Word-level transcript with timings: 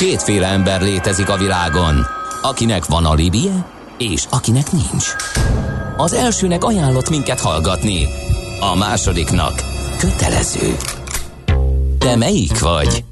Kétféle 0.00 0.46
ember 0.46 0.82
létezik 0.82 1.28
a 1.28 1.36
világon, 1.36 2.06
akinek 2.42 2.84
van 2.84 3.04
a 3.04 3.14
libie, 3.14 3.66
és 3.98 4.24
akinek 4.30 4.72
nincs. 4.72 5.06
Az 5.96 6.12
elsőnek 6.12 6.64
ajánlott 6.64 7.10
minket 7.10 7.40
hallgatni, 7.40 8.06
a 8.60 8.76
másodiknak 8.76 9.62
kötelező. 9.98 10.76
Te 11.98 12.16
melyik 12.16 12.60
vagy? 12.60 13.04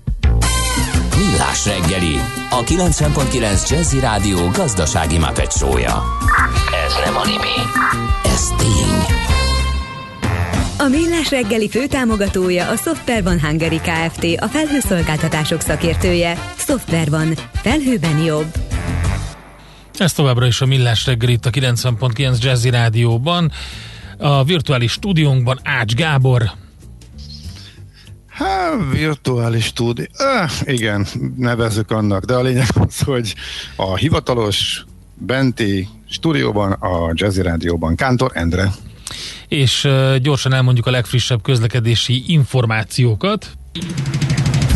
Millás 1.16 1.66
reggeli, 1.66 2.20
a 2.50 2.64
90.9 2.64 3.70
Jazzy 3.70 4.00
Rádió 4.00 4.48
gazdasági 4.52 5.18
mapetsója. 5.18 6.02
Ez 6.86 6.92
nem 7.04 7.16
animi, 7.16 7.56
ez 8.24 8.48
tény. 8.58 9.16
A 10.78 10.88
Millás 10.88 11.30
reggeli 11.30 11.68
főtámogatója 11.68 12.68
a 12.68 12.76
Software 12.76 13.22
van 13.22 13.40
Hungary 13.40 13.80
Kft. 13.80 14.24
A 14.40 14.46
felhőszolgáltatások 14.46 15.60
szakértője. 15.60 16.56
Software 16.68 17.10
van. 17.10 17.34
Felhőben 17.52 18.18
jobb. 18.18 18.54
Ez 19.94 20.12
továbbra 20.12 20.46
is 20.46 20.60
a 20.60 20.66
Millás 20.66 21.06
reggel 21.06 21.28
itt 21.28 21.46
a 21.46 21.50
90.9 21.50 22.40
Jazzy 22.40 22.70
Rádióban. 22.70 23.52
A 24.18 24.44
virtuális 24.44 24.92
stúdiónkban 24.92 25.58
Ács 25.62 25.94
Gábor. 25.94 26.50
Hát, 28.26 28.72
virtuális 28.92 29.64
stúdió. 29.64 30.06
Ah, 30.16 30.50
igen, 30.64 31.06
nevezzük 31.36 31.90
annak, 31.90 32.24
de 32.24 32.34
a 32.34 32.42
lényeg 32.42 32.68
az, 32.74 33.00
hogy 33.00 33.34
a 33.76 33.96
hivatalos 33.96 34.84
benti 35.14 35.88
stúdióban, 36.08 36.72
a 36.72 37.12
Jazzy 37.14 37.42
Rádióban 37.42 37.96
Kántor 37.96 38.30
Endre. 38.34 38.70
És 39.48 39.84
uh, 39.84 40.16
gyorsan 40.16 40.52
elmondjuk 40.52 40.86
a 40.86 40.90
legfrissebb 40.90 41.42
közlekedési 41.42 42.24
információkat. 42.26 43.50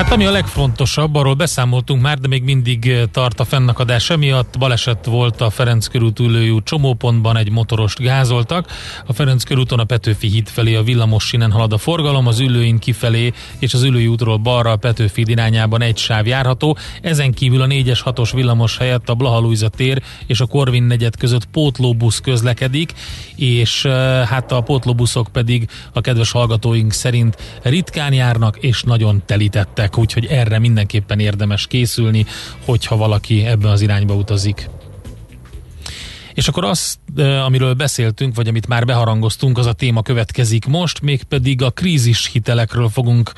Hát 0.00 0.12
ami 0.12 0.26
a 0.26 0.30
legfontosabb, 0.30 1.14
arról 1.14 1.34
beszámoltunk 1.34 2.02
már, 2.02 2.18
de 2.18 2.28
még 2.28 2.42
mindig 2.42 2.88
eh, 2.88 3.02
tart 3.12 3.40
a 3.40 3.44
fennakadás 3.44 4.10
emiatt. 4.10 4.58
Baleset 4.58 5.06
volt 5.06 5.40
a 5.40 5.50
Ferenc 5.50 5.86
körút 5.86 6.20
út 6.20 6.64
csomópontban, 6.64 7.36
egy 7.36 7.50
motorost 7.50 7.98
gázoltak. 7.98 8.66
A 9.06 9.12
Ferenc 9.12 9.44
körúton 9.44 9.78
a 9.78 9.84
Petőfi 9.84 10.28
híd 10.28 10.48
felé 10.48 10.74
a 10.74 10.82
villamos 10.82 11.24
sinen 11.24 11.50
halad 11.50 11.72
a 11.72 11.78
forgalom, 11.78 12.26
az 12.26 12.38
ülőin 12.38 12.78
kifelé 12.78 13.32
és 13.58 13.74
az 13.74 13.82
ülői 13.82 14.06
útról 14.06 14.36
balra 14.36 14.70
a 14.70 14.76
Petőfi 14.76 15.24
irányában 15.26 15.82
egy 15.82 15.96
sáv 15.96 16.26
járható. 16.26 16.76
Ezen 17.02 17.32
kívül 17.32 17.62
a 17.62 17.66
4-es 17.66 18.00
6-os 18.04 18.30
villamos 18.34 18.76
helyett 18.76 19.08
a 19.08 19.14
Blaha 19.14 19.68
tér 19.68 20.02
és 20.26 20.40
a 20.40 20.46
Korvin 20.46 20.82
negyed 20.82 21.16
között 21.16 21.44
pótlóbusz 21.44 22.18
közlekedik, 22.18 22.92
és 23.36 23.84
eh, 23.84 24.26
hát 24.26 24.52
a 24.52 24.60
pótlóbuszok 24.60 25.28
pedig 25.32 25.68
a 25.92 26.00
kedves 26.00 26.30
hallgatóink 26.30 26.92
szerint 26.92 27.36
ritkán 27.62 28.12
járnak 28.12 28.56
és 28.56 28.82
nagyon 28.82 29.22
telítettek 29.26 29.89
mondják, 29.96 29.98
úgyhogy 29.98 30.38
erre 30.38 30.58
mindenképpen 30.58 31.20
érdemes 31.20 31.66
készülni, 31.66 32.26
hogyha 32.64 32.96
valaki 32.96 33.44
ebbe 33.46 33.68
az 33.70 33.80
irányba 33.80 34.14
utazik. 34.14 34.68
És 36.34 36.48
akkor 36.48 36.64
azt, 36.64 36.98
amiről 37.44 37.74
beszéltünk, 37.74 38.34
vagy 38.34 38.48
amit 38.48 38.68
már 38.68 38.84
beharangoztunk, 38.84 39.58
az 39.58 39.66
a 39.66 39.72
téma 39.72 40.02
következik 40.02 40.66
most, 40.66 41.02
mégpedig 41.02 41.62
a 41.62 41.70
krízis 41.70 42.30
hitelekről 42.32 42.88
fogunk 42.88 43.32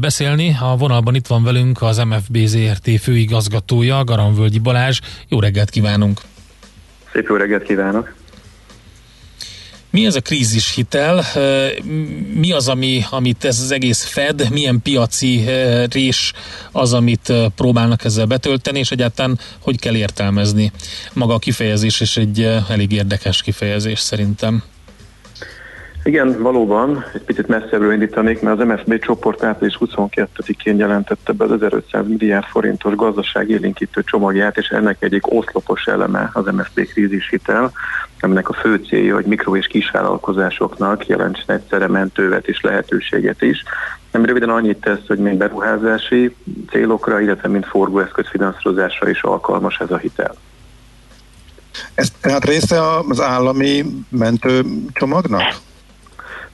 beszélni. 0.00 0.56
A 0.60 0.76
vonalban 0.76 1.14
itt 1.14 1.26
van 1.26 1.42
velünk 1.42 1.82
az 1.82 1.98
MFB 1.98 2.36
ZRT 2.36 3.00
főigazgatója, 3.00 4.04
Garamvölgyi 4.04 4.58
Balázs. 4.58 5.00
Jó 5.28 5.40
reggelt 5.40 5.70
kívánunk! 5.70 6.20
Szép 7.12 7.26
jó 7.28 7.36
reggelt 7.36 7.62
kívánok! 7.62 8.14
Mi 9.96 10.06
ez 10.06 10.14
a 10.14 10.20
krízis 10.20 10.74
hitel? 10.74 11.24
Mi 12.34 12.52
az, 12.52 12.68
ami, 12.68 13.04
amit 13.10 13.44
ez 13.44 13.60
az 13.60 13.70
egész 13.70 14.04
fed? 14.04 14.50
Milyen 14.50 14.82
piaci 14.82 15.44
rés 15.90 16.32
az, 16.72 16.92
amit 16.92 17.32
próbálnak 17.54 18.04
ezzel 18.04 18.26
betölteni, 18.26 18.78
és 18.78 18.90
egyáltalán 18.90 19.38
hogy 19.58 19.78
kell 19.78 19.96
értelmezni? 19.96 20.72
Maga 21.12 21.34
a 21.34 21.38
kifejezés 21.38 22.00
is 22.00 22.16
egy 22.16 22.42
elég 22.68 22.92
érdekes 22.92 23.42
kifejezés 23.42 24.00
szerintem. 24.00 24.62
Igen, 26.06 26.42
valóban, 26.42 27.04
egy 27.14 27.22
picit 27.22 27.48
messzebbről 27.48 27.92
indítanék, 27.92 28.40
mert 28.40 28.60
az 28.60 28.66
MSZB 28.66 28.98
csoport 28.98 29.42
április 29.42 29.78
22-én 29.80 30.78
jelentette 30.78 31.32
be 31.32 31.44
az 31.44 31.50
1500 31.50 32.06
milliárd 32.06 32.44
forintos 32.44 32.94
gazdaság 32.94 33.50
élénkítő 33.50 34.02
csomagját, 34.02 34.56
és 34.56 34.68
ennek 34.68 34.96
egyik 35.02 35.32
oszlopos 35.32 35.86
eleme 35.86 36.30
az 36.32 36.44
MSZB 36.44 36.86
krízishitel, 36.92 37.72
aminek 38.20 38.48
a 38.48 38.52
fő 38.52 38.76
célja, 38.88 39.14
hogy 39.14 39.24
mikro- 39.24 39.56
és 39.56 39.66
kisvállalkozásoknak 39.66 41.06
jelentsen 41.06 41.56
egyszerre 41.56 41.88
mentővet 41.88 42.48
és 42.48 42.60
lehetőséget 42.60 43.42
is. 43.42 43.62
Nem 44.12 44.24
röviden 44.24 44.50
annyit 44.50 44.80
tesz, 44.80 45.06
hogy 45.06 45.18
mind 45.18 45.38
beruházási 45.38 46.36
célokra, 46.70 47.20
illetve 47.20 47.48
mind 47.48 47.64
forgóeszköz 47.64 48.26
finanszírozásra 48.28 49.08
is 49.08 49.22
alkalmas 49.22 49.78
ez 49.78 49.90
a 49.90 49.96
hitel. 49.96 50.34
Ez 51.94 52.10
tehát 52.20 52.44
része 52.44 52.80
az 53.08 53.20
állami 53.20 53.84
mentőcsomagnak? 54.08 55.64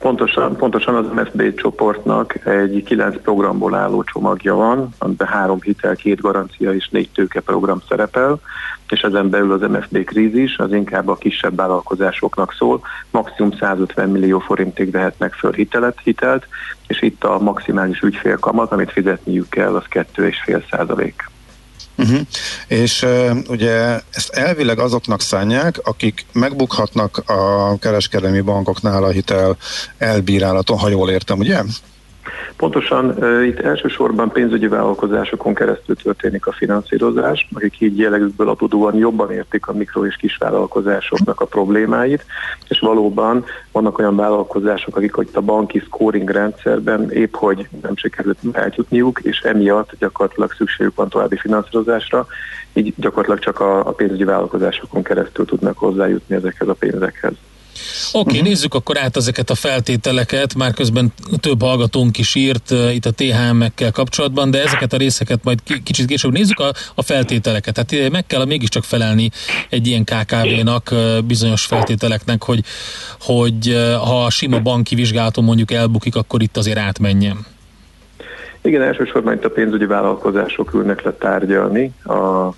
Pontosan, 0.03 0.55
pontosan 0.55 0.95
az 0.95 1.05
MSB 1.15 1.55
csoportnak 1.55 2.45
egy 2.45 2.83
kilenc 2.85 3.21
programból 3.21 3.75
álló 3.75 4.03
csomagja 4.03 4.55
van, 4.55 4.89
amiben 4.97 5.27
három 5.27 5.61
hitel, 5.61 5.95
két 5.95 6.21
garancia 6.21 6.73
és 6.73 6.89
négy 6.89 7.09
tőke 7.13 7.39
program 7.39 7.81
szerepel, 7.89 8.39
és 8.89 9.01
ezen 9.01 9.29
belül 9.29 9.51
az 9.51 9.69
MSB 9.71 10.03
krízis 10.03 10.57
az 10.57 10.73
inkább 10.73 11.07
a 11.07 11.15
kisebb 11.15 11.55
vállalkozásoknak 11.55 12.53
szól, 12.53 12.81
maximum 13.11 13.51
150 13.51 14.09
millió 14.09 14.39
forintig 14.39 14.91
vehetnek 14.91 15.33
föl 15.33 15.51
hitelet, 15.51 15.99
hitelt, 16.03 16.47
és 16.87 17.01
itt 17.01 17.23
a 17.23 17.39
maximális 17.39 18.01
ügyfélkamat, 18.01 18.71
amit 18.71 18.91
fizetniük 18.91 19.49
kell, 19.49 19.75
az 19.75 19.85
2,5 19.89 20.69
százalék. 20.69 21.31
Uh-huh. 21.97 22.19
És 22.67 23.01
uh, 23.01 23.37
ugye 23.47 23.99
ezt 24.09 24.29
elvileg 24.29 24.79
azoknak 24.79 25.21
szánják, 25.21 25.79
akik 25.83 26.25
megbukhatnak 26.31 27.17
a 27.25 27.77
kereskedelmi 27.79 28.41
bankoknál 28.41 29.03
a 29.03 29.09
hitel 29.09 29.57
elbírálaton, 29.97 30.77
ha 30.77 30.89
jól 30.89 31.09
értem, 31.09 31.39
ugye? 31.39 31.61
Pontosan 32.55 33.15
itt 33.43 33.59
elsősorban 33.59 34.31
pénzügyi 34.31 34.67
vállalkozásokon 34.67 35.53
keresztül 35.53 35.95
történik 35.95 36.45
a 36.45 36.51
finanszírozás, 36.51 37.47
akik 37.53 37.81
így 37.81 37.97
jellegükből 37.97 38.49
adódóan 38.49 38.95
jobban 38.95 39.31
értik 39.31 39.67
a 39.67 39.73
mikro- 39.73 40.05
és 40.07 40.15
kisvállalkozásoknak 40.15 41.41
a 41.41 41.45
problémáit, 41.45 42.25
és 42.67 42.79
valóban 42.79 43.45
vannak 43.71 43.99
olyan 43.99 44.15
vállalkozások, 44.15 44.95
akik 44.95 45.13
itt 45.21 45.35
a 45.35 45.41
banki 45.41 45.79
scoring 45.79 46.29
rendszerben 46.29 47.11
épp 47.11 47.35
hogy 47.35 47.67
nem 47.81 47.95
sikerült 47.95 48.37
eljutniuk, 48.51 49.19
és 49.19 49.39
emiatt 49.39 49.91
gyakorlatilag 49.99 50.51
szükségük 50.53 50.95
van 50.95 51.09
további 51.09 51.37
finanszírozásra, 51.37 52.27
így 52.73 52.93
gyakorlatilag 52.97 53.39
csak 53.39 53.59
a, 53.59 53.87
a 53.87 53.91
pénzügyi 53.91 54.23
vállalkozásokon 54.23 55.03
keresztül 55.03 55.45
tudnak 55.45 55.77
hozzájutni 55.77 56.35
ezekhez 56.35 56.67
a 56.67 56.73
pénzekhez. 56.73 57.33
Oké, 58.11 58.19
okay, 58.19 58.33
uh-huh. 58.33 58.47
nézzük 58.47 58.73
akkor 58.73 58.97
át 58.97 59.17
ezeket 59.17 59.49
a 59.49 59.55
feltételeket, 59.55 60.55
már 60.55 60.73
közben 60.73 61.13
több 61.39 61.61
hallgatónk 61.61 62.17
is 62.17 62.35
írt 62.35 62.71
uh, 62.71 62.95
itt 62.95 63.05
a 63.05 63.11
THM-ekkel 63.11 63.91
kapcsolatban, 63.91 64.51
de 64.51 64.63
ezeket 64.63 64.93
a 64.93 64.97
részeket 64.97 65.43
majd 65.43 65.59
k- 65.63 65.83
kicsit 65.83 66.05
később 66.05 66.31
nézzük 66.31 66.59
a, 66.59 66.71
a 66.95 67.01
feltételeket. 67.01 67.73
Tehát 67.73 68.11
meg 68.11 68.25
kell 68.25 68.45
mégiscsak 68.45 68.83
felelni 68.83 69.29
egy 69.69 69.87
ilyen 69.87 70.03
KKV-nak 70.03 70.89
uh, 70.91 71.21
bizonyos 71.21 71.65
feltételeknek, 71.65 72.43
hogy, 72.43 72.63
hogy 73.19 73.69
uh, 73.69 73.93
ha 73.93 74.25
a 74.25 74.29
sima 74.29 74.59
banki 74.59 74.95
vizsgálaton 74.95 75.43
mondjuk 75.43 75.71
elbukik, 75.71 76.15
akkor 76.15 76.41
itt 76.41 76.57
azért 76.57 76.77
átmenjen. 76.77 77.45
Igen, 78.61 78.81
elsősorban 78.81 79.33
itt 79.33 79.45
a 79.45 79.49
pénzügyi 79.49 79.85
vállalkozások 79.85 80.73
ülnek 80.73 81.01
le 81.01 81.11
tárgyalni 81.11 81.93
a 82.03 82.49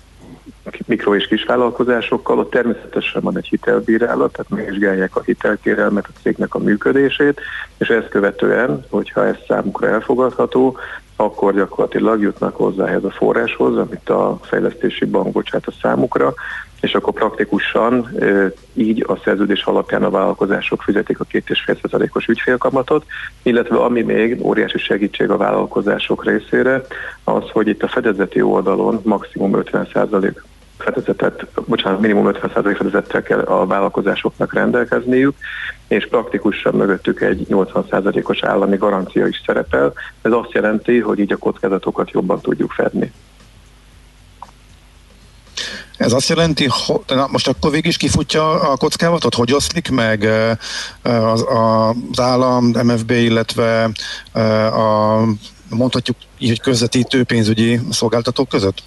mikro- 0.86 1.14
és 1.14 1.26
kisvállalkozásokkal, 1.26 2.38
ott 2.38 2.50
természetesen 2.50 3.22
van 3.22 3.36
egy 3.36 3.46
hitelbírálat, 3.46 4.32
tehát 4.32 4.50
megvizsgálják 4.50 5.16
a 5.16 5.22
hitelkérelmet, 5.22 6.06
a 6.06 6.18
cégnek 6.22 6.54
a 6.54 6.58
működését, 6.58 7.40
és 7.78 7.88
ezt 7.88 8.08
követően, 8.08 8.84
hogyha 8.90 9.26
ez 9.26 9.36
számukra 9.48 9.88
elfogadható, 9.88 10.76
akkor 11.16 11.54
gyakorlatilag 11.54 12.20
jutnak 12.20 12.56
hozzá 12.56 12.86
ehhez 12.86 13.04
a 13.04 13.10
forráshoz, 13.10 13.76
amit 13.76 14.08
a 14.08 14.38
fejlesztési 14.42 15.04
bank 15.04 15.32
bocsát 15.32 15.66
a 15.66 15.72
számukra, 15.82 16.34
és 16.80 16.94
akkor 16.94 17.12
praktikusan 17.12 18.08
így 18.74 19.04
a 19.08 19.20
szerződés 19.24 19.62
alapján 19.62 20.02
a 20.02 20.10
vállalkozások 20.10 20.82
fizetik 20.82 21.20
a 21.20 21.24
2,5%-os 21.24 22.26
ügyfélkamatot, 22.26 23.04
illetve 23.42 23.76
ami 23.76 24.02
még 24.02 24.44
óriási 24.44 24.78
segítség 24.78 25.30
a 25.30 25.36
vállalkozások 25.36 26.24
részére, 26.24 26.82
az, 27.24 27.50
hogy 27.52 27.68
itt 27.68 27.82
a 27.82 27.88
fedezeti 27.88 28.40
oldalon 28.40 29.00
maximum 29.04 29.52
50% 29.54 30.34
fedezetet, 30.78 31.46
bocsánat, 31.66 32.00
minimum 32.00 32.28
50% 32.32 32.74
fedezettel 32.76 33.22
kell 33.22 33.40
a 33.40 33.66
vállalkozásoknak 33.66 34.52
rendelkezniük, 34.52 35.36
és 35.88 36.06
praktikusan 36.08 36.74
mögöttük 36.74 37.20
egy 37.20 37.46
80%-os 37.50 38.42
állami 38.42 38.76
garancia 38.76 39.26
is 39.26 39.42
szerepel. 39.46 39.92
Ez 40.22 40.32
azt 40.32 40.52
jelenti, 40.52 40.98
hogy 40.98 41.18
így 41.18 41.32
a 41.32 41.36
kockázatokat 41.36 42.10
jobban 42.10 42.40
tudjuk 42.40 42.72
fedni. 42.72 43.12
Ez 45.96 46.12
azt 46.12 46.28
jelenti, 46.28 46.66
hogy 46.86 47.00
na 47.06 47.26
most 47.30 47.48
akkor 47.48 47.70
végig 47.70 47.86
is 47.86 47.96
kifutja 47.96 48.60
a 48.60 48.76
kockávatot? 48.76 49.34
Hogy 49.34 49.52
oszlik 49.52 49.90
meg 49.90 50.28
az, 51.02 51.44
az 51.48 52.20
állam, 52.20 52.64
MFB, 52.64 53.10
illetve 53.10 53.90
a 54.72 55.20
mondhatjuk 55.68 56.16
így, 56.38 56.48
hogy 56.48 56.60
közvetítő 56.60 57.24
pénzügyi 57.24 57.80
szolgáltatók 57.90 58.48
között? 58.48 58.82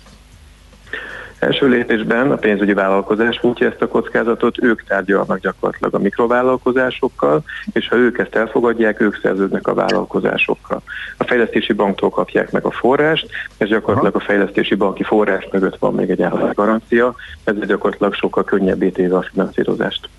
Első 1.40 1.68
lépésben 1.68 2.32
a 2.32 2.36
pénzügyi 2.36 2.74
vállalkozás 2.74 3.38
futja 3.40 3.68
ezt 3.68 3.82
a 3.82 3.88
kockázatot, 3.88 4.64
ők 4.64 4.84
tárgyalnak 4.84 5.40
gyakorlatilag 5.40 5.94
a 5.94 6.00
mikrovállalkozásokkal, 6.00 7.44
és 7.74 7.88
ha 7.88 7.96
ők 7.96 8.18
ezt 8.18 8.36
elfogadják, 8.36 9.02
ők 9.02 9.20
szerződnek 9.22 9.68
a 9.68 9.74
vállalkozásokkal. 9.74 10.82
A 11.18 11.24
fejlesztési 11.24 11.74
banktól 11.74 12.10
kapják 12.10 12.52
meg 12.52 12.66
a 12.66 12.72
forrást, 12.72 13.28
és 13.58 13.68
gyakorlatilag 13.68 14.16
a 14.16 14.20
fejlesztési 14.20 14.76
banki 14.76 15.04
forrás 15.04 15.48
mögött 15.52 15.78
van 15.78 15.94
még 15.94 16.10
egy 16.10 16.26
garancia, 16.54 17.16
ez 17.44 17.56
gyakorlatilag 17.68 18.14
sokkal 18.14 18.44
könnyebb 18.44 18.84
ítéve 18.84 19.18
a 19.18 19.26
finanszírozást. 19.32 20.10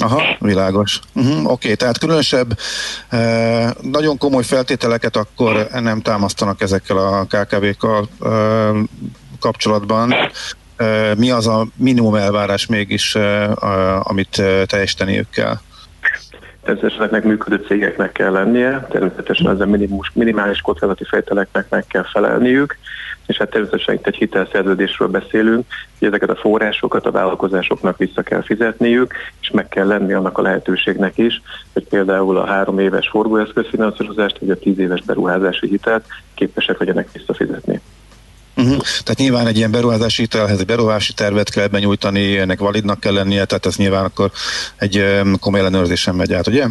Aha, 0.00 0.22
világos. 0.40 1.00
Uh-huh, 1.14 1.38
Oké, 1.38 1.48
okay, 1.50 1.76
tehát 1.76 1.98
különösebb, 1.98 2.58
eh, 3.08 3.70
nagyon 3.82 4.18
komoly 4.18 4.42
feltételeket 4.42 5.16
akkor 5.16 5.66
nem 5.72 6.00
támasztanak 6.00 6.60
ezekkel 6.60 6.96
a 6.96 7.24
KKV-kkal 7.24 8.08
eh, 8.20 8.30
kapcsolatban. 9.40 10.14
Mi 11.16 11.30
az 11.30 11.46
a 11.46 11.66
minimum 11.76 12.14
elvárás 12.14 12.66
mégis, 12.66 13.16
amit 14.02 14.42
teljesíteniük 14.66 15.30
kell? 15.30 15.54
Természetesen 16.62 17.22
működő 17.24 17.64
cégeknek 17.66 18.12
kell 18.12 18.32
lennie, 18.32 18.86
természetesen 18.90 19.50
ezen 19.50 19.68
minimus, 19.68 20.10
minimális 20.14 20.60
kockázati 20.60 21.04
fejteleknek 21.04 21.66
meg 21.68 21.84
kell 21.86 22.04
felelniük, 22.12 22.76
és 23.26 23.36
hát 23.36 23.50
természetesen 23.50 23.94
itt 23.94 24.06
egy 24.06 24.16
hitelszerződésről 24.16 25.08
beszélünk, 25.08 25.66
hogy 25.98 26.08
ezeket 26.08 26.30
a 26.30 26.36
forrásokat 26.36 27.06
a 27.06 27.10
vállalkozásoknak 27.10 27.96
vissza 27.96 28.22
kell 28.22 28.42
fizetniük, 28.42 29.14
és 29.40 29.50
meg 29.50 29.68
kell 29.68 29.86
lenni 29.86 30.12
annak 30.12 30.38
a 30.38 30.42
lehetőségnek 30.42 31.18
is, 31.18 31.42
hogy 31.72 31.84
például 31.88 32.36
a 32.36 32.46
három 32.46 32.78
éves 32.78 33.08
forgóeszközfinanszírozást, 33.08 34.38
vagy 34.38 34.50
a 34.50 34.58
tíz 34.58 34.78
éves 34.78 35.02
beruházási 35.02 35.68
hitelt 35.68 36.04
képesek 36.34 36.78
legyenek 36.78 37.12
visszafizetni. 37.12 37.80
Uh-huh. 38.58 38.78
Tehát 38.78 39.16
nyilván 39.16 39.46
egy 39.46 39.56
ilyen 39.56 39.70
beruházási 39.70 40.22
hitelhez 40.22 40.58
egy 40.60 40.66
beruházási 40.66 41.12
tervet 41.12 41.50
kell 41.50 41.66
benyújtani, 41.66 42.38
ennek 42.38 42.58
validnak 42.58 43.00
kell 43.00 43.12
lennie, 43.12 43.44
tehát 43.44 43.66
ez 43.66 43.76
nyilván 43.76 44.04
akkor 44.04 44.30
egy 44.76 45.20
komoly 45.40 45.60
ellenőrzésen 45.60 46.14
megy 46.14 46.32
át, 46.32 46.46
ugye? 46.46 46.66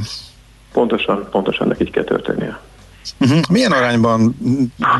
Pontosan, 0.73 1.27
pontosan 1.31 1.67
neki 1.67 1.89
kell 1.89 2.03
történnie. 2.03 2.59
Uh-huh. 3.19 3.39
Milyen 3.49 3.71
arányban 3.71 4.37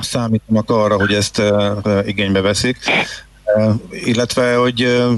számítanak 0.01 0.69
arra, 0.69 0.95
hogy 0.95 1.13
ezt 1.13 1.39
uh, 1.39 2.07
igénybe 2.07 2.41
veszik? 2.41 2.77
Uh, 3.55 3.73
illetve, 3.89 4.55
hogy 4.55 4.83
uh, 4.83 5.11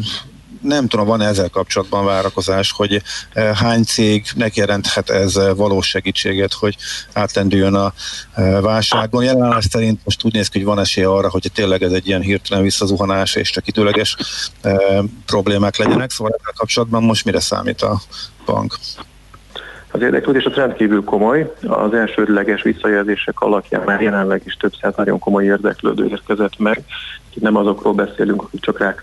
nem 0.62 0.88
tudom, 0.88 1.06
van 1.06 1.22
ezzel 1.22 1.50
kapcsolatban 1.50 2.06
várakozás, 2.06 2.72
hogy 2.72 3.02
eh, 3.34 3.56
hány 3.56 3.84
cég 3.84 4.26
jelenthet 4.54 5.10
ez 5.10 5.36
eh, 5.36 5.56
valós 5.56 5.88
segítséget, 5.88 6.54
hogy 6.54 6.76
átlendüljön 7.14 7.76
a 7.76 7.94
eh, 8.34 8.62
válságon. 8.62 9.24
Jelenleg 9.24 9.62
szerint 9.62 10.02
most 10.04 10.24
úgy 10.24 10.34
néz 10.34 10.48
ki, 10.48 10.58
hogy 10.58 10.68
van 10.68 10.80
esély 10.80 11.04
arra, 11.04 11.30
hogy 11.30 11.52
tényleg 11.54 11.84
ez 11.84 11.92
egy 11.92 12.08
ilyen 12.08 12.22
hirtelen 12.22 12.64
visszazuhanás 12.64 13.36
és 13.36 13.50
csak 13.50 13.68
időleges 13.68 14.16
problémák 15.26 15.78
legyenek. 15.78 16.12
Szóval 16.12 16.34
ezzel 16.40 16.54
kapcsolatban 16.56 17.04
most 17.04 17.26
mire 17.26 17.40
számít 17.40 17.82
a 17.82 18.02
bank? 18.46 18.78
Az 19.92 20.02
érdeklődés 20.02 20.46
a 20.46 20.52
rendkívül 20.56 21.04
komoly. 21.04 21.54
Az 21.68 21.94
elsődleges 21.94 22.62
visszajelzések 22.62 23.42
alapján 23.42 23.82
már 23.86 24.02
jelenleg 24.02 24.42
is 24.46 24.54
több 24.54 24.74
száz 24.82 24.96
nagyon 24.96 25.20
komoly 25.20 25.44
érdeklődő 25.44 26.06
érkezett 26.06 26.60
meg. 26.60 26.84
Nem 27.34 27.56
azokról 27.56 27.94
beszélünk, 27.94 28.42
akik 28.42 28.62
csak 28.62 28.96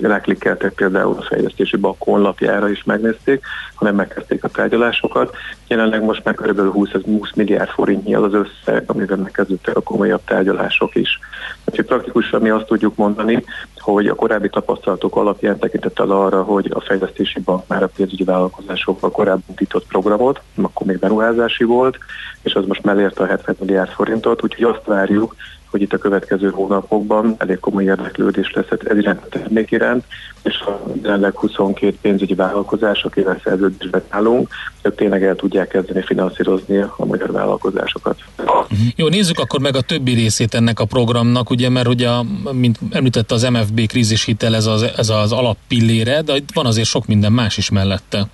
ráklikkeltek 0.00 0.72
például 0.72 1.16
a 1.18 1.22
fejlesztési 1.22 1.76
bank 1.76 1.96
honlapjára 1.98 2.70
is 2.70 2.84
megnézték, 2.84 3.44
hanem 3.74 3.94
megkezdték 3.94 4.44
a 4.44 4.48
tárgyalásokat. 4.48 5.36
Jelenleg 5.68 6.02
most 6.02 6.24
már 6.24 6.34
kb. 6.34 6.72
20, 6.72 6.90
20 6.90 7.32
milliárd 7.34 7.68
forintnyi 7.68 8.14
az 8.14 8.22
az 8.22 8.34
összeg, 8.34 8.82
amivel 8.86 9.16
megkezdődtek 9.16 9.76
a 9.76 9.80
komolyabb 9.80 10.20
tárgyalások 10.24 10.94
is. 10.94 11.18
Úgyhogy 11.64 11.84
praktikusan 11.84 12.40
mi 12.40 12.48
azt 12.48 12.66
tudjuk 12.66 12.96
mondani, 12.96 13.44
hogy 13.80 14.06
a 14.06 14.14
korábbi 14.14 14.48
tapasztalatok 14.48 15.16
alapján 15.16 15.58
tekintettel 15.58 16.10
arra, 16.10 16.42
hogy 16.42 16.70
a 16.74 16.80
fejlesztési 16.80 17.40
bank 17.40 17.66
már 17.66 17.82
a 17.82 17.90
pénzügyi 17.96 18.24
vállalkozásokban 18.24 19.10
korábban 19.10 19.44
indított 19.48 19.86
programot, 19.86 20.40
akkor 20.62 20.86
még 20.86 20.98
beruházási 20.98 21.64
volt, 21.64 21.98
és 22.42 22.54
az 22.54 22.66
most 22.66 22.82
mellérte 22.82 23.22
a 23.22 23.26
70 23.26 23.56
milliárd 23.58 23.90
forintot, 23.90 24.42
úgyhogy 24.42 24.64
azt 24.64 24.84
várjuk, 24.84 25.36
hogy 25.70 25.82
itt 25.82 25.92
a 25.92 25.98
következő 25.98 26.50
hónapokban 26.50 27.34
elég 27.38 27.58
komoly 27.58 27.84
érdeklődés 27.84 28.52
lesz 28.52 28.66
ez 28.70 28.96
iránt 28.96 29.24
a 29.24 29.28
termék 29.28 29.70
iránt, 29.70 30.04
és 30.42 30.60
a 30.60 30.80
jelenleg 31.02 31.36
22 31.36 31.96
pénzügyi 32.00 32.34
vállalkozás, 32.34 33.04
akivel 33.04 33.40
szerződésben 33.44 34.02
állunk, 34.08 34.48
ők 34.82 34.94
tényleg 34.94 35.24
el 35.24 35.36
tudják 35.36 35.68
kezdeni 35.68 36.02
finanszírozni 36.02 36.78
a 36.78 37.04
magyar 37.04 37.32
vállalkozásokat. 37.32 38.18
Uh-huh. 38.38 38.66
Jó, 38.96 39.08
nézzük 39.08 39.38
akkor 39.38 39.60
meg 39.60 39.76
a 39.76 39.80
többi 39.80 40.12
részét 40.12 40.54
ennek 40.54 40.80
a 40.80 40.84
programnak, 40.84 41.50
ugye, 41.50 41.68
mert 41.68 41.88
ugye, 41.88 42.08
mint 42.52 42.78
említette 42.90 43.34
az 43.34 43.42
MFB 43.42 43.86
krízishitel, 43.86 44.54
ez 44.54 44.66
az, 44.66 44.82
ez 44.96 45.08
az 45.08 45.32
alappillére, 45.32 46.22
de 46.22 46.32
van 46.54 46.66
azért 46.66 46.88
sok 46.88 47.06
minden 47.06 47.32
más 47.32 47.56
is 47.56 47.70
mellette. 47.70 48.26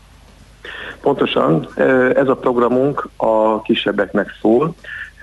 Pontosan, 1.00 1.68
ez 2.14 2.28
a 2.28 2.36
programunk 2.40 3.08
a 3.16 3.62
kisebbeknek 3.62 4.38
szól, 4.40 4.74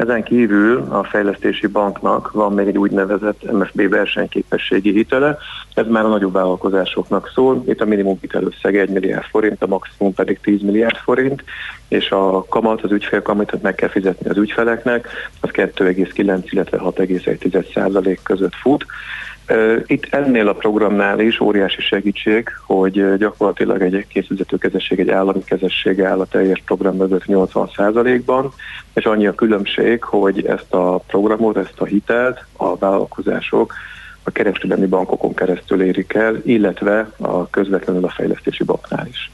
ezen 0.04 0.24
kívül 0.24 0.86
a 0.90 1.04
Fejlesztési 1.04 1.68
Banknak 1.68 2.32
van 2.32 2.54
még 2.54 2.68
egy 2.68 2.78
úgynevezett 2.78 3.52
MFB 3.52 3.90
versenyképességi 3.90 4.92
hitele, 4.92 5.38
ez 5.74 5.86
már 5.88 6.06
a 6.06 6.08
nagyobb 6.08 6.34
vállalkozásoknak 6.34 7.32
szól. 7.34 7.64
Itt 7.68 7.82
a 7.82 7.86
minimum 7.86 8.18
hitelösszeg 8.22 8.78
1 8.78 8.90
milliárd 8.90 9.26
forint, 9.26 9.64
a 9.64 9.68
maximum 9.68 10.14
pedig 10.14 10.40
10 10.42 10.62
milliárd 10.62 10.96
forint, 10.96 11.44
és 11.88 12.10
a 12.10 12.46
kamat, 12.50 12.82
az 12.82 12.92
ügyfélkamatot 12.92 13.62
meg 13.62 13.76
kell 13.76 13.90
fizetni 13.90 14.30
az 14.30 14.38
ügyfeleknek, 14.38 15.08
az 15.42 15.50
2,9, 15.54 16.44
illetve 16.50 16.78
6,1 16.78 17.74
százalék 17.74 18.20
között 18.24 18.56
fut. 18.56 18.86
Itt 19.86 20.08
ennél 20.10 20.48
a 20.48 20.54
programnál 20.54 21.20
is 21.20 21.40
óriási 21.40 21.82
segítség, 21.82 22.50
hogy 22.66 23.18
gyakorlatilag 23.18 23.82
egy 23.82 24.06
készüzető 24.08 24.58
kezesség, 24.58 25.00
egy 25.00 25.10
állami 25.10 25.44
kezesség 25.44 26.02
áll 26.02 26.20
a 26.20 26.26
teljes 26.26 26.62
program 26.66 26.96
mögött 26.96 27.24
80%-ban, 27.28 28.54
és 28.94 29.06
annyi 29.06 29.28
a 29.28 29.36
különbség, 29.36 30.04
hogy 30.04 30.46
ezt 30.46 30.74
a 30.74 30.98
programot, 31.08 31.58
ezt 31.58 31.80
a 31.80 31.86
hitelt 31.86 32.46
a 32.58 32.78
vállalkozások 32.78 33.74
a 34.24 34.32
kereskedelmi 34.32 34.86
bankokon 34.86 35.34
keresztül 35.34 35.82
érik 35.82 36.14
el, 36.14 36.42
illetve 36.46 37.12
a 37.18 37.50
közvetlenül 37.50 38.06
a 38.06 38.10
fejlesztési 38.10 38.64
banknál 38.64 39.08
is. 39.08 39.32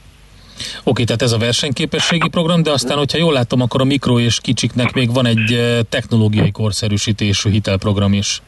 Oké, 0.84 1.04
tehát 1.04 1.22
ez 1.22 1.32
a 1.32 1.38
versenyképességi 1.38 2.30
program, 2.30 2.64
de 2.64 2.72
aztán, 2.72 2.98
hogyha 2.98 3.18
jól 3.18 3.34
látom, 3.34 3.62
akkor 3.62 3.82
a 3.82 3.84
mikro 3.84 4.20
és 4.20 4.40
kicsiknek 4.40 4.94
még 4.94 5.14
van 5.14 5.26
egy 5.26 5.60
technológiai 5.90 6.52
korszerűsítésű 6.52 7.50
hitelprogram 7.50 8.14
is. 8.14 8.42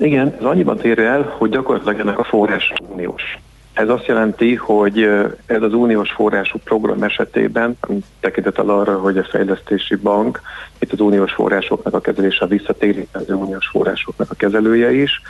Igen, 0.00 0.34
ez 0.38 0.44
annyiban 0.44 0.76
tér 0.76 0.98
el, 0.98 1.34
hogy 1.38 1.50
gyakorlatilag 1.50 2.00
ennek 2.00 2.18
a 2.18 2.24
forrás 2.24 2.72
uniós. 2.92 3.38
Ez 3.72 3.88
azt 3.88 4.06
jelenti, 4.06 4.54
hogy 4.54 5.02
ez 5.46 5.62
az 5.62 5.74
uniós 5.74 6.10
forrású 6.10 6.58
program 6.64 7.02
esetében, 7.02 7.78
tekintettel 8.20 8.68
arra, 8.68 8.98
hogy 8.98 9.18
a 9.18 9.24
fejlesztési 9.24 9.94
bank 9.94 10.40
itt 10.78 10.92
az 10.92 11.00
uniós 11.00 11.32
forrásoknak 11.32 11.94
a 11.94 12.00
kezelése 12.00 12.46
visszatéri 12.46 13.08
az 13.12 13.28
uniós 13.28 13.66
forrásoknak 13.66 14.30
a 14.30 14.34
kezelője 14.34 14.92
is. 14.92 15.22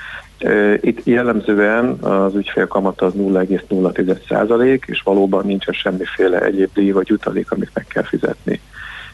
Itt 0.80 1.04
jellemzően 1.04 1.88
az 2.00 2.34
ügyfél 2.34 2.66
kamata 2.66 3.06
az 3.06 3.12
0,0% 3.16 4.80
és 4.86 5.02
valóban 5.02 5.46
nincsen 5.46 5.74
semmiféle 5.74 6.40
egyéb 6.40 6.70
díj 6.74 6.90
vagy 6.90 7.08
jutalék, 7.08 7.50
amit 7.50 7.70
meg 7.74 7.86
kell 7.86 8.04
fizetni 8.04 8.60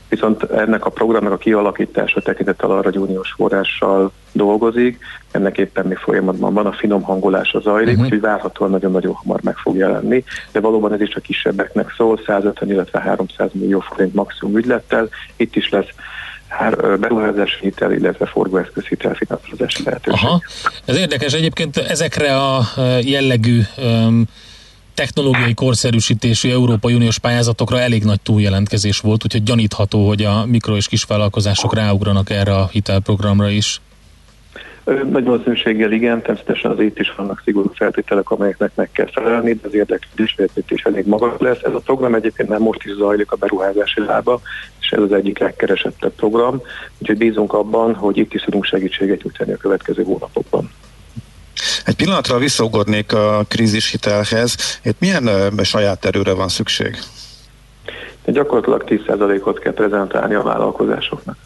viszont 0.08 0.42
ennek 0.42 0.84
a 0.84 0.90
programnak 0.90 1.32
a 1.32 1.36
kialakítása 1.36 2.20
tekintettel 2.20 2.70
arra, 2.70 2.82
hogy 2.82 2.98
uniós 2.98 3.32
forrással 3.36 4.12
dolgozik, 4.32 4.98
ennek 5.30 5.58
éppen 5.58 5.86
még 5.86 5.96
folyamatban 5.96 6.54
van, 6.54 6.66
a 6.66 6.72
finom 6.72 7.02
hangolása 7.02 7.60
zajlik, 7.60 7.88
uh-huh. 7.88 8.04
úgyhogy 8.04 8.20
várhatóan 8.20 8.70
nagyon-nagyon 8.70 9.14
hamar 9.14 9.40
meg 9.42 9.56
fog 9.56 9.76
jelenni, 9.76 10.24
de 10.52 10.60
valóban 10.60 10.92
ez 10.92 11.00
is 11.00 11.14
a 11.14 11.20
kisebbeknek 11.20 11.94
szól, 11.96 12.20
150, 12.26 12.70
illetve 12.70 13.00
300 13.00 13.50
millió 13.52 13.80
forint 13.80 14.14
maximum 14.14 14.56
ügylettel, 14.56 15.08
itt 15.36 15.56
is 15.56 15.68
lesz 15.68 15.88
beruházási 17.00 17.58
hitel, 17.60 17.92
illetve 17.92 18.26
forgóeszköz 18.26 18.84
hitel 18.84 19.14
finanszírozási 19.14 19.82
lehetőség. 19.84 20.24
Aha. 20.24 20.40
Ez 20.84 20.96
érdekes 20.96 21.32
egyébként 21.32 21.76
ezekre 21.76 22.36
a 22.36 22.62
jellegű 23.00 23.60
um, 23.76 24.24
technológiai 24.96 25.54
korszerűsítésű 25.54 26.50
Európai 26.50 26.94
Uniós 26.94 27.18
pályázatokra 27.18 27.80
elég 27.80 28.04
nagy 28.04 28.20
túljelentkezés 28.20 29.00
volt, 29.00 29.24
úgyhogy 29.24 29.42
gyanítható, 29.42 30.06
hogy 30.06 30.22
a 30.22 30.46
mikro- 30.46 30.76
és 30.76 30.88
kisvállalkozások 30.88 31.74
ráugranak 31.74 32.30
erre 32.30 32.54
a 32.54 32.68
hitelprogramra 32.72 33.48
is. 33.48 33.80
Nagy 35.10 35.24
valószínűséggel 35.24 35.92
igen, 35.92 36.22
természetesen 36.22 36.70
az 36.70 36.80
itt 36.80 36.98
is 36.98 37.14
vannak 37.16 37.42
szigorú 37.44 37.72
feltételek, 37.74 38.30
amelyeknek 38.30 38.70
meg 38.74 38.90
kell 38.92 39.08
felelni, 39.12 39.52
de 39.52 39.66
az 39.66 39.74
érdeklődés 39.74 40.36
is 40.68 40.82
elég 40.82 41.06
magas 41.06 41.32
lesz. 41.38 41.62
Ez 41.62 41.74
a 41.74 41.80
program 41.84 42.14
egyébként 42.14 42.48
nem 42.48 42.62
most 42.62 42.84
is 42.84 42.92
zajlik 42.94 43.32
a 43.32 43.36
beruházási 43.36 44.00
lába, 44.00 44.40
és 44.80 44.90
ez 44.90 45.02
az 45.02 45.12
egyik 45.12 45.38
legkeresettebb 45.38 46.12
program, 46.12 46.60
úgyhogy 46.98 47.16
bízunk 47.16 47.52
abban, 47.52 47.94
hogy 47.94 48.16
itt 48.16 48.34
is 48.34 48.42
tudunk 48.42 48.64
segítséget 48.64 49.22
nyújtani 49.22 49.52
a 49.52 49.56
következő 49.56 50.02
hónapokban. 50.02 50.70
Egy 51.86 51.96
pillanatra 51.96 52.38
visszaugornék 52.38 53.12
a 53.12 53.44
krízishitelhez. 53.48 54.80
Itt 54.82 55.00
milyen 55.00 55.30
saját 55.62 56.04
erőre 56.04 56.32
van 56.32 56.48
szükség? 56.48 56.98
De 58.24 58.32
gyakorlatilag 58.32 58.84
10%-ot 58.86 59.58
kell 59.58 59.72
prezentálni 59.72 60.34
a 60.34 60.42
vállalkozásoknak. 60.42 61.36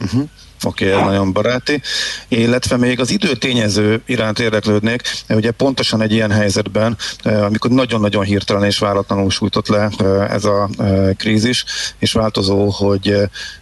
Uh-huh. 0.00 0.28
Oké, 0.64 0.92
okay, 0.92 1.04
nagyon 1.04 1.32
baráti. 1.32 1.80
Illetve 2.28 2.76
még 2.76 3.00
az 3.00 3.10
időtényező 3.10 4.02
iránt 4.06 4.38
érdeklődnék, 4.38 5.02
ugye 5.28 5.50
pontosan 5.50 6.02
egy 6.02 6.12
ilyen 6.12 6.30
helyzetben, 6.30 6.96
eh, 7.22 7.44
amikor 7.44 7.70
nagyon-nagyon 7.70 8.24
hirtelen 8.24 8.64
és 8.64 8.78
váratlanul 8.78 9.30
sújtott 9.30 9.68
le 9.68 9.88
eh, 9.98 10.34
ez 10.34 10.44
a 10.44 10.68
eh, 10.78 11.08
krízis, 11.16 11.64
és 11.98 12.12
változó, 12.12 12.68
hogy 12.68 13.16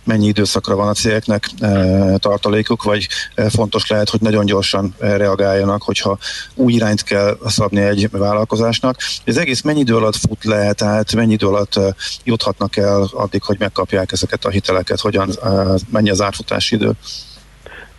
mennyi 0.04 0.26
időszakra 0.26 0.74
van 0.74 0.88
a 0.88 0.92
cégeknek 0.92 1.50
tartalékuk, 2.16 2.82
vagy 2.82 3.08
fontos 3.48 3.86
lehet, 3.86 4.08
hogy 4.08 4.20
nagyon 4.20 4.44
gyorsan 4.44 4.94
reagáljanak, 4.98 5.82
hogyha 5.82 6.18
új 6.54 6.72
irányt 6.72 7.02
kell 7.02 7.38
szabni 7.46 7.80
egy 7.80 8.08
vállalkozásnak. 8.10 8.96
Ez 9.24 9.36
egész 9.36 9.60
mennyi 9.60 9.80
idő 9.80 9.96
alatt 9.96 10.16
fut 10.16 10.44
le, 10.44 10.72
tehát 10.72 11.14
mennyi 11.14 11.32
idő 11.32 11.46
alatt 11.46 11.80
juthatnak 12.24 12.76
el 12.76 13.08
addig, 13.12 13.42
hogy 13.42 13.58
megkapják 13.58 14.12
ezeket 14.12 14.44
a 14.44 14.50
hiteleket, 14.50 15.00
hogyan 15.00 15.30
mennyi 15.90 16.10
az 16.10 16.22
átfutási 16.22 16.74
idő? 16.74 16.88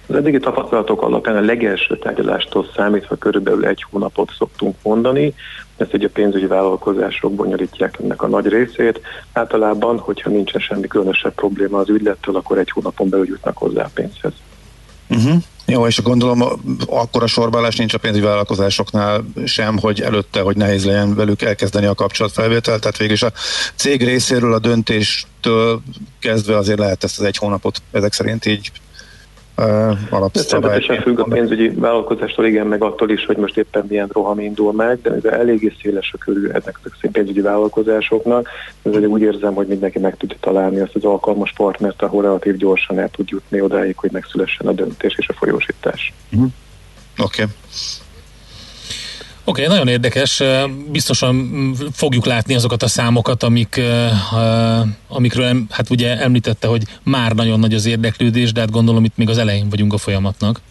Az 0.08 0.16
eddigi 0.16 0.40
tapasztalatok 0.40 1.02
alapján 1.02 1.36
a 1.36 1.42
legelső 1.42 1.98
tárgyalástól 1.98 2.66
számítva 2.76 3.16
körülbelül 3.16 3.66
egy 3.66 3.86
hónapot 3.90 4.32
szoktunk 4.38 4.76
mondani, 4.84 5.34
ezt 5.78 5.94
ugye 5.94 6.10
pénzügyi 6.10 6.46
vállalkozások 6.46 7.34
bonyolítják 7.34 7.98
ennek 8.02 8.22
a 8.22 8.28
nagy 8.28 8.48
részét. 8.48 9.02
Általában, 9.34 9.98
hogyha 10.00 10.30
nincsen 10.30 10.62
semmi 10.62 10.88
különösebb 10.88 11.34
probléma 11.34 11.78
az 11.78 11.90
ügylettől, 11.90 12.36
akkor 12.36 12.58
egy 12.58 12.72
hónapon 12.72 13.10
belül 13.10 13.28
jutnak 13.28 13.58
hozzá 13.58 13.84
a 13.84 13.90
pénzhez. 13.94 14.34
Uh-huh. 15.10 15.42
Jó, 15.66 15.88
és 15.88 16.02
gondolom 16.02 16.44
akkor 16.88 17.24
a 17.24 17.28
sorbálás 17.28 17.76
nincs 17.76 17.94
a 17.94 17.98
pénzügyi 17.98 18.26
vállalkozásoknál 18.26 19.26
sem, 19.46 19.78
hogy 19.78 20.02
előtte, 20.02 20.42
hogy 20.42 20.58
nehéz 20.58 20.86
legyen 20.86 21.16
velük 21.16 21.42
elkezdeni 21.42 21.86
a 21.86 21.94
kapcsolatfelvételt, 21.94 22.82
tehát 22.82 22.98
végül 22.98 23.14
is 23.14 23.22
a 23.22 23.32
cég 23.76 24.04
részéről 24.04 24.54
a 24.54 24.60
döntéstől 24.60 25.82
kezdve 26.20 26.58
azért 26.58 26.80
lehet 26.80 27.04
ezt 27.04 27.20
az 27.20 27.26
egy 27.26 27.38
hónapot 27.38 27.82
ezek 27.92 28.14
szerint 28.14 28.46
így 28.46 28.72
alapszabály. 30.10 30.86
Ez 30.88 31.02
függ 31.02 31.20
a 31.20 31.24
pénzügyi 31.24 31.70
vállalkozástól, 31.70 32.46
igen, 32.46 32.68
meg 32.68 32.84
attól 32.84 33.10
is, 33.10 33.26
hogy 33.26 33.38
most 33.38 33.58
éppen 33.58 33.86
milyen 33.88 34.10
roham 34.14 34.40
indul 34.40 34.74
meg, 34.74 35.02
de 35.02 35.10
mivel 35.10 35.34
eléggé 35.34 35.74
széles 35.82 36.12
a 36.14 36.18
körű 36.18 36.48
ennek 36.48 36.80
a 36.84 37.08
pénzügyi 37.12 37.42
vállalkozásoknak, 37.42 38.50
ezért 38.82 39.06
úgy 39.06 39.22
érzem, 39.22 39.54
hogy 39.54 39.68
mindenki 39.68 40.00
meg 40.00 40.18
tudja 40.18 40.38
találni 40.40 40.80
azt 40.80 40.96
az 40.96 41.04
alkalmas 41.04 41.54
partnert, 41.56 42.02
ahol 42.02 42.22
relatív 42.22 42.56
gyorsan 42.58 43.00
el 43.00 43.10
tud 43.10 43.30
jutni 43.30 43.62
odáig, 43.62 43.98
hogy 43.98 44.12
megszülessen 44.12 44.68
a 44.68 44.72
döntés 44.72 45.16
és 45.18 45.28
a 45.28 45.34
folyósítás. 45.34 46.14
Uh-huh. 46.32 46.52
Oké. 47.18 47.42
Okay. 47.42 47.56
Oké, 49.44 49.64
okay, 49.64 49.76
nagyon 49.76 49.88
érdekes. 49.88 50.44
Biztosan 50.92 51.74
fogjuk 51.94 52.26
látni 52.26 52.56
azokat 52.56 52.84
a 52.84 52.88
számokat, 52.88 53.44
amik, 53.44 53.82
amikről 55.08 55.64
hát 55.70 55.90
ugye 55.90 56.20
említette, 56.22 56.68
hogy 56.68 56.84
már 57.04 57.32
nagyon 57.32 57.60
nagy 57.60 57.74
az 57.74 57.86
érdeklődés, 57.86 58.52
de 58.52 58.60
hát 58.60 58.72
gondolom 58.72 59.04
itt 59.04 59.18
még 59.18 59.30
az 59.30 59.38
elején 59.38 59.70
vagyunk 59.70 59.94
a 59.94 59.98
folyamatnak. 59.98 60.62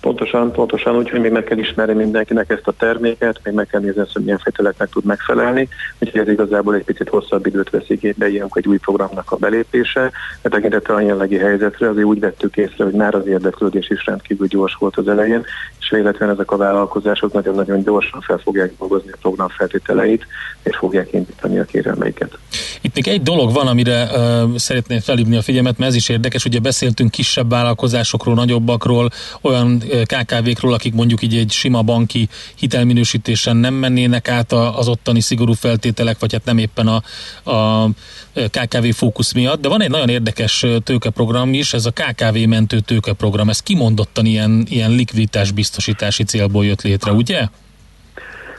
Pontosan, 0.00 0.52
pontosan 0.52 0.96
úgy, 0.96 1.10
hogy 1.10 1.20
még 1.20 1.32
meg 1.32 1.44
kell 1.44 1.58
ismerni 1.58 1.94
mindenkinek 1.94 2.50
ezt 2.50 2.66
a 2.66 2.72
terméket, 2.72 3.40
még 3.44 3.54
meg 3.54 3.66
kell 3.66 3.80
nézni 3.80 4.02
hogy 4.12 4.22
milyen 4.22 4.38
feltételeknek 4.38 4.88
tud 4.88 5.04
megfelelni, 5.04 5.68
úgyhogy 5.98 6.20
ez 6.20 6.28
igazából 6.28 6.74
egy 6.74 6.84
picit 6.84 7.08
hosszabb 7.08 7.46
időt 7.46 7.70
veszik 7.70 8.00
igénybe 8.02 8.28
ilyenkor 8.28 8.62
egy 8.62 8.68
új 8.68 8.78
programnak 8.78 9.30
a 9.32 9.36
belépése. 9.36 10.10
De 10.42 10.48
tekintettel 10.48 10.94
a 10.94 11.00
jelenlegi 11.00 11.36
helyzetre 11.36 11.88
azért 11.88 12.06
úgy 12.06 12.20
vettük 12.20 12.56
észre, 12.56 12.84
hogy 12.84 12.92
már 12.92 13.14
az 13.14 13.26
érdeklődés 13.26 13.90
is 13.90 14.06
rendkívül 14.06 14.46
gyors 14.46 14.74
volt 14.74 14.96
az 14.96 15.08
elején, 15.08 15.44
és 15.80 15.90
véletlenül 15.90 16.34
ezek 16.34 16.50
a 16.50 16.56
vállalkozások 16.56 17.32
nagyon-nagyon 17.32 17.82
gyorsan 17.82 18.20
fel 18.20 18.38
fogják 18.38 18.72
dolgozni 18.78 19.10
a 19.10 19.16
program 19.20 19.48
feltételeit, 19.48 20.26
és 20.62 20.76
fogják 20.76 21.12
indítani 21.12 21.58
a 21.58 21.64
kérelmeiket. 21.64 22.38
Itt 22.80 22.94
még 22.94 23.08
egy 23.08 23.22
dolog 23.22 23.52
van, 23.52 23.66
amire 23.66 24.02
uh, 24.02 24.56
szeretném 24.56 25.00
felhívni 25.00 25.36
a 25.36 25.42
figyelmet, 25.42 25.78
mert 25.78 25.90
ez 25.90 25.96
is 25.96 26.08
érdekes, 26.08 26.44
ugye 26.44 26.58
beszéltünk 26.58 27.10
kisebb 27.10 27.50
vállalkozásokról, 27.50 28.34
nagyobbakról, 28.34 29.10
olyan 29.40 29.82
KKV-król, 30.04 30.72
akik 30.72 30.94
mondjuk 30.94 31.22
így 31.22 31.36
egy 31.36 31.50
sima 31.50 31.82
banki 31.82 32.28
hitelminősítésen 32.58 33.56
nem 33.56 33.74
mennének 33.74 34.28
át 34.28 34.52
az 34.52 34.88
ottani 34.88 35.20
szigorú 35.20 35.52
feltételek, 35.52 36.18
vagy 36.18 36.32
hát 36.32 36.44
nem 36.44 36.58
éppen 36.58 36.86
a, 36.86 37.02
a 37.50 37.88
KKV 38.32 38.86
fókusz 38.94 39.32
miatt, 39.32 39.60
de 39.60 39.68
van 39.68 39.82
egy 39.82 39.90
nagyon 39.90 40.08
érdekes 40.08 40.66
tőkeprogram 40.84 41.52
is, 41.52 41.72
ez 41.72 41.86
a 41.86 41.90
KKV 41.90 42.36
mentő 42.48 42.78
tőkeprogram, 42.80 43.48
ez 43.48 43.60
kimondottan 43.60 44.24
ilyen, 44.24 44.66
ilyen 44.68 44.90
likviditás 44.90 45.52
biztosítási 45.52 46.24
célból 46.24 46.64
jött 46.64 46.82
létre, 46.82 47.12
ugye? 47.12 47.48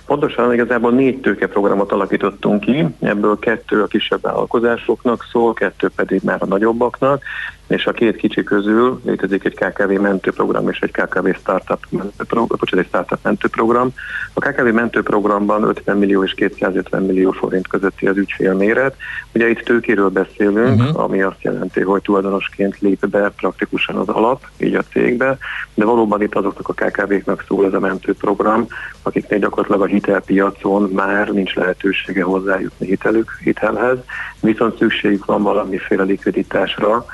Pontosan 0.06 0.54
igazából 0.54 0.92
négy 0.92 1.20
tőkeprogramot 1.20 1.92
alakítottunk 1.92 2.60
ki, 2.60 2.86
ebből 3.00 3.40
kettő 3.40 3.82
a 3.82 3.88
kisebb 3.88 4.22
vállalkozásoknak 4.22 5.28
szól, 5.32 5.54
kettő 5.54 5.90
pedig 5.96 6.22
már 6.24 6.38
a 6.42 6.46
nagyobbaknak, 6.46 7.24
és 7.72 7.86
a 7.86 7.92
két 7.92 8.16
kicsi 8.16 8.44
közül 8.44 9.02
létezik 9.06 9.44
egy 9.44 9.56
KKV 9.56 9.92
mentőprogram 9.92 10.70
és 10.70 10.80
egy 10.80 10.92
KKV 10.92 11.28
startup 11.40 11.86
mentőprogram, 11.90 12.58
egy 12.80 12.86
startup 12.88 13.20
mentőprogram. 13.24 13.94
A 14.34 14.40
KKV 14.40 14.74
mentőprogramban 14.74 15.64
50 15.64 15.98
millió 15.98 16.24
és 16.24 16.34
250 16.34 17.04
millió 17.04 17.32
forint 17.32 17.68
közötti 17.68 18.08
az 18.08 18.18
ügyfélméret. 18.18 18.96
Ugye 19.34 19.50
itt 19.50 19.60
tőkéről 19.60 20.10
beszélünk, 20.10 20.82
uh-huh. 20.82 21.00
ami 21.04 21.22
azt 21.22 21.42
jelenti, 21.42 21.82
hogy 21.82 22.02
tulajdonosként 22.02 22.80
lép 22.80 23.08
be 23.08 23.30
praktikusan 23.30 23.96
az 23.96 24.08
alap, 24.08 24.48
így 24.58 24.76
a 24.76 24.84
cégbe, 24.92 25.38
de 25.74 25.86
valóban 25.86 26.22
itt 26.22 26.36
azoknak 26.36 26.68
a 26.68 26.74
KKV-knak 26.74 27.44
szól 27.48 27.66
ez 27.66 27.74
a 27.74 27.80
mentőprogram, 27.80 28.68
akiknek 29.02 29.40
gyakorlatilag 29.40 29.82
a 29.82 29.92
hitelpiacon 29.92 30.90
már 30.94 31.28
nincs 31.28 31.54
lehetősége 31.54 32.24
hozzájutni 32.24 32.86
hitelük, 32.86 33.38
hitelhez, 33.44 33.98
viszont 34.40 34.78
szükségük 34.78 35.26
van 35.26 35.44
valamiféle 35.44 36.04
likviditásra, 36.04 37.06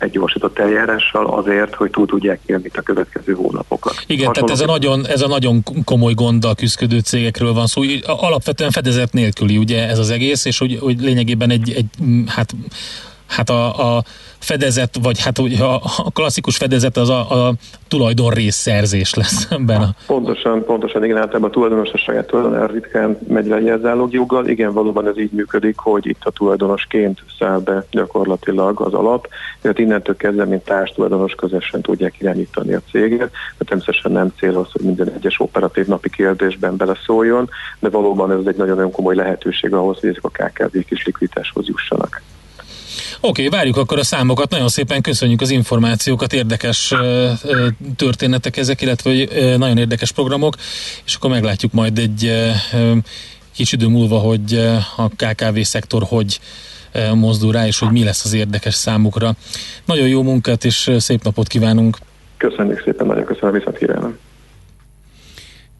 egy 0.00 0.10
gyorsított 0.10 0.58
eljárással 0.58 1.26
azért, 1.26 1.74
hogy 1.74 1.90
túl 1.90 2.06
tudják 2.06 2.40
élni 2.46 2.70
a 2.74 2.80
következő 2.80 3.32
hónapokat. 3.32 3.94
Igen, 4.06 4.26
Hasonló 4.26 4.48
tehát 4.48 4.60
ez 4.60 4.68
a, 4.68 4.72
nagyon, 4.72 5.06
ez 5.06 5.22
a 5.22 5.28
nagyon 5.28 5.62
komoly 5.84 6.14
gonddal 6.14 6.54
küzdő 6.54 6.98
cégekről 6.98 7.52
van 7.52 7.66
szó. 7.66 7.82
Alapvetően 8.06 8.70
fedezet 8.70 9.12
nélküli 9.12 9.56
ugye 9.56 9.88
ez 9.88 9.98
az 9.98 10.10
egész, 10.10 10.44
és 10.44 10.58
hogy, 10.58 10.78
hogy 10.80 11.00
lényegében 11.00 11.50
egy, 11.50 11.70
egy 11.70 11.86
hát, 12.26 12.54
hát 13.30 13.50
a, 13.50 13.96
a 13.96 14.02
fedezet, 14.38 14.98
vagy 15.02 15.22
hát 15.22 15.38
a 16.04 16.10
klasszikus 16.12 16.56
fedezet 16.56 16.96
az 16.96 17.08
a, 17.08 17.46
a 17.46 17.54
tulajdonrész 17.88 18.56
szerzés 18.56 19.14
lesz 19.14 19.46
ebben. 19.50 19.80
A... 19.80 19.94
Pontosan, 20.06 20.64
pontosan, 20.64 21.04
igen, 21.04 21.16
általában 21.16 21.48
a 21.48 21.52
tulajdonos 21.52 21.90
a 21.90 21.96
saját 21.96 22.26
tulajdon 22.26 22.66
ritkán 22.66 23.18
megy 23.28 23.46
le 23.46 23.60
jelzálogjoggal. 23.60 24.48
Igen, 24.48 24.72
valóban 24.72 25.08
ez 25.08 25.18
így 25.18 25.30
működik, 25.30 25.78
hogy 25.78 26.06
itt 26.06 26.24
a 26.24 26.30
tulajdonosként 26.30 27.22
száll 27.38 27.58
be 27.58 27.84
gyakorlatilag 27.90 28.80
az 28.80 28.94
alap, 28.94 29.28
tehát 29.60 29.78
innentől 29.78 30.16
kezdve, 30.16 30.44
mint 30.44 30.64
társtulajdonos 30.64 31.34
közösen 31.34 31.80
tudják 31.80 32.20
irányítani 32.20 32.74
a 32.74 32.80
céget, 32.90 33.30
de 33.58 33.64
természetesen 33.64 34.12
nem 34.12 34.32
cél 34.38 34.58
az, 34.58 34.72
hogy 34.72 34.82
minden 34.82 35.08
egyes 35.08 35.40
operatív 35.40 35.86
napi 35.86 36.10
kérdésben 36.10 36.76
beleszóljon, 36.76 37.48
de 37.78 37.88
valóban 37.88 38.30
ez 38.32 38.46
egy 38.46 38.56
nagyon-nagyon 38.56 38.92
komoly 38.92 39.14
lehetőség 39.14 39.72
ahhoz, 39.72 40.00
hogy 40.00 40.08
ezek 40.08 40.24
a 40.24 40.28
KKV-k 40.28 40.90
is 40.90 41.04
likviditáshoz 41.04 41.66
jussanak. 41.66 42.22
Oké, 43.20 43.46
okay, 43.46 43.58
várjuk 43.58 43.76
akkor 43.76 43.98
a 43.98 44.04
számokat. 44.04 44.50
Nagyon 44.50 44.68
szépen 44.68 45.00
köszönjük 45.00 45.40
az 45.40 45.50
információkat, 45.50 46.32
érdekes 46.32 46.94
történetek 47.96 48.56
ezek, 48.56 48.80
illetve 48.80 49.10
nagyon 49.56 49.78
érdekes 49.78 50.12
programok, 50.12 50.56
és 51.04 51.14
akkor 51.14 51.30
meglátjuk 51.30 51.72
majd 51.72 51.98
egy 51.98 52.32
kis 53.54 53.72
idő 53.72 53.86
múlva, 53.86 54.18
hogy 54.18 54.54
a 54.96 55.08
KKV 55.08 55.60
szektor 55.60 56.02
hogy 56.08 56.40
mozdul 57.14 57.52
rá, 57.52 57.66
és 57.66 57.78
hogy 57.78 57.90
mi 57.90 58.04
lesz 58.04 58.24
az 58.24 58.32
érdekes 58.32 58.74
számukra. 58.74 59.32
Nagyon 59.84 60.08
jó 60.08 60.22
munkát, 60.22 60.64
és 60.64 60.90
szép 60.98 61.22
napot 61.22 61.46
kívánunk! 61.46 61.98
Köszönjük 62.36 62.82
szépen, 62.84 63.06
nagyon 63.06 63.24
köszönöm, 63.24 63.52
viszont 63.52 63.76
kívánom! 63.76 64.18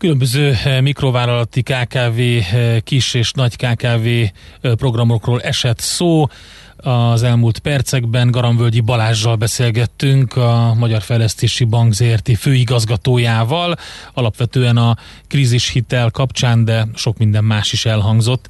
Különböző 0.00 0.56
mikrovállalati 0.80 1.62
KKV, 1.62 2.20
kis 2.84 3.14
és 3.14 3.32
nagy 3.32 3.56
KKV 3.56 4.08
programokról 4.60 5.40
esett 5.40 5.78
szó 5.78 6.26
az 6.76 7.22
elmúlt 7.22 7.58
percekben 7.58 8.30
Garamvölgyi 8.30 8.80
Balázsjal 8.80 9.36
beszélgettünk, 9.36 10.36
a 10.36 10.74
Magyar 10.74 11.02
Fejlesztési 11.02 11.64
Bank 11.64 11.92
ZRT 11.92 12.38
főigazgatójával, 12.38 13.76
alapvetően 14.12 14.76
a 14.76 14.96
krízishitel 15.28 16.10
kapcsán, 16.10 16.64
de 16.64 16.86
sok 16.94 17.18
minden 17.18 17.44
más 17.44 17.72
is 17.72 17.84
elhangzott. 17.84 18.48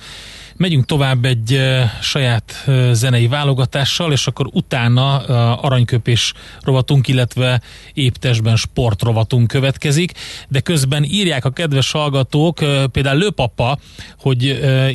Megyünk 0.60 0.84
tovább 0.84 1.24
egy 1.24 1.60
saját 2.00 2.64
uh, 2.66 2.92
zenei 2.92 3.28
válogatással, 3.28 4.12
és 4.12 4.26
akkor 4.26 4.48
utána 4.52 5.20
uh, 5.20 5.64
aranyköpés 5.64 6.32
rovatunk, 6.62 7.08
illetve 7.08 7.60
éptesben 7.94 8.56
sport 8.56 9.02
rovatunk 9.02 9.46
következik, 9.46 10.12
de 10.48 10.60
közben 10.60 11.04
írják 11.04 11.44
a 11.44 11.50
kedves 11.50 11.90
hallgatók, 11.90 12.58
például 12.92 13.18
Lőpapa, 13.18 13.78
hogy 14.18 14.42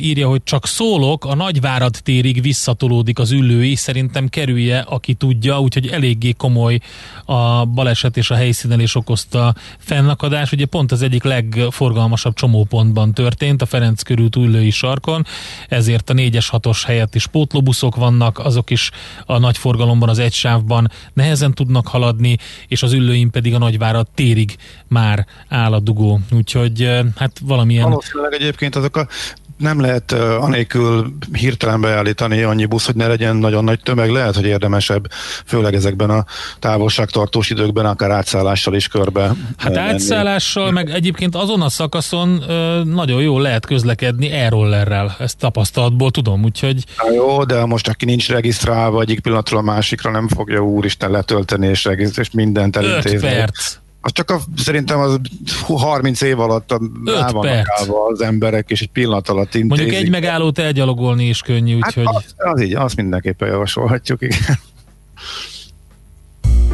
írja, 0.00 0.28
hogy 0.28 0.42
csak 0.44 0.66
szólok, 0.66 1.24
a 1.24 1.34
Nagyvárad 1.34 1.96
térig 2.02 2.42
visszatolódik 2.42 3.18
az 3.18 3.30
ülői, 3.30 3.74
szerintem 3.74 4.28
kerülje, 4.28 4.78
aki 4.78 5.14
tudja, 5.14 5.60
úgyhogy 5.60 5.86
eléggé 5.86 6.32
komoly 6.32 6.78
a 7.24 7.64
baleset 7.64 8.16
és 8.16 8.30
a 8.30 8.34
helyszínelés 8.34 8.94
okozta 8.94 9.54
fennakadás. 9.78 10.52
Ugye 10.52 10.66
pont 10.66 10.92
az 10.92 11.02
egyik 11.02 11.22
legforgalmasabb 11.22 12.34
csomópontban 12.34 13.14
történt, 13.14 13.62
a 13.62 13.66
Ferenc 13.66 14.02
körült 14.02 14.36
ülői 14.36 14.70
sarkon, 14.70 15.26
ezért 15.68 16.10
a 16.10 16.14
4-es 16.14 16.46
6-os 16.52 16.82
helyett 16.86 17.14
is 17.14 17.26
pótlóbuszok 17.26 17.96
vannak, 17.96 18.38
azok 18.38 18.70
is 18.70 18.90
a 19.26 19.38
nagy 19.38 19.58
forgalomban, 19.58 20.08
az 20.08 20.18
egy 20.18 20.32
sávban 20.32 20.90
nehezen 21.12 21.54
tudnak 21.54 21.88
haladni, 21.88 22.36
és 22.68 22.82
az 22.82 22.92
ülőim 22.92 23.30
pedig 23.30 23.54
a 23.54 23.58
Nagyvárad 23.58 24.06
térig 24.14 24.56
már 24.88 25.26
áll 25.48 25.72
a 25.72 25.80
dugó. 25.80 26.20
Úgyhogy 26.30 26.90
hát 27.16 27.38
valamilyen... 27.42 27.88
Valószínűleg 27.88 28.32
egyébként 28.32 28.76
azok 28.76 28.96
a 28.96 29.08
nem 29.56 29.80
lehet 29.80 30.12
uh, 30.12 30.42
anélkül 30.42 31.12
hirtelen 31.32 31.80
beállítani 31.80 32.42
annyi 32.42 32.64
busz, 32.64 32.86
hogy 32.86 32.94
ne 32.94 33.06
legyen 33.06 33.36
nagyon 33.36 33.64
nagy 33.64 33.80
tömeg. 33.80 34.10
Lehet, 34.10 34.34
hogy 34.34 34.44
érdemesebb, 34.44 35.06
főleg 35.44 35.74
ezekben 35.74 36.10
a 36.10 36.24
távolságtartós 36.58 37.50
időkben, 37.50 37.86
akár 37.86 38.10
átszállással 38.10 38.74
is 38.74 38.88
körbe. 38.88 39.32
Hát 39.56 39.74
menni. 39.74 39.92
átszállással, 39.92 40.70
meg 40.70 40.90
egyébként 40.90 41.34
azon 41.34 41.62
a 41.62 41.68
szakaszon 41.68 42.28
uh, 42.28 42.84
nagyon 42.84 43.22
jól 43.22 43.42
lehet 43.42 43.66
közlekedni 43.66 44.30
e-rollerrel. 44.30 45.16
Ezt 45.18 45.38
tapasztalatból 45.38 46.10
tudom, 46.10 46.44
úgyhogy... 46.44 46.84
Na 46.96 47.12
jó, 47.14 47.44
de 47.44 47.64
most 47.64 47.88
aki 47.88 48.04
nincs 48.04 48.28
regisztrálva, 48.28 49.00
egyik 49.00 49.20
pillanatról 49.20 49.60
a 49.60 49.62
másikra 49.62 50.10
nem 50.10 50.28
fogja 50.28 50.60
úristen 50.60 51.10
letölteni 51.10 51.66
és, 51.66 51.84
regisztrálni, 51.84 52.28
és 52.28 52.36
mindent 52.36 52.76
elintézni. 52.76 53.16
5 53.16 53.34
perc 53.34 53.76
az 54.06 54.12
csak 54.12 54.30
a, 54.30 54.40
szerintem 54.56 54.98
az 54.98 55.18
30 55.66 56.20
év 56.20 56.40
alatt 56.40 56.72
állva 57.06 58.06
az 58.12 58.20
emberek, 58.20 58.70
és 58.70 58.80
egy 58.80 58.90
pillanat 58.90 59.28
alatt 59.28 59.54
intézik. 59.54 59.68
Mondjuk 59.68 60.04
egy 60.04 60.10
megállót 60.10 60.58
elgyalogolni 60.58 61.24
is 61.24 61.40
könnyű, 61.40 61.78
hát 61.80 61.96
úgyhogy... 61.96 62.16
Az, 62.16 62.34
az 62.36 62.62
így, 62.62 62.74
azt 62.74 62.96
mindenképpen 62.96 63.48
javasolhatjuk, 63.48 64.22
igen. 64.22 64.58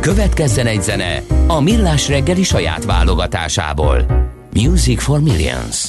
Következzen 0.01 0.67
egy 0.67 0.83
zene 0.83 1.23
a 1.47 1.61
Millás 1.61 2.09
reggeli 2.09 2.43
saját 2.43 2.85
válogatásából. 2.85 4.07
Music 4.53 5.03
for 5.03 5.21
Millions. 5.21 5.89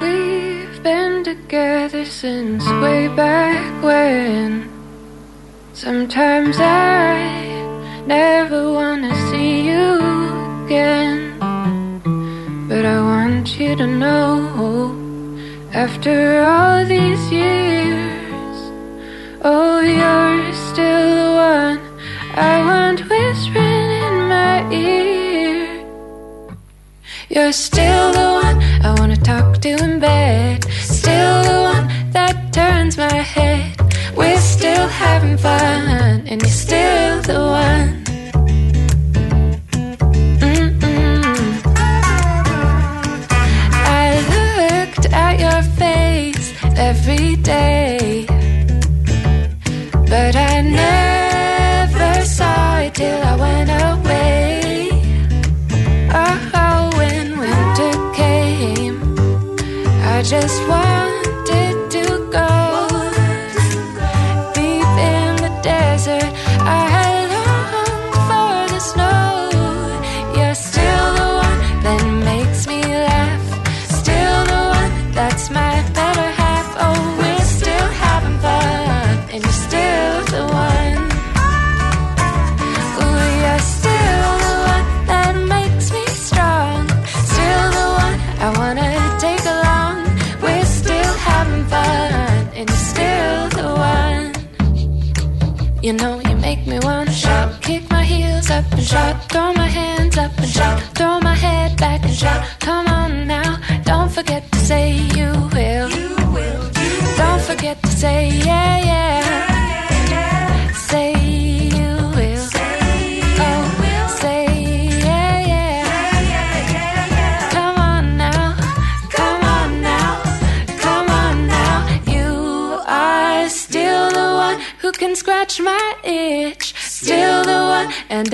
We've 0.00 0.82
been 0.82 1.22
together 1.22 2.04
since 2.06 2.70
way 2.80 3.08
back 3.08 3.82
when 3.82 4.72
Sometimes 5.74 6.56
I 6.60 8.04
never 8.06 8.70
wanna 8.70 9.12
see 9.28 9.68
you 9.68 10.03
again. 10.64 11.38
But 12.68 12.84
I 12.86 12.98
want 13.00 13.58
you 13.58 13.76
to 13.76 13.86
know 13.86 14.94
after 15.72 16.40
all 16.40 16.84
these 16.86 17.24
years, 17.30 18.56
oh, 19.42 19.80
you're 19.80 20.52
still 20.68 21.08
the 21.20 21.30
one 21.56 21.78
I 22.52 22.54
want 22.68 23.00
whispering 23.10 23.90
in 24.06 24.16
my 24.36 24.56
ear. 24.72 25.84
You're 27.28 27.52
still 27.52 28.06
the 28.20 28.28
one 28.44 28.56
I 28.86 28.94
wanna 28.98 29.16
talk 29.16 29.60
to 29.64 29.70
in 29.86 30.00
bed, 30.00 30.64
still 30.80 31.42
the 31.50 31.60
one 31.72 31.86
that 32.12 32.36
turns 32.52 32.96
my 32.96 33.18
head. 33.34 33.76
We're 34.16 34.44
still 34.56 34.88
having 34.88 35.36
fun, 35.36 36.22
and 36.30 36.40
you're 36.40 36.58
still 36.64 37.20
the 37.22 37.40
one. 37.40 38.03
Every 47.06 47.36
day. 47.36 48.03
You 95.84 95.92
know 95.92 96.18
you 96.18 96.34
make 96.36 96.66
me 96.66 96.78
wanna 96.82 97.12
shout, 97.12 97.60
kick 97.60 97.90
my 97.90 98.02
heels 98.04 98.48
up 98.48 98.64
and 98.72 98.82
shout, 98.82 99.30
throw 99.30 99.52
my 99.52 99.66
hands 99.66 100.16
up 100.16 100.32
and 100.38 100.48
shout, 100.48 100.80
throw 100.96 101.20
my 101.20 101.34
head 101.34 101.76
back 101.76 102.02
and 102.04 102.14
shout. 102.14 102.42
Come 102.58 102.88
on 102.88 103.26
now, 103.26 103.58
don't 103.84 104.10
forget 104.10 104.50
to 104.50 104.58
say 104.60 104.92
you 105.14 105.30
will. 105.52 105.90
You 105.90 106.16
will. 106.32 106.70
Don't 107.18 107.42
forget 107.42 107.82
to 107.82 107.88
say 107.88 108.30
yeah, 108.30 108.78
yeah. 108.78 108.93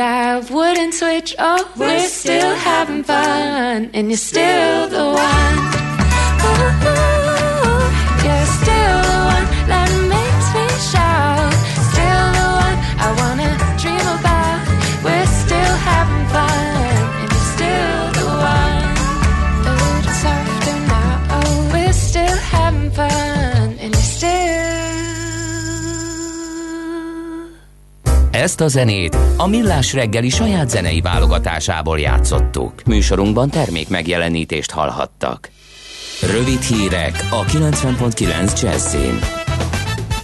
And 0.00 0.48
I 0.48 0.52
wouldn't 0.52 0.94
switch. 0.94 1.34
Oh, 1.38 1.72
we're 1.76 2.06
still 2.06 2.54
having 2.54 3.02
fun, 3.02 3.90
and 3.92 4.08
you're 4.08 4.16
still 4.16 4.88
the 4.88 5.04
one. 5.04 5.79
Ezt 28.40 28.60
a 28.60 28.68
zenét 28.68 29.16
a 29.36 29.46
Millás 29.46 29.92
reggeli 29.92 30.28
saját 30.28 30.70
zenei 30.70 31.00
válogatásából 31.00 31.98
játszottuk. 31.98 32.82
Műsorunkban 32.84 33.50
termék 33.50 33.88
megjelenítést 33.88 34.70
hallhattak. 34.70 35.50
Rövid 36.20 36.60
hírek 36.60 37.26
a 37.30 37.44
90.9 37.44 38.62
Jazzin. 38.62 39.18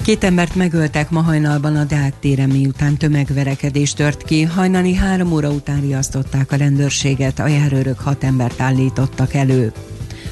Két 0.05 0.25
embert 0.25 0.55
megöltek 0.55 1.11
ma 1.11 1.21
hajnalban 1.21 1.77
a 1.77 1.85
Deák 1.85 2.19
téren, 2.21 2.49
miután 2.49 2.97
tömegverekedés 2.97 3.93
tört 3.93 4.23
ki. 4.23 4.43
Hajnali 4.43 4.95
három 4.95 5.33
óra 5.33 5.51
után 5.51 5.81
riasztották 5.81 6.53
a 6.53 6.57
rendőrséget, 6.57 7.39
a 7.39 7.47
járőrök 7.47 8.01
hat 8.01 8.25
embert 8.25 8.61
állítottak 8.61 9.35
elő. 9.35 9.73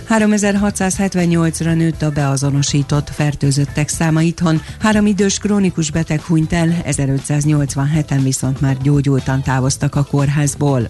3678-ra 0.09 1.75
nőtt 1.77 2.03
a 2.03 2.11
beazonosított 2.11 3.11
fertőzöttek 3.11 3.88
száma 3.88 4.23
itthon, 4.23 4.61
három 4.81 5.07
idős 5.07 5.38
krónikus 5.38 5.90
beteg 5.90 6.21
hunyt 6.21 6.53
el, 6.53 6.69
1587-en 6.85 8.21
viszont 8.23 8.61
már 8.61 8.77
gyógyultan 8.83 9.43
távoztak 9.43 9.95
a 9.95 10.05
kórházból. 10.05 10.88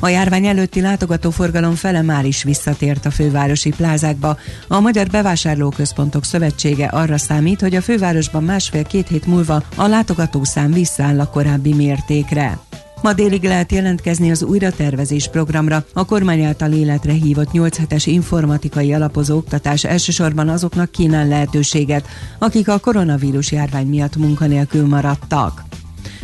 A 0.00 0.08
járvány 0.08 0.46
előtti 0.46 0.80
látogatóforgalom 0.80 1.74
fele 1.74 2.02
már 2.02 2.24
is 2.24 2.42
visszatért 2.42 3.06
a 3.06 3.10
fővárosi 3.10 3.70
plázákba. 3.70 4.36
A 4.68 4.80
Magyar 4.80 5.06
Bevásárlóközpontok 5.06 6.24
Szövetsége 6.24 6.86
arra 6.86 7.18
számít, 7.18 7.60
hogy 7.60 7.74
a 7.74 7.82
fővárosban 7.82 8.44
másfél-két 8.44 9.08
hét 9.08 9.26
múlva 9.26 9.62
a 9.76 9.86
látogatószám 9.86 10.72
visszaáll 10.72 11.20
a 11.20 11.30
korábbi 11.30 11.74
mértékre. 11.74 12.58
Ma 13.02 13.12
délig 13.12 13.42
lehet 13.42 13.72
jelentkezni 13.72 14.30
az 14.30 14.42
újratervezés 14.42 15.28
programra. 15.28 15.84
A 15.92 16.04
kormány 16.04 16.42
által 16.42 16.72
életre 16.72 17.12
hívott 17.12 17.52
8 17.52 17.78
hetes 17.78 18.06
informatikai 18.06 18.92
alapozó 18.92 19.36
oktatás 19.36 19.84
elsősorban 19.84 20.48
azoknak 20.48 20.90
kínál 20.90 21.28
lehetőséget, 21.28 22.06
akik 22.38 22.68
a 22.68 22.78
koronavírus 22.78 23.52
járvány 23.52 23.86
miatt 23.86 24.16
munkanélkül 24.16 24.86
maradtak. 24.86 25.62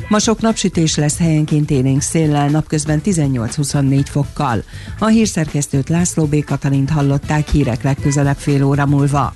Ma 0.08 0.18
sok 0.18 0.40
napsütés 0.40 0.96
lesz 0.96 1.18
helyenként 1.18 1.70
élénk 1.70 2.00
széllel, 2.00 2.48
napközben 2.48 3.00
18-24 3.04 4.04
fokkal. 4.10 4.62
A 4.98 5.06
hírszerkesztőt 5.06 5.88
László 5.88 6.24
B. 6.24 6.44
Katalint 6.44 6.90
hallották 6.90 7.48
hírek 7.48 7.82
legközelebb 7.82 8.36
fél 8.36 8.64
óra 8.64 8.86
múlva. 8.86 9.34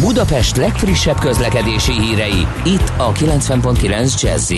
Budapest 0.00 0.56
legfrissebb 0.56 1.18
közlekedési 1.18 1.92
hírei, 1.92 2.46
itt 2.64 2.92
a 2.96 3.12
90.9 3.12 4.20
jazz 4.22 4.52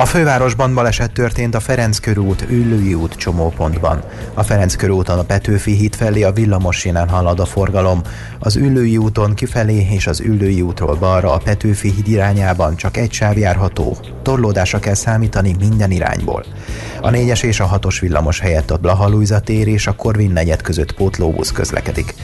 a 0.00 0.06
fővárosban 0.06 0.74
baleset 0.74 1.12
történt 1.12 1.54
a 1.54 1.60
Ferenc 1.60 1.98
körút, 1.98 2.44
Üllői 2.48 2.94
út 2.94 3.14
csomópontban. 3.14 4.02
A 4.34 4.42
Ferenc 4.42 4.76
körúton 4.76 5.18
a 5.18 5.22
Petőfi 5.22 5.72
híd 5.72 5.94
felé 5.94 6.22
a 6.22 6.32
villamos 6.32 6.86
halad 7.08 7.40
a 7.40 7.44
forgalom. 7.44 8.02
Az 8.38 8.56
Üllői 8.56 8.96
úton 8.96 9.34
kifelé 9.34 9.86
és 9.90 10.06
az 10.06 10.20
Üllői 10.20 10.62
útról 10.62 10.94
balra 10.94 11.32
a 11.32 11.38
Petőfi 11.38 11.90
híd 11.90 12.08
irányában 12.08 12.76
csak 12.76 12.96
egy 12.96 13.12
sáv 13.12 13.38
járható. 13.38 13.96
Torlódásra 14.22 14.78
kell 14.78 14.94
számítani 14.94 15.56
minden 15.58 15.90
irányból. 15.90 16.44
A 17.00 17.10
4-es 17.10 17.42
és 17.42 17.60
a 17.60 17.78
6-os 17.78 17.96
villamos 18.00 18.40
helyett 18.40 18.70
a 18.70 18.76
Blaha 18.76 19.40
tér 19.40 19.68
és 19.68 19.86
a 19.86 19.92
Korvin 19.92 20.30
negyed 20.30 20.62
között 20.62 20.92
pótlóbusz 20.92 21.52
közlekedik. 21.52 22.14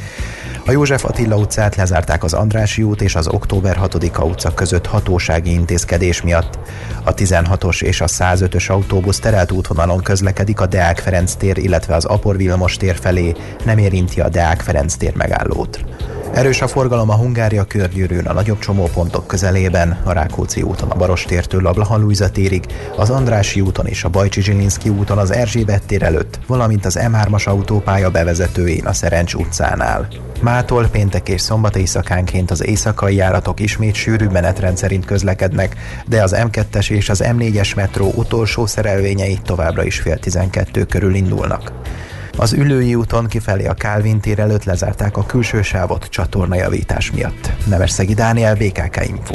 A 0.67 0.73
József 0.73 1.05
Attila 1.05 1.37
utcát 1.37 1.77
lezárták 1.77 2.25
az 2.25 2.33
Andrási 2.33 2.83
út 2.83 3.01
és 3.01 3.15
az 3.15 3.29
Október 3.29 3.79
6-a 3.83 4.25
utca 4.25 4.55
között 4.55 4.87
hatósági 4.87 5.53
intézkedés 5.53 6.23
miatt. 6.23 6.59
A 7.05 7.15
16-os 7.15 7.83
és 7.83 8.01
a 8.01 8.07
105-ös 8.07 8.71
autóbusz 8.71 9.19
terelt 9.19 9.53
útvonalon 9.53 10.03
közlekedik 10.03 10.61
a 10.61 10.67
Deák 10.67 10.99
Ferenc 10.99 11.35
tér, 11.35 11.59
illetve 11.59 11.95
az 11.95 12.05
Apor 12.05 12.37
Vilmos 12.37 12.77
tér 12.77 12.97
felé, 12.97 13.33
nem 13.65 13.79
érinti 13.79 14.21
a 14.21 14.29
Deák 14.29 14.61
Ferenc 14.61 14.95
tér 14.95 15.17
megállót. 15.17 15.85
Erős 16.33 16.63
a 16.63 16.67
forgalom 16.67 17.11
a 17.11 17.15
Hungária 17.15 17.65
körgyűrűn 17.65 18.27
a 18.27 18.33
nagyobb 18.33 18.59
csomópontok 18.59 19.27
közelében, 19.27 20.01
a 20.05 20.13
Rákóczi 20.13 20.63
úton 20.63 20.91
a 20.91 20.95
Barostértől 20.97 21.67
a 21.67 21.73
Blahalújza 21.73 22.31
térig, 22.31 22.65
az 22.97 23.11
Andrási 23.11 23.61
úton 23.61 23.87
és 23.87 24.05
a 24.05 24.09
Bajcsi 24.09 24.43
Zsilinszki 24.43 24.89
úton 24.89 25.19
az 25.19 25.31
Erzsébet 25.31 25.87
tér 25.87 26.03
előtt, 26.03 26.39
valamint 26.47 26.87
az 26.87 26.99
M3-as 27.01 27.49
autópálya 27.49 28.11
bevezetőjén 28.11 28.87
a 28.87 28.93
Szerencs 28.93 29.35
utcánál. 29.35 30.09
Mától 30.41 30.87
péntek 30.87 31.29
és 31.29 31.41
szombat 31.41 31.77
éjszakánként 31.77 32.51
az 32.51 32.67
éjszakai 32.67 33.15
járatok 33.15 33.61
ismét 33.61 33.95
sűrű 33.95 34.27
menetrend 34.27 34.77
szerint 34.77 35.05
közlekednek, 35.05 35.77
de 36.07 36.23
az 36.23 36.37
M2-es 36.39 36.91
és 36.91 37.09
az 37.09 37.23
M4-es 37.25 37.77
metró 37.77 38.13
utolsó 38.15 38.67
szerelvényei 38.67 39.39
továbbra 39.45 39.85
is 39.85 39.99
fél 39.99 40.19
12 40.19 40.85
körül 40.85 41.15
indulnak. 41.15 41.73
Az 42.37 42.53
ülői 42.53 42.95
úton 42.95 43.27
kifelé 43.27 43.67
a 43.67 43.75
Kálvin 43.75 44.21
tér 44.21 44.39
előtt 44.39 44.65
lezárták 44.65 45.17
a 45.17 45.27
külső 45.27 45.63
sávot 45.63 46.07
csatornajavítás 46.11 47.11
miatt. 47.11 47.51
Nevesszegi 47.67 48.15
Dániel, 48.15 48.55
BKK 48.55 49.07
Info. 49.07 49.35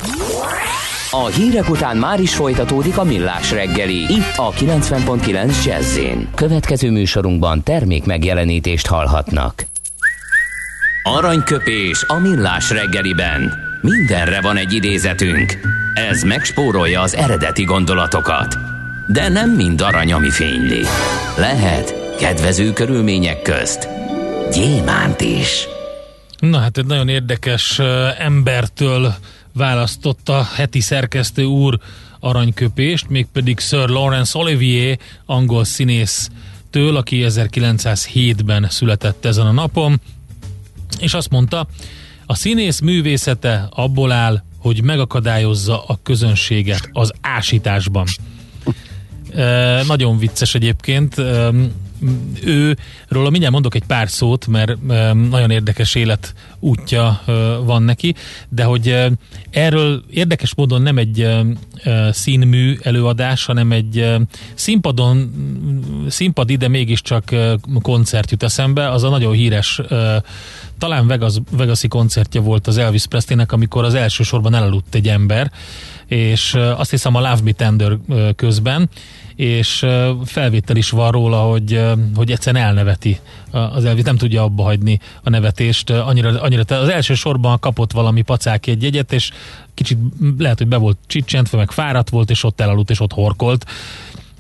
A 1.12 1.26
hírek 1.26 1.70
után 1.70 1.98
már 1.98 2.20
is 2.20 2.36
folytatódik 2.36 2.98
a 2.98 3.04
millás 3.04 3.52
reggeli. 3.52 4.00
Itt 4.00 4.34
a 4.36 4.52
90.9 4.52 5.66
jazz 5.66 6.00
Következő 6.36 6.92
műsorunkban 6.92 7.64
termék 7.64 8.06
megjelenítést 8.06 8.88
hallhatnak. 8.88 9.66
Aranyköpés 11.04 12.04
a 12.08 12.20
millás 12.20 12.70
reggeliben. 12.70 13.54
Mindenre 13.82 14.42
van 14.42 14.58
egy 14.58 14.74
idézetünk. 14.74 15.60
Ez 16.10 16.24
megspórolja 16.24 17.02
az 17.02 17.16
eredeti 17.16 17.64
gondolatokat. 17.64 18.56
De 19.08 19.30
nem 19.30 19.50
mind 19.50 19.82
arany, 19.82 20.14
ami 20.14 20.30
fényli. 20.30 20.82
Lehet 21.38 22.01
kedvező 22.22 22.74
körülmények 22.74 23.42
közt 23.42 23.88
gyémánt 24.54 25.22
is. 25.22 25.68
Na 26.40 26.58
hát 26.58 26.78
egy 26.78 26.86
nagyon 26.86 27.08
érdekes 27.08 27.80
embertől 28.18 29.16
választotta 29.54 30.48
heti 30.56 30.80
szerkesztő 30.80 31.44
úr 31.44 31.80
aranyköpést, 32.20 33.10
mégpedig 33.10 33.60
Sir 33.60 33.90
Lawrence 33.90 34.40
Olivier, 34.40 34.98
angol 35.26 35.64
színésztől, 35.64 36.96
aki 36.96 37.26
1907-ben 37.28 38.68
született 38.70 39.26
ezen 39.26 39.46
a 39.46 39.52
napon, 39.52 40.02
és 41.00 41.14
azt 41.14 41.30
mondta, 41.30 41.68
a 42.26 42.36
színész 42.36 42.80
művészete 42.80 43.68
abból 43.70 44.12
áll, 44.12 44.44
hogy 44.58 44.84
megakadályozza 44.84 45.84
a 45.84 46.00
közönséget 46.04 46.90
az 46.92 47.12
ásításban. 47.22 48.06
E, 49.36 49.84
nagyon 49.84 50.18
vicces 50.18 50.56
egyébként. 50.56 51.18
E, 51.18 51.52
őről 52.44 53.30
mindjárt 53.30 53.52
mondok 53.54 53.76
egy 53.76 53.84
pár 53.84 54.10
szót, 54.10 54.48
mert 54.48 54.82
nagyon 55.30 55.52
érdekes 55.52 55.96
élet 55.96 56.34
útja 56.60 57.22
van 57.64 57.84
neki, 57.84 58.16
de 58.50 58.64
hogy 58.64 58.98
erről 59.50 60.04
érdekes 60.10 60.56
módon 60.56 60.82
nem 60.82 60.98
egy 60.98 61.30
színmű 62.12 62.78
előadás, 62.82 63.46
hanem 63.46 63.72
egy 63.72 64.16
színpadon, 64.54 65.32
színpad 66.10 66.50
ide 66.50 66.68
mégiscsak 66.68 67.36
koncert 67.82 68.32
jut 68.32 68.44
eszembe, 68.44 68.90
az 68.90 69.04
a 69.04 69.10
nagyon 69.10 69.34
híres 69.34 69.82
talán 70.78 71.08
Vegas, 71.08 71.34
Vegasi 71.52 71.88
koncertje 71.88 72.42
volt 72.42 72.68
az 72.68 72.78
Elvis 72.78 73.06
Presleynek, 73.06 73.52
amikor 73.52 73.84
az 73.84 73.94
első 73.94 74.24
sorban 74.24 74.56
elaludt 74.56 74.96
egy 74.96 75.08
ember, 75.08 75.52
és 76.12 76.54
azt 76.54 76.89
hiszem 76.89 77.15
a 77.15 77.19
Love 77.19 77.39
Me 77.43 77.52
Tender 77.52 77.97
közben, 78.36 78.89
és 79.36 79.86
felvétel 80.26 80.76
is 80.76 80.89
van 80.89 81.12
róla, 81.12 81.38
hogy, 81.38 81.82
hogy 82.15 82.32
egyszerűen 82.32 82.65
elneveti 82.65 83.19
az 83.52 83.86
Elvis, 83.86 84.04
nem 84.04 84.17
tudja 84.17 84.43
abba 84.43 84.63
hagyni 84.63 85.00
a 85.24 85.30
nevetést. 85.30 85.89
Annyira, 85.89 86.41
annyira 86.41 86.76
az 86.76 86.89
első 86.89 87.13
sorban 87.13 87.60
kapott 87.60 87.91
valami 87.91 88.21
pacáki 88.21 88.71
egy 88.71 88.84
jegyet, 88.84 89.13
és 89.13 89.32
kicsit 89.74 89.97
lehet, 90.38 90.58
hogy 90.58 90.67
be 90.67 90.78
volt 90.78 90.97
csicsentve, 91.08 91.58
meg 91.58 91.71
fáradt 91.71 92.10
volt, 92.10 92.30
és 92.30 92.43
ott 92.43 92.62
elaludt, 92.62 92.89
és 92.89 93.00
ott 93.00 93.13
horkolt 93.13 93.65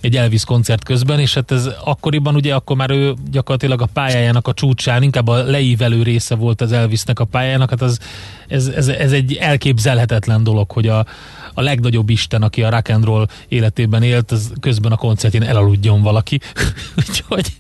egy 0.01 0.15
Elvis 0.15 0.45
koncert 0.45 0.83
közben, 0.83 1.19
és 1.19 1.33
hát 1.33 1.51
ez 1.51 1.69
akkoriban 1.83 2.35
ugye 2.35 2.55
akkor 2.55 2.75
már 2.75 2.89
ő 2.89 3.13
gyakorlatilag 3.31 3.81
a 3.81 3.85
pályájának 3.85 4.47
a 4.47 4.53
csúcsán, 4.53 5.03
inkább 5.03 5.27
a 5.27 5.43
leívelő 5.43 6.03
része 6.03 6.35
volt 6.35 6.61
az 6.61 6.71
Elvisnek 6.71 7.19
a 7.19 7.25
pályájának, 7.25 7.69
hát 7.69 7.81
az, 7.81 7.99
ez, 8.47 8.67
ez, 8.67 8.87
ez 8.87 9.11
egy 9.11 9.33
elképzelhetetlen 9.33 10.43
dolog, 10.43 10.71
hogy 10.71 10.87
a, 10.87 11.05
a 11.53 11.61
legnagyobb 11.61 12.09
isten, 12.09 12.41
aki 12.41 12.63
a 12.63 12.69
rock 12.69 12.89
and 12.89 13.03
roll 13.03 13.27
életében 13.47 14.03
élt, 14.03 14.31
az 14.31 14.51
közben 14.59 14.91
a 14.91 14.95
koncertjén 14.95 15.43
elaludjon 15.43 16.01
valaki. 16.01 16.39
Úgyhogy 17.07 17.51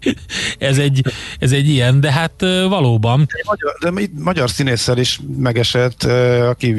ez 0.59 0.77
egy, 0.77 1.05
ez 1.39 1.51
egy 1.51 1.69
ilyen, 1.69 1.99
de 1.99 2.11
hát 2.11 2.41
valóban. 2.69 3.27
Magyar, 3.45 3.77
de 3.79 4.07
magyar 4.23 4.49
színésszel 4.49 4.97
is 4.97 5.19
megesett, 5.37 6.03
aki 6.49 6.75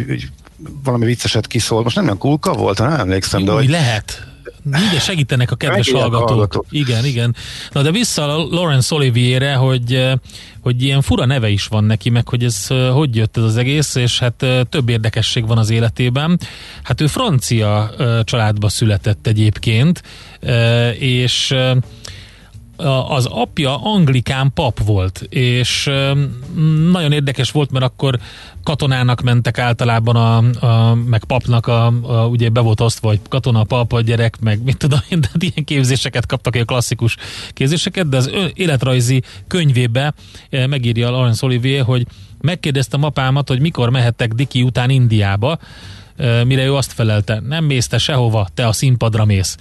valami 0.85 1.05
vicceset 1.05 1.47
kiszól. 1.47 1.83
Most 1.83 1.97
nem 1.97 2.05
olyan 2.05 2.19
kulka 2.19 2.53
volt, 2.53 2.79
nem 2.79 2.93
emlékszem, 2.93 3.45
de 3.45 3.53
hogy... 3.53 3.69
lehet 3.69 4.32
igen, 4.67 5.01
segítenek 5.01 5.51
a 5.51 5.57
kedves 5.57 5.91
hallgatók. 5.91 6.29
hallgatók. 6.29 6.67
Igen, 6.71 7.05
igen. 7.05 7.37
Na 7.73 7.83
de 7.83 7.91
vissza 7.91 8.23
a 8.23 8.47
Lawrence 8.51 8.95
Olivierre, 8.95 9.55
hogy, 9.55 9.95
eh, 9.95 10.13
hogy 10.61 10.83
ilyen 10.83 11.03
fura 11.03 11.25
neve 11.25 11.49
is 11.49 11.67
van 11.67 11.85
neki, 11.85 12.11
meg 12.11 12.29
hogy 12.29 12.45
ez 12.45 12.67
eh, 12.69 12.91
hogy 12.91 13.17
jött 13.17 13.37
ez 13.37 13.43
az 13.43 13.57
egész, 13.57 13.95
és 13.95 14.19
hát 14.19 14.43
eh, 14.43 14.61
több 14.69 14.89
érdekesség 14.89 15.47
van 15.47 15.59
az 15.59 15.71
életében. 15.71 16.39
Hát 16.83 17.01
ő 17.01 17.07
francia 17.07 17.91
családba 18.25 18.69
született 18.69 19.27
egyébként, 19.27 20.03
és 20.99 21.55
az 23.09 23.27
apja 23.27 23.77
anglikán 23.77 24.51
pap 24.55 24.85
volt, 24.85 25.27
és 25.29 25.91
nagyon 26.91 27.13
érdekes 27.13 27.51
volt, 27.51 27.71
mert 27.71 27.85
akkor 27.85 28.19
katonának 28.63 29.21
mentek 29.21 29.59
általában, 29.59 30.17
a, 30.17 30.67
a, 30.67 30.95
meg 30.95 31.25
papnak, 31.25 31.67
a, 31.67 31.87
a, 31.87 32.27
ugye 32.27 32.49
be 32.49 32.61
volt 32.61 32.81
osztva, 32.81 33.09
hogy 33.09 33.21
katona, 33.29 33.65
pap, 33.65 33.93
a 33.93 34.01
gyerek, 34.01 34.41
meg 34.41 34.63
mit 34.63 34.77
tudom 34.77 34.99
én, 35.09 35.21
de 35.21 35.29
ilyen 35.39 35.65
képzéseket 35.65 36.27
kaptak, 36.27 36.55
a 36.55 36.65
klasszikus 36.65 37.17
képzéseket, 37.53 38.09
de 38.09 38.17
az 38.17 38.31
életrajzi 38.55 39.23
könyvébe 39.47 40.15
megírja 40.51 41.11
Laurence 41.11 41.47
Olivier, 41.47 41.85
hogy 41.85 42.07
megkérdeztem 42.41 43.03
apámat, 43.03 43.49
hogy 43.49 43.61
mikor 43.61 43.91
mehettek 43.91 44.33
Diki 44.33 44.63
után 44.63 44.91
Indiába, 44.91 45.59
mire 46.45 46.65
ő 46.65 46.75
azt 46.75 46.93
felelte, 46.93 47.43
nem 47.49 47.65
mész 47.65 47.87
te 47.87 47.99
sehova, 47.99 48.49
te 48.55 48.67
a 48.67 48.73
színpadra 48.73 49.25
mész 49.25 49.57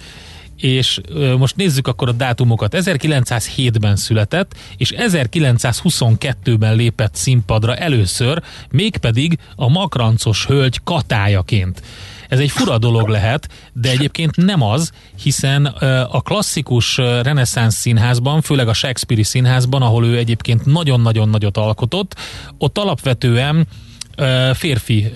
és 0.62 1.00
most 1.38 1.56
nézzük 1.56 1.86
akkor 1.86 2.08
a 2.08 2.12
dátumokat. 2.12 2.74
1907-ben 2.76 3.96
született, 3.96 4.54
és 4.76 4.92
1922-ben 4.96 6.76
lépett 6.76 7.14
színpadra 7.14 7.74
először, 7.76 8.42
mégpedig 8.70 9.38
a 9.56 9.68
makrancos 9.68 10.46
hölgy 10.46 10.80
katájaként. 10.84 11.82
Ez 12.28 12.38
egy 12.38 12.50
fura 12.50 12.78
dolog 12.78 13.08
lehet, 13.08 13.48
de 13.72 13.90
egyébként 13.90 14.36
nem 14.36 14.62
az, 14.62 14.92
hiszen 15.22 15.66
a 16.10 16.20
klasszikus 16.20 16.96
reneszánsz 16.96 17.76
színházban, 17.76 18.40
főleg 18.40 18.68
a 18.68 18.72
Shakespeare 18.72 19.24
színházban, 19.24 19.82
ahol 19.82 20.06
ő 20.06 20.16
egyébként 20.16 20.64
nagyon-nagyon 20.64 21.28
nagyot 21.28 21.56
alkotott, 21.56 22.16
ott 22.58 22.78
alapvetően 22.78 23.66
férfi 24.54 25.12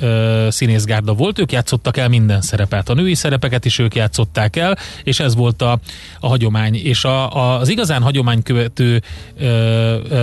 színészgárda 0.48 1.12
volt, 1.12 1.38
ők 1.38 1.52
játszottak 1.52 1.96
el 1.96 2.08
minden 2.08 2.40
szerepet, 2.40 2.88
a 2.88 2.94
női 2.94 3.14
szerepeket 3.14 3.64
is 3.64 3.78
ők 3.78 3.94
játszották 3.94 4.56
el, 4.56 4.78
és 5.02 5.20
ez 5.20 5.34
volt 5.34 5.62
a, 5.62 5.78
a 6.20 6.28
hagyomány. 6.28 6.74
És 6.74 7.04
a, 7.04 7.36
a, 7.36 7.58
az 7.58 7.68
igazán 7.68 8.02
hagyománykövető 8.02 9.02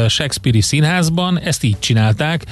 Shakespeare-i 0.08 0.62
színházban 0.62 1.40
ezt 1.40 1.64
így 1.64 1.80
csinálták, 1.80 2.46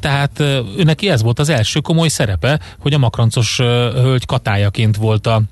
tehát 0.00 0.40
őnek 0.76 1.02
ez 1.02 1.22
volt 1.22 1.38
az 1.38 1.48
első 1.48 1.80
komoly 1.80 2.08
szerepe, 2.08 2.60
hogy 2.78 2.94
a 2.94 2.98
makrancos 2.98 3.56
hölgy 3.56 4.26
katájaként 4.26 4.96
volt 4.96 5.26
a 5.26 5.42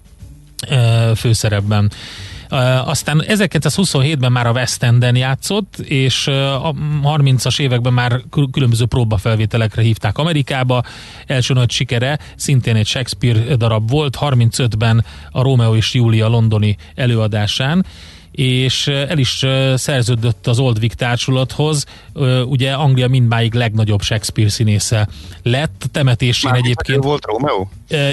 főszerepben. 1.17 1.91
Aztán 2.85 3.23
1927-ben 3.27 4.33
már 4.33 4.47
a 4.47 4.53
West 4.53 4.83
Enden 4.83 5.17
játszott, 5.17 5.79
és 5.79 6.27
a 6.27 6.75
30-as 7.03 7.61
években 7.61 7.93
már 7.93 8.21
különböző 8.53 8.87
próbafelvételekre 8.87 9.83
hívták 9.83 10.19
Amerikába. 10.19 10.83
Első 11.27 11.55
nagy 11.55 11.71
sikere 11.71 12.19
szintén 12.37 12.77
egy 12.77 12.87
Shakespeare 12.87 13.57
darab 13.57 13.91
volt, 13.91 14.17
35-ben 14.21 15.05
a 15.31 15.43
Romeo 15.43 15.77
és 15.77 15.95
Julia 15.95 16.29
londoni 16.29 16.77
előadásán 16.95 17.87
és 18.33 18.87
el 18.87 19.19
is 19.19 19.45
szerződött 19.75 20.47
az 20.47 20.59
Old 20.59 20.79
Vic 20.79 20.95
társulathoz, 20.95 21.85
ugye 22.45 22.73
Anglia 22.73 23.09
mindmáig 23.09 23.55
legnagyobb 23.55 24.03
Shakespeare 24.03 24.51
színésze 24.51 25.09
lett, 25.43 25.85
temetésén 25.93 26.51
Már 26.51 26.59
egyébként. 26.59 27.05
volt 27.05 27.25
Romeo? 27.25 27.67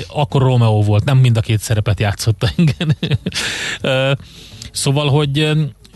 Akkor 0.08 0.42
Romeo 0.42 0.82
volt, 0.82 1.04
nem 1.04 1.18
mind 1.18 1.38
a 1.38 1.42
két 1.42 1.60
szerepet 1.60 2.00
játszotta, 2.00 2.50
igen. 2.56 2.98
Szóval, 4.72 5.10
hogy 5.10 5.52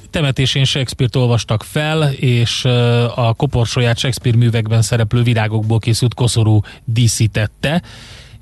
temetésén 0.10 0.64
Shakespeare-t 0.64 1.16
olvastak 1.16 1.64
fel, 1.64 2.12
és 2.12 2.66
a 3.16 3.34
koporsóját 3.34 3.98
Shakespeare 3.98 4.38
művekben 4.38 4.82
szereplő 4.82 5.24
virágokból 5.24 5.80
készült 5.80 6.14
koszorú 6.14 6.62
díszítette, 6.84 7.82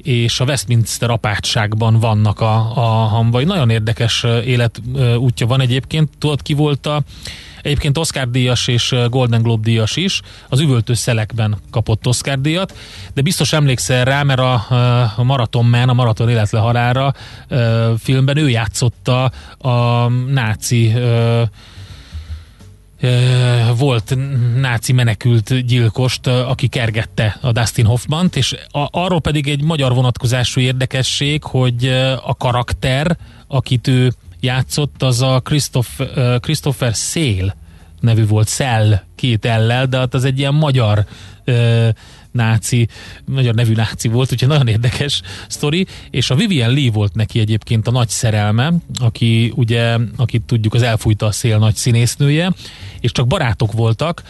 és 0.04 0.40
a 0.40 0.46
Westminster 0.46 1.10
apátságban 1.10 2.00
vannak 2.00 2.40
a, 2.40 2.56
a 2.76 3.08
hamvai. 3.08 3.44
Nagyon 3.44 3.70
érdekes 3.70 4.24
életútja 4.46 5.48
van 5.48 5.62
egyébként. 5.62 6.10
Tudod, 6.18 6.42
ki 6.42 6.54
volt 6.54 6.86
a 6.86 7.04
Egyébként 7.62 7.98
Oscar 7.98 8.30
díjas 8.30 8.68
és 8.68 8.96
Golden 9.10 9.42
Globe 9.42 9.64
díjas 9.64 9.96
is, 9.96 10.22
az 10.50 10.60
üvöltő 10.60 10.94
szelekben 10.94 11.58
kapott 11.72 12.08
Oscar 12.08 12.40
díjat, 12.42 12.78
de 13.14 13.22
biztos 13.22 13.54
emlékszel 13.54 14.06
rá, 14.06 14.24
mert 14.24 14.40
a, 14.40 14.54
a 15.16 15.24
Marathon 15.24 15.66
Man, 15.66 15.90
a 15.90 15.94
Marathon 15.94 16.30
életle 16.30 16.60
halára 16.60 17.14
filmben 17.98 18.38
ő 18.38 18.50
játszotta 18.50 19.32
a 19.58 20.08
náci 20.10 20.94
volt 23.78 24.18
náci 24.56 24.94
menekült 24.94 25.66
gyilkost, 25.66 26.28
aki 26.28 26.68
kergette 26.68 27.38
a 27.42 27.52
Dustin 27.52 27.86
Hoffmant, 27.86 28.36
és 28.36 28.56
a, 28.68 28.88
arról 28.92 29.22
pedig 29.22 29.48
egy 29.48 29.64
magyar 29.64 29.94
vonatkozású 29.94 30.62
érdekesség, 30.62 31.44
hogy 31.44 31.88
a 32.24 32.36
karakter, 32.38 33.18
akit 33.48 33.88
ő 33.88 34.14
játszott, 34.40 35.04
az 35.04 35.22
a 35.22 35.40
Christoph, 35.40 35.90
Christopher 36.40 36.96
Szél 36.96 37.56
nevű 38.00 38.28
volt, 38.28 38.48
Szell 38.48 39.02
két 39.16 39.46
ellel, 39.46 39.86
de 39.86 39.98
hát 39.98 40.14
az 40.14 40.24
egy 40.24 40.40
ilyen 40.40 40.54
magyar 40.54 41.06
náci, 42.32 42.88
magyar 43.26 43.54
nevű 43.54 43.74
náci 43.74 44.08
volt, 44.08 44.32
úgyhogy 44.32 44.48
nagyon 44.50 44.68
érdekes 44.68 45.22
sztori, 45.48 45.88
és 46.10 46.30
a 46.30 46.36
Vivian 46.36 46.74
Lee 46.74 46.92
volt 46.92 47.14
neki 47.14 47.40
egyébként 47.40 47.88
a 47.88 47.92
nagy 47.92 48.10
szerelme, 48.10 48.74
aki 49.00 49.54
ugye, 49.56 49.98
akit 50.16 50.42
tudjuk, 50.42 50.74
az 50.74 50.82
elfújta 50.82 51.26
a 51.26 51.32
szél 51.32 51.58
nagy 51.58 51.76
színésznője, 51.76 52.52
és 53.00 53.12
csak 53.12 53.28
barátok 53.28 53.72
voltak, 53.72 54.24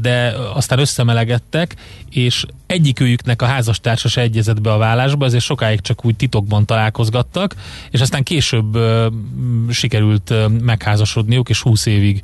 de 0.00 0.34
aztán 0.54 0.78
összemelegedtek, 0.78 1.76
és 2.10 2.44
egyikőjüknek 2.66 3.42
a 3.42 3.46
házastársa 3.46 4.08
se 4.08 4.20
egyezett 4.20 4.60
be 4.60 4.72
a 4.72 4.78
vállásba, 4.78 5.24
ezért 5.24 5.44
sokáig 5.44 5.80
csak 5.80 6.04
úgy 6.04 6.16
titokban 6.16 6.66
találkozgattak, 6.66 7.54
és 7.90 8.00
aztán 8.00 8.22
később 8.22 8.78
sikerült 9.70 10.34
megházasodniuk, 10.60 11.48
és 11.48 11.60
20 11.60 11.86
évig 11.86 12.22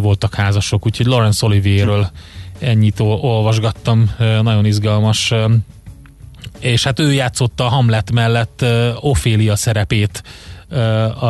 voltak 0.00 0.34
házasok, 0.34 0.86
úgyhogy 0.86 1.06
Lawrence 1.06 1.46
Olivierről 1.46 2.10
ennyit 2.58 3.00
olvasgattam, 3.00 4.10
nagyon 4.42 4.64
izgalmas. 4.64 5.34
És 6.60 6.84
hát 6.84 6.98
ő 6.98 7.12
játszotta 7.12 7.64
a 7.64 7.68
Hamlet 7.68 8.12
mellett 8.12 8.64
Ophélia 9.00 9.56
szerepét, 9.56 10.22
a, 10.70 11.26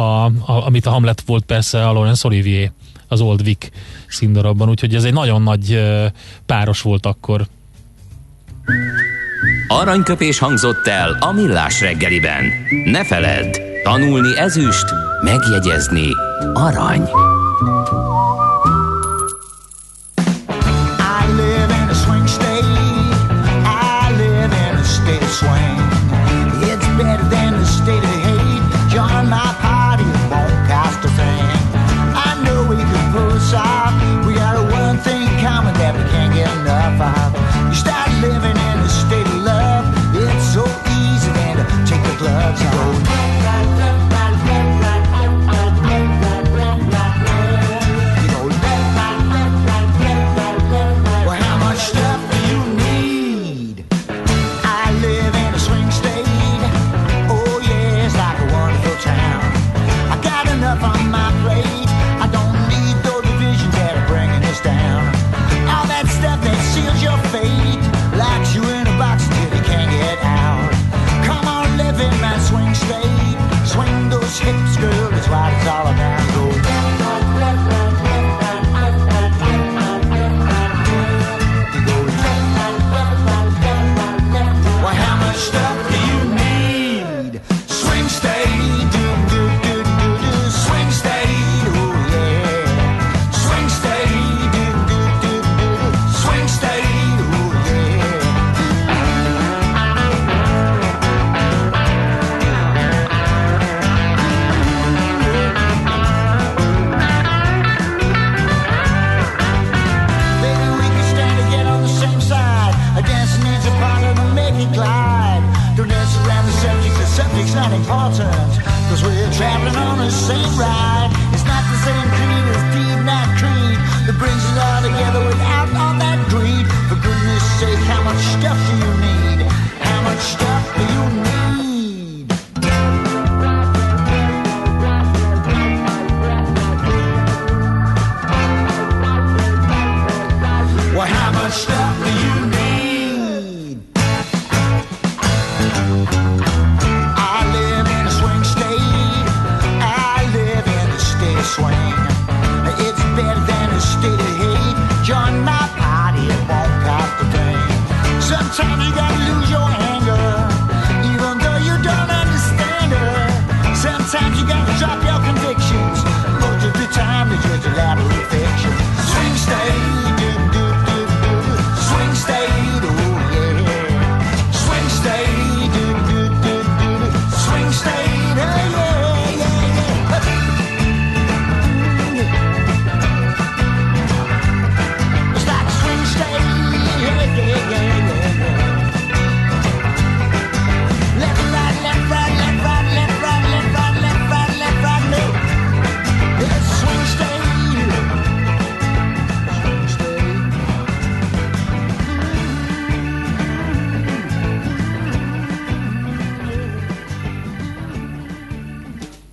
a, 0.00 0.24
a, 0.24 0.32
amit 0.66 0.86
a 0.86 0.90
Hamlet 0.90 1.22
volt 1.26 1.44
persze 1.44 1.88
a 1.88 1.92
Laurence 1.92 2.26
Olivier 2.28 2.72
az 3.08 3.20
Old 3.20 3.42
Vic 3.42 3.68
színdarabban, 4.08 4.68
úgyhogy 4.68 4.94
ez 4.94 5.04
egy 5.04 5.12
nagyon 5.12 5.42
nagy 5.42 5.82
páros 6.46 6.82
volt 6.82 7.06
akkor. 7.06 7.46
Aranyköpés 9.68 10.38
hangzott 10.38 10.86
el 10.86 11.16
a 11.20 11.32
millás 11.32 11.80
reggeliben. 11.80 12.44
Ne 12.84 13.04
feledd, 13.04 13.56
tanulni 13.82 14.38
ezüst, 14.38 14.84
megjegyezni 15.24 16.08
arany. 16.54 17.08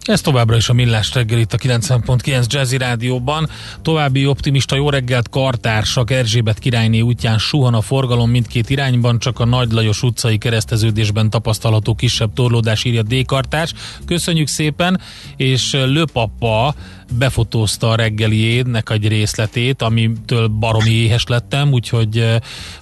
Ez 0.08 0.22
továbbra 0.22 0.56
is 0.56 0.70
a 0.70 0.74
Millás 0.74 1.14
reggel 1.14 1.40
itt 1.40 1.54
a 1.54 1.58
90.9 1.58 2.48
Jazzy 2.48 2.78
Rádióban. 2.78 3.50
További 3.82 4.28
optimista 4.28 4.76
jó 4.76 4.90
reggelt 4.90 5.30
kartársak 5.30 6.12
Erzsébet 6.12 6.60
királyné 6.60 7.00
útján 7.00 7.38
suhan 7.38 7.74
a 7.74 7.82
forgalom 7.82 8.30
mindkét 8.30 8.70
irányban, 8.70 9.20
csak 9.20 9.40
a 9.40 9.46
Nagy 9.46 9.72
Lajos 9.72 10.04
utcai 10.04 10.38
kereszteződésben 10.38 11.30
tapasztalható 11.30 11.96
kisebb 11.96 12.34
torlódás 12.34 12.84
írja 12.84 13.04
D 13.04 13.26
kartárs. 13.26 13.74
Köszönjük 14.06 14.48
szépen, 14.48 15.02
és 15.36 15.72
Löpapa 15.72 16.76
befotózta 17.14 17.90
a 17.90 17.96
reggeliének 17.96 18.90
egy 18.90 19.08
részletét, 19.08 19.82
amitől 19.82 20.48
baromi 20.48 20.90
éhes 20.90 21.24
lettem, 21.28 21.72
úgyhogy 21.72 22.18
eh, 22.18 22.36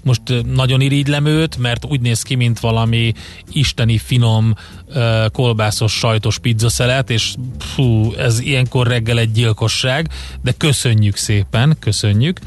most 0.04 0.22
eh, 0.26 0.42
nagyon 0.42 0.82
irigylem 0.82 1.26
őt, 1.26 1.58
mert 1.58 1.86
úgy 1.86 2.02
néz 2.02 2.22
ki, 2.22 2.36
mint 2.36 2.60
valami 2.60 3.14
isteni 3.52 3.98
finom 3.98 4.54
eh, 4.94 5.26
kolbászos 5.34 5.94
sajtos 5.94 6.40
pizzaszelet, 6.40 7.10
és 7.10 7.34
fú, 7.60 8.14
ez 8.14 8.40
ilyenkor 8.40 8.88
reggel 8.88 9.20
egy 9.20 9.32
gyilkosság, 9.32 10.10
de 10.42 10.52
köszönjük 10.52 11.16
szépen, 11.16 11.76
köszönjük. 11.80 12.40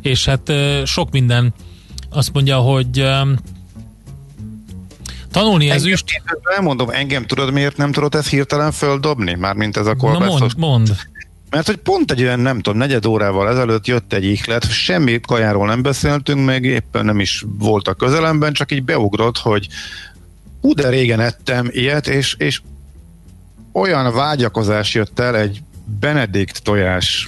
És 0.00 0.24
hát 0.24 0.52
sok 0.84 1.10
minden 1.10 1.54
azt 2.10 2.32
mondja, 2.32 2.56
hogy 2.56 3.04
Tanulni 5.32 5.70
ez 5.70 5.84
is. 5.84 6.04
Elmondom, 6.56 6.90
engem 6.90 7.26
tudod, 7.26 7.52
miért 7.52 7.76
nem 7.76 7.92
tudod 7.92 8.14
ezt 8.14 8.28
hirtelen 8.28 8.72
földobni? 8.72 9.34
Mármint 9.34 9.76
ez 9.76 9.86
a 9.86 9.94
kolbászos. 9.94 10.40
Na 10.40 10.46
mond, 10.58 10.88
mond. 10.88 10.96
Mert 11.52 11.66
hogy 11.66 11.76
pont 11.76 12.10
egy 12.10 12.22
olyan, 12.22 12.40
nem 12.40 12.60
tudom, 12.60 12.78
negyed 12.78 13.06
órával 13.06 13.48
ezelőtt 13.48 13.86
jött 13.86 14.12
egy 14.12 14.24
ihlet, 14.24 14.70
semmi 14.70 15.20
kajáról 15.20 15.66
nem 15.66 15.82
beszéltünk, 15.82 16.44
meg 16.44 16.64
éppen 16.64 17.04
nem 17.04 17.20
is 17.20 17.44
volt 17.58 17.88
a 17.88 17.94
közelemben, 17.94 18.52
csak 18.52 18.72
így 18.72 18.82
beugrott, 18.82 19.38
hogy 19.38 19.68
hú, 20.60 20.74
de 20.74 20.88
régen 20.88 21.20
ettem 21.20 21.68
ilyet, 21.70 22.06
és, 22.06 22.34
és 22.38 22.60
olyan 23.72 24.14
vágyakozás 24.14 24.94
jött 24.94 25.18
el 25.18 25.36
egy 25.36 25.62
Benedikt 26.00 26.62
tojás 26.62 27.26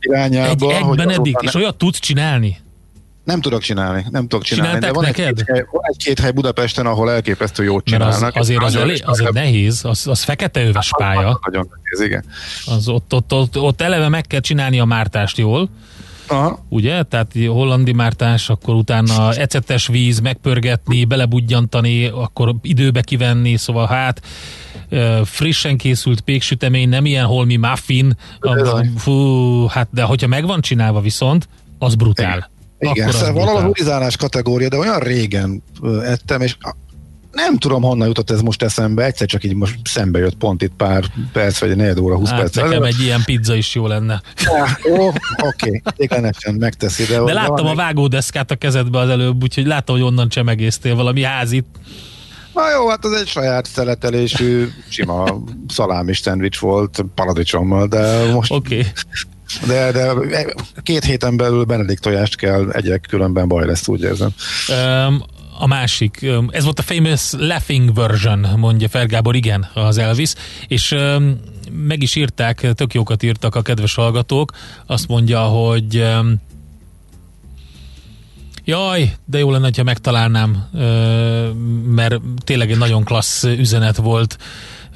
irányába. 0.00 0.76
Egy, 0.76 0.82
egy 0.82 0.96
Benedikt, 0.96 1.42
és 1.42 1.54
olyat 1.54 1.76
tudsz 1.76 1.98
csinálni? 1.98 2.63
Nem 3.24 3.40
tudok 3.40 3.60
csinálni, 3.60 4.04
nem 4.10 4.28
tudok 4.28 4.44
csinálni. 4.44 4.74
Csinálták 4.74 4.90
de 4.90 4.96
van 4.96 5.04
neked? 5.04 5.38
Egy-két 5.38 5.54
hely, 5.54 5.64
egy-két 5.80 6.18
hely 6.18 6.30
Budapesten, 6.30 6.86
ahol 6.86 7.10
elképesztő 7.10 7.64
jót 7.64 7.84
csinálnak. 7.84 8.34
az, 8.34 8.40
azért 8.40 8.62
az, 8.62 8.76
elé, 8.76 8.96
az 9.04 9.20
egy 9.20 9.32
nehéz, 9.32 9.84
az, 9.84 10.06
az 10.06 10.22
fekete 10.22 10.64
öves 10.64 10.90
pálya. 10.96 11.40
Nagyon 11.44 11.68
nehéz, 11.70 12.06
igen. 12.10 12.24
Az 12.66 12.88
ott, 12.88 13.14
ott, 13.14 13.32
ott, 13.32 13.58
ott 13.58 13.80
eleve 13.80 14.08
meg 14.08 14.26
kell 14.26 14.40
csinálni 14.40 14.80
a 14.80 14.84
mártást 14.84 15.38
jól, 15.38 15.68
Aha. 16.26 16.64
Ugye? 16.68 17.02
Tehát 17.02 17.32
hollandi 17.46 17.92
mártás, 17.92 18.48
akkor 18.48 18.74
utána 18.74 19.34
ecetes 19.34 19.86
víz, 19.86 20.20
megpörgetni, 20.20 21.04
belebudjantani, 21.04 22.06
akkor 22.06 22.54
időbe 22.62 23.00
kivenni, 23.00 23.56
szóval 23.56 23.86
hát 23.86 24.22
frissen 25.24 25.76
készült 25.76 26.20
péksütemény, 26.20 26.88
nem 26.88 27.06
ilyen 27.06 27.24
holmi 27.24 27.56
muffin, 27.56 28.16
fú, 28.96 29.66
hát 29.66 29.88
de 29.90 30.02
hogyha 30.02 30.26
meg 30.26 30.46
van 30.46 30.60
csinálva 30.60 31.00
viszont, 31.00 31.48
az 31.78 31.94
brutál. 31.94 32.36
Igen, 32.36 32.52
szóval 32.78 33.32
valahol 33.32 33.60
a 33.60 33.64
horizálás 33.64 34.16
kategória, 34.16 34.68
de 34.68 34.76
olyan 34.76 34.98
régen 34.98 35.62
ettem, 36.02 36.40
és 36.40 36.56
nem 37.34 37.56
tudom, 37.56 37.82
honnan 37.82 38.06
jutott 38.06 38.30
ez 38.30 38.40
most 38.40 38.62
eszembe, 38.62 39.04
egyszer 39.04 39.26
csak 39.26 39.44
így 39.44 39.54
most 39.54 39.78
szembe 39.84 40.18
jött 40.18 40.34
pont 40.34 40.62
itt 40.62 40.72
pár 40.76 41.04
perc, 41.32 41.58
vagy 41.58 41.70
egy 41.70 41.76
negyed 41.76 41.98
óra, 41.98 42.16
20 42.16 42.28
hát 42.28 42.40
perc. 42.40 42.54
Nekem 42.54 42.72
előtt. 42.72 42.86
egy 42.86 43.00
ilyen 43.00 43.22
pizza 43.24 43.54
is 43.54 43.74
jó 43.74 43.86
lenne. 43.86 44.22
Ja, 44.44 44.66
jó, 44.84 45.08
oké, 45.42 45.82
okay. 45.96 46.56
megteszi. 46.58 47.04
De, 47.04 47.22
de 47.22 47.32
láttam 47.32 47.54
valami... 47.54 47.72
a 47.72 47.74
vágódeszkát 47.74 48.50
a 48.50 48.56
kezedbe 48.56 48.98
az 48.98 49.08
előbb, 49.08 49.42
úgyhogy 49.42 49.66
láttam, 49.66 49.94
hogy 49.94 50.04
onnan 50.04 50.28
csemegésztél 50.28 50.94
valami 50.94 51.22
házit. 51.22 51.66
Na 52.54 52.70
jó, 52.70 52.88
hát 52.88 53.04
az 53.04 53.12
egy 53.12 53.26
saját 53.26 53.66
szeletelésű, 53.66 54.68
sima 54.88 55.42
szalámi 55.68 56.14
szendvics 56.14 56.58
volt 56.58 57.04
paradicsommal, 57.14 57.86
de 57.86 58.32
most... 58.32 58.52
Oké. 58.52 58.78
Okay. 58.78 58.90
De, 59.66 59.92
de 59.92 60.54
két 60.82 61.04
héten 61.04 61.36
belül 61.36 61.64
Benedikt 61.64 62.02
tojást 62.02 62.36
kell 62.36 62.70
egyek, 62.70 63.06
különben 63.08 63.48
baj 63.48 63.66
lesz, 63.66 63.88
úgy 63.88 64.02
érzem. 64.02 64.30
Um, 64.68 65.22
a 65.58 65.66
másik, 65.66 66.26
ez 66.50 66.64
volt 66.64 66.78
a 66.78 66.82
famous 66.82 67.32
laughing 67.32 67.94
version, 67.94 68.46
mondja 68.56 68.88
Fergábor, 68.88 69.34
igen, 69.36 69.66
az 69.74 69.98
Elvis, 69.98 70.32
és 70.68 70.94
meg 71.70 72.02
is 72.02 72.14
írták, 72.14 72.72
tök 72.74 72.94
jókat 72.94 73.22
írtak 73.22 73.54
a 73.54 73.62
kedves 73.62 73.94
hallgatók, 73.94 74.52
azt 74.86 75.08
mondja, 75.08 75.40
hogy 75.40 76.04
Jaj, 78.64 79.12
de 79.24 79.38
jó 79.38 79.50
lenne, 79.50 79.70
ha 79.76 79.82
megtalálnám, 79.82 80.68
mert 81.86 82.20
tényleg 82.44 82.70
egy 82.70 82.78
nagyon 82.78 83.04
klassz 83.04 83.44
üzenet 83.44 83.96
volt 83.96 84.38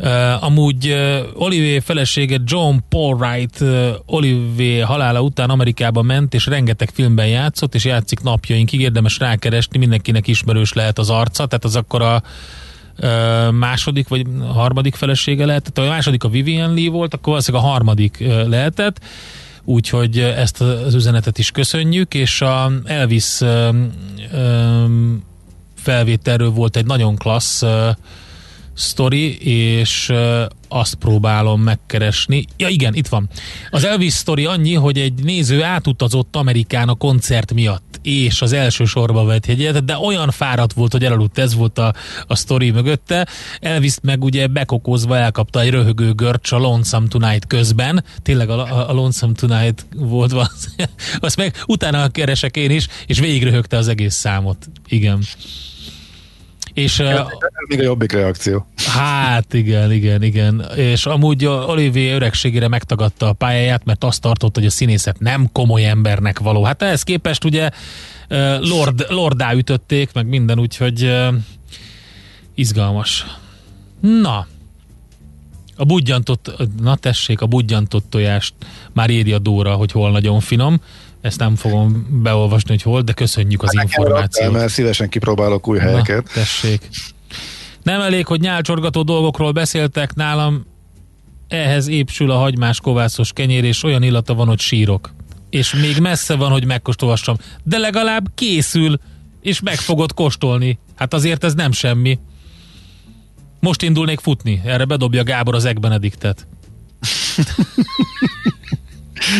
Uh, 0.01 0.45
amúgy 0.45 0.89
uh, 0.89 1.19
Olivier 1.35 1.83
felesége 1.83 2.39
John 2.45 2.77
Paul 2.89 3.15
Wright 3.15 3.61
uh, 3.61 3.89
Olivier 4.07 4.85
halála 4.85 5.21
után 5.23 5.51
Amerikába 5.51 6.03
ment, 6.03 6.35
és 6.35 6.47
rengeteg 6.47 6.91
filmben 6.93 7.27
játszott, 7.27 7.75
és 7.75 7.85
játszik 7.85 8.21
napjainkig, 8.21 8.81
érdemes 8.81 9.19
rákeresni, 9.19 9.79
mindenkinek 9.79 10.27
ismerős 10.27 10.73
lehet 10.73 10.99
az 10.99 11.11
arca, 11.11 11.47
tehát 11.47 11.65
az 11.65 11.77
akkor 11.77 12.03
a 12.03 12.23
uh, 13.03 13.53
második 13.53 14.09
vagy 14.09 14.27
harmadik 14.53 14.95
felesége 14.95 15.47
lehetett, 15.47 15.75
tehát 15.75 15.91
a 15.91 15.95
második 15.95 16.25
a 16.25 16.29
Vivian 16.29 16.75
Lee 16.75 16.91
volt, 16.91 17.15
akkor 17.15 17.29
valószínűleg 17.29 17.67
a 17.67 17.69
harmadik 17.69 18.19
uh, 18.21 18.49
lehetett, 18.49 19.01
úgyhogy 19.65 20.19
ezt 20.19 20.61
az 20.61 20.95
üzenetet 20.95 21.39
is 21.39 21.51
köszönjük, 21.51 22.15
és 22.15 22.41
a 22.41 22.71
Elvis 22.85 23.41
uh, 23.41 23.75
uh, 24.33 24.91
felvételről 25.77 26.51
volt 26.51 26.77
egy 26.77 26.87
nagyon 26.87 27.17
klassz 27.17 27.63
uh, 27.63 27.89
sztori, 28.79 29.39
és 29.39 30.13
azt 30.69 30.95
próbálom 30.95 31.63
megkeresni. 31.63 32.45
Ja 32.57 32.69
igen, 32.69 32.95
itt 32.95 33.07
van. 33.07 33.29
Az 33.71 33.85
Elvis 33.85 34.13
sztori 34.13 34.45
annyi, 34.45 34.75
hogy 34.75 34.99
egy 34.99 35.23
néző 35.23 35.63
átutazott 35.63 36.37
Amerikán 36.37 36.89
a 36.89 36.95
koncert 36.95 37.55
miatt, 37.55 38.01
és 38.03 38.43
az 38.43 38.53
első 38.53 38.85
sorba 38.85 39.25
vett 39.25 39.47
jegyet, 39.47 39.85
de 39.85 39.99
olyan 39.99 40.31
fáradt 40.31 40.73
volt, 40.73 40.93
hogy 40.93 41.05
elaludt, 41.05 41.39
ez 41.39 41.55
volt 41.55 41.79
a, 41.79 41.95
a 42.27 42.35
sztori 42.35 42.71
mögötte. 42.71 43.27
Elvis 43.61 43.95
meg 44.03 44.25
ugye 44.25 44.47
bekokozva 44.47 45.17
elkapta 45.17 45.61
egy 45.61 45.71
röhögő 45.71 46.13
görcs 46.13 46.53
a 46.53 46.59
Lonesome 46.59 47.09
Tonight 47.09 47.47
közben. 47.47 48.05
Tényleg 48.23 48.51
a, 48.51 48.59
a, 48.59 48.89
a 48.89 48.93
Lonesome 48.93 49.33
Tonight 49.33 49.87
volt 49.97 50.31
van. 50.39 50.49
Azt 51.21 51.37
meg 51.37 51.63
utána 51.67 52.09
keresek 52.09 52.57
én 52.57 52.71
is, 52.71 52.87
és 53.07 53.19
végigröhögte 53.19 53.77
az 53.77 53.89
egész 53.89 54.15
számot. 54.15 54.69
Igen. 54.89 55.23
És, 56.83 56.99
ez, 56.99 57.19
ez 57.19 57.69
még 57.69 57.81
a 57.81 57.83
jobbik 57.83 58.13
reakció. 58.13 58.67
Hát 58.77 59.55
igen, 59.55 59.93
igen, 59.93 60.23
igen. 60.23 60.65
És 60.77 61.07
amúgy 61.07 61.47
Olivier 61.47 62.15
öregségére 62.15 62.69
megtagadta 62.69 63.29
a 63.29 63.33
pályáját, 63.33 63.85
mert 63.85 64.05
azt 64.05 64.21
tartott, 64.21 64.55
hogy 64.55 64.67
a 64.67 64.71
színészet 64.71 65.19
nem 65.19 65.49
komoly 65.53 65.87
embernek 65.87 66.39
való. 66.39 66.65
Hát 66.65 66.83
ehhez 66.83 67.03
képest 67.03 67.45
ugye 67.45 67.71
Lord, 68.61 69.07
Lordá 69.09 69.53
ütötték, 69.53 70.13
meg 70.13 70.27
minden, 70.27 70.59
úgyhogy 70.59 71.13
izgalmas. 72.55 73.27
Na, 74.01 74.47
a 75.77 75.85
budjantott, 75.85 76.53
na 76.81 76.97
tessék, 76.97 77.41
a 77.41 77.47
budjantott 77.47 78.11
tojást 78.11 78.55
már 78.93 79.11
írja 79.11 79.39
Dóra, 79.39 79.75
hogy 79.75 79.93
hol 79.93 80.11
nagyon 80.11 80.41
finom. 80.41 80.81
Ezt 81.21 81.39
nem 81.39 81.57
fogom 81.57 82.07
beolvasni, 82.23 82.71
hogy 82.71 82.83
hol, 82.83 83.03
de 83.03 83.13
köszönjük 83.13 83.63
az 83.63 83.77
hát 83.77 83.85
információt. 83.85 84.53
mert 84.53 84.73
szívesen 84.73 85.09
kipróbálok 85.09 85.69
új 85.69 85.79
helyeket. 85.79 86.25
Na, 86.25 86.31
tessék. 86.33 86.89
Nem 87.83 88.01
elég, 88.01 88.27
hogy 88.27 88.41
nyálcsorgató 88.41 89.03
dolgokról 89.03 89.53
beszéltek 89.53 90.15
nálam, 90.15 90.67
ehhez 91.49 91.89
épsül 91.89 92.31
a 92.31 92.37
hagymás 92.37 92.81
kovászos 92.81 93.33
kenyér, 93.33 93.65
és 93.65 93.83
olyan 93.83 94.03
illata 94.03 94.35
van, 94.35 94.47
hogy 94.47 94.61
sírok. 94.61 95.15
És 95.51 95.75
még 95.75 95.99
messze 95.99 96.35
van, 96.35 96.51
hogy 96.51 96.65
megkóstolhassam. 96.65 97.37
De 97.63 97.79
legalább 97.79 98.31
készül, 98.35 98.99
és 99.41 99.61
meg 99.61 99.75
fogod 99.75 100.15
kóstolni. 100.15 100.79
Hát 100.95 101.15
azért 101.15 101.45
ez 101.45 101.55
nem 101.55 101.73
semmi. 101.73 102.19
Most 103.61 103.83
indulnék 103.83 104.21
futni, 104.21 104.61
erre 104.65 104.85
bedobja 104.85 105.23
Gábor 105.23 105.55
az 105.55 105.65
Egbenediktet. 105.65 106.47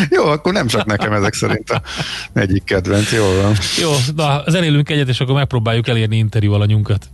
Jó, 0.09 0.25
akkor 0.25 0.53
nem 0.53 0.67
csak 0.67 0.85
nekem 0.85 1.13
ezek 1.13 1.33
szerint 1.33 1.69
a 1.69 1.81
egyik 2.33 2.63
kedvenc, 2.63 3.11
jól 3.11 3.41
van. 3.41 3.55
Jó, 3.81 3.91
na, 4.15 4.43
zenélünk 4.47 4.89
egyet, 4.89 5.07
és 5.07 5.19
akkor 5.19 5.35
megpróbáljuk 5.35 5.87
elérni 5.87 6.17
interjú 6.17 6.53
alanyunkat. 6.53 7.09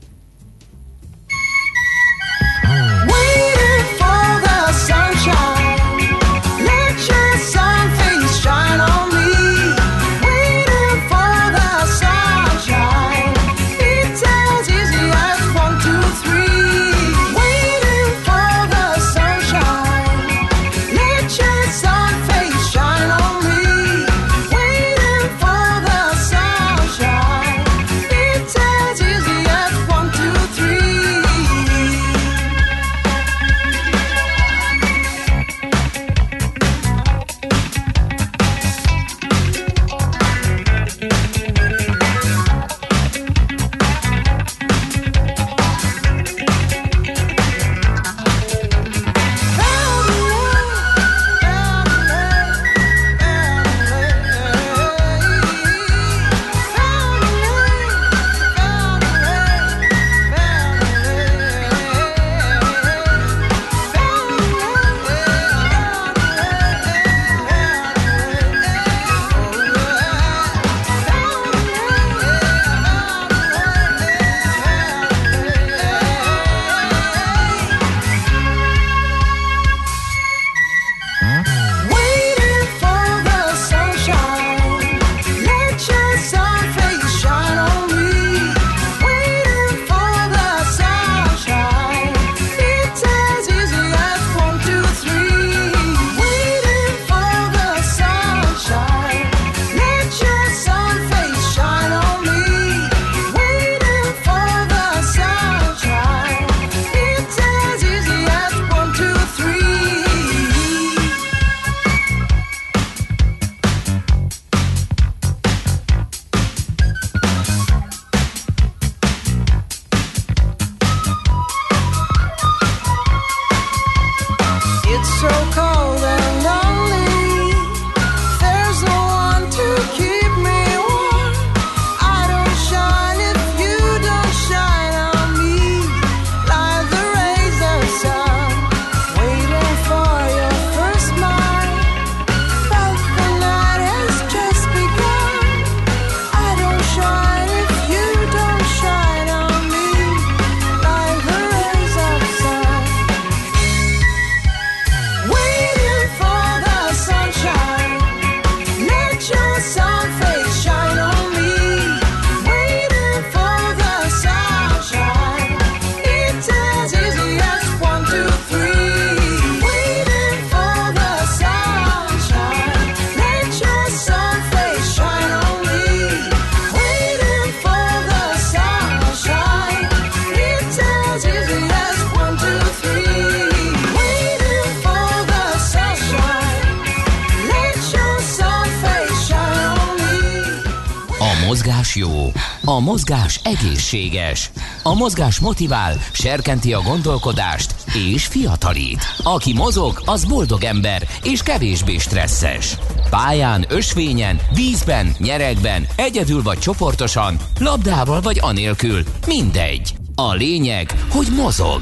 Egészséges, 193.59 194.51
a 194.83 194.93
mozgás 194.93 195.39
motivál, 195.39 195.97
serkenti 196.11 196.73
a 196.73 196.81
gondolkodást 196.81 197.75
és 198.11 198.25
fiatalít. 198.25 199.03
Aki 199.23 199.53
mozog, 199.53 200.01
az 200.05 200.25
boldog 200.25 200.63
ember 200.63 201.07
és 201.23 201.41
kevésbé 201.41 201.97
stresszes. 201.97 202.77
Pályán, 203.09 203.65
ösvényen, 203.69 204.39
vízben, 204.53 205.15
nyeregben, 205.17 205.87
egyedül 205.95 206.41
vagy 206.41 206.59
csoportosan, 206.59 207.37
labdával 207.59 208.21
vagy 208.21 208.37
anélkül, 208.41 209.03
mindegy. 209.27 209.95
A 210.15 210.33
lényeg, 210.33 210.93
hogy 211.09 211.27
mozog. 211.35 211.81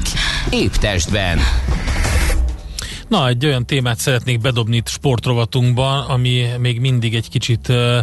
Épp 0.50 0.72
testben. 0.72 1.38
Na, 3.08 3.28
egy 3.28 3.46
olyan 3.46 3.66
témát 3.66 3.98
szeretnék 3.98 4.40
bedobni 4.40 4.76
itt 4.76 4.88
sportrovatunkban, 4.88 6.04
ami 6.04 6.46
még 6.58 6.80
mindig 6.80 7.14
egy 7.14 7.28
kicsit 7.28 7.68
uh, 7.68 7.98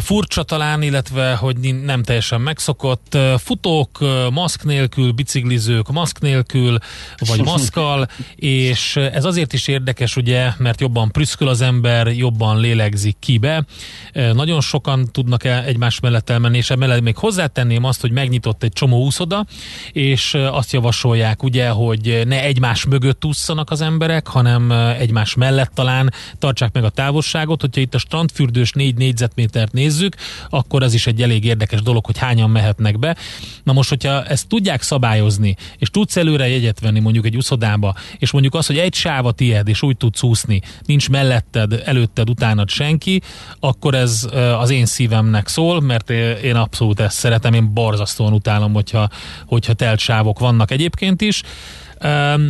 furcsa 0.00 0.42
talán, 0.42 0.82
illetve 0.82 1.34
hogy 1.34 1.56
nem 1.84 2.02
teljesen 2.02 2.40
megszokott. 2.40 3.18
Futók 3.38 3.98
maszk 4.30 4.64
nélkül, 4.64 5.12
biciklizők 5.12 5.88
maszk 5.88 6.20
nélkül, 6.20 6.78
vagy 7.16 7.44
maszkal, 7.52 8.08
és 8.36 8.96
ez 8.96 9.24
azért 9.24 9.52
is 9.52 9.68
érdekes, 9.68 10.16
ugye, 10.16 10.50
mert 10.58 10.80
jobban 10.80 11.10
prüszköl 11.10 11.48
az 11.48 11.60
ember, 11.60 12.06
jobban 12.06 12.60
lélegzik 12.60 13.16
kibe. 13.18 13.64
Nagyon 14.12 14.60
sokan 14.60 15.08
tudnak 15.12 15.44
egymás 15.44 16.00
mellett 16.00 16.30
elmenni, 16.30 16.56
és 16.56 16.70
emellett 16.70 17.00
még 17.00 17.16
hozzátenném 17.16 17.84
azt, 17.84 18.00
hogy 18.00 18.10
megnyitott 18.10 18.62
egy 18.62 18.72
csomó 18.72 19.04
úszoda, 19.04 19.46
és 19.92 20.34
azt 20.34 20.72
javasolják, 20.72 21.42
ugye, 21.42 21.68
hogy 21.68 22.22
ne 22.26 22.42
egymás 22.42 22.84
mögött 22.84 23.24
ússzanak 23.24 23.70
az 23.70 23.80
emberek, 23.80 24.26
hanem 24.26 24.70
egymás 24.98 25.34
mellett 25.34 25.70
talán 25.74 26.12
tartsák 26.38 26.72
meg 26.72 26.84
a 26.84 26.90
távolságot, 26.90 27.60
hogyha 27.60 27.80
itt 27.80 27.94
a 27.94 27.98
strandfürdős 27.98 28.72
négy 28.72 28.94
négyzetméter 28.94 29.67
rendszert 29.68 29.72
nézzük, 29.72 30.14
akkor 30.50 30.82
ez 30.82 30.94
is 30.94 31.06
egy 31.06 31.22
elég 31.22 31.44
érdekes 31.44 31.82
dolog, 31.82 32.06
hogy 32.06 32.18
hányan 32.18 32.50
mehetnek 32.50 32.98
be. 32.98 33.16
Na 33.64 33.72
most, 33.72 33.88
hogyha 33.88 34.24
ezt 34.24 34.48
tudják 34.48 34.82
szabályozni, 34.82 35.56
és 35.78 35.90
tudsz 35.90 36.16
előre 36.16 36.48
jegyet 36.48 36.80
venni 36.80 37.00
mondjuk 37.00 37.26
egy 37.26 37.36
uszodába, 37.36 37.94
és 38.18 38.30
mondjuk 38.30 38.54
az, 38.54 38.66
hogy 38.66 38.78
egy 38.78 38.94
sáva 38.94 39.32
tied, 39.32 39.68
és 39.68 39.82
úgy 39.82 39.96
tudsz 39.96 40.22
úszni, 40.22 40.60
nincs 40.86 41.08
melletted, 41.08 41.82
előtted, 41.84 42.30
utánad 42.30 42.68
senki, 42.68 43.22
akkor 43.60 43.94
ez 43.94 44.28
az 44.58 44.70
én 44.70 44.86
szívemnek 44.86 45.48
szól, 45.48 45.80
mert 45.80 46.10
én 46.42 46.56
abszolút 46.56 47.00
ezt 47.00 47.16
szeretem, 47.16 47.54
én 47.54 47.72
borzasztóan 47.72 48.32
utálom, 48.32 48.72
hogyha, 48.72 49.08
hogyha 49.46 49.72
telt 49.72 49.98
sávok 49.98 50.38
vannak 50.38 50.70
egyébként 50.70 51.20
is. 51.20 51.42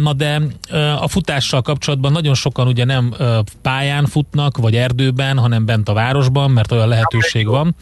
Na 0.02 0.12
de 0.12 0.42
a 1.00 1.08
futással 1.08 1.62
kapcsolatban 1.62 2.12
nagyon 2.12 2.34
sokan 2.34 2.66
ugye 2.66 2.84
nem 2.84 3.14
pályán 3.62 4.06
futnak, 4.06 4.56
vagy 4.56 4.76
erdőben, 4.76 5.38
hanem 5.38 5.64
bent 5.64 5.88
a 5.88 5.92
városban, 5.92 6.50
mert 6.50 6.72
olyan 6.72 6.88
lehetőség 6.88 7.46
van. 7.46 7.74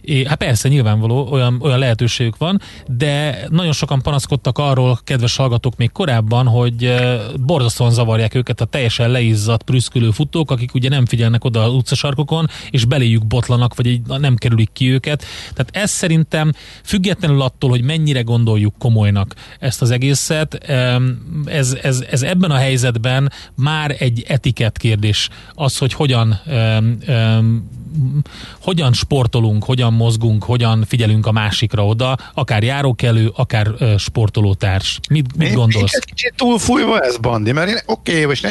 É, 0.00 0.24
hát 0.24 0.38
persze, 0.38 0.68
nyilvánvaló, 0.68 1.28
olyan, 1.30 1.58
olyan 1.62 1.78
lehetőségük 1.78 2.36
van, 2.36 2.60
de 2.86 3.44
nagyon 3.50 3.72
sokan 3.72 4.02
panaszkodtak 4.02 4.58
arról, 4.58 4.98
kedves 5.04 5.36
hallgatók 5.36 5.76
még 5.76 5.92
korábban, 5.92 6.46
hogy 6.46 6.94
borzasztóan 7.40 7.90
zavarják 7.90 8.34
őket 8.34 8.60
a 8.60 8.64
teljesen 8.64 9.10
leizzadt, 9.10 9.62
prüszkülő 9.62 10.10
futók, 10.10 10.50
akik 10.50 10.74
ugye 10.74 10.88
nem 10.88 11.06
figyelnek 11.06 11.44
oda 11.44 11.62
az 11.62 11.72
utcasarkokon, 11.72 12.46
és 12.70 12.84
beléjük 12.84 13.26
botlanak, 13.26 13.74
vagy 13.74 13.86
így 13.86 14.00
nem 14.06 14.36
kerülik 14.36 14.70
ki 14.72 14.92
őket. 14.92 15.24
Tehát 15.54 15.76
ez 15.76 15.90
szerintem 15.90 16.52
függetlenül 16.84 17.42
attól, 17.42 17.70
hogy 17.70 17.82
mennyire 17.82 18.20
gondoljuk 18.20 18.74
komolynak 18.78 19.34
ezt 19.58 19.82
az 19.82 19.90
egészet, 19.90 20.54
ez, 21.44 21.76
ez, 21.82 22.04
ez 22.10 22.22
ebben 22.22 22.50
a 22.50 22.56
helyzetben 22.56 23.32
már 23.54 23.96
egy 23.98 24.24
etikett 24.28 24.76
kérdés. 24.76 25.28
Az, 25.54 25.78
hogy 25.78 25.92
hogyan 25.92 26.40
hogyan 28.60 28.92
sportolunk, 28.92 29.64
hogyan 29.64 29.92
mozgunk, 29.92 30.44
hogyan 30.44 30.84
figyelünk 30.88 31.26
a 31.26 31.32
másikra 31.32 31.86
oda, 31.86 32.16
akár 32.34 32.62
járókelő, 32.62 33.32
akár 33.36 33.68
uh, 33.68 33.96
sportolótárs. 33.96 35.00
Mit, 35.08 35.36
mit 35.36 35.48
én, 35.48 35.54
gondolsz? 35.54 35.94
Én 35.94 36.00
kicsit 36.04 36.34
túlfújva 36.36 37.00
ez, 37.00 37.16
Bandi, 37.16 37.52
mert 37.52 37.68
én 37.68 37.78
oké, 37.86 38.12
okay, 38.12 38.24
most, 38.24 38.42
ne, 38.42 38.50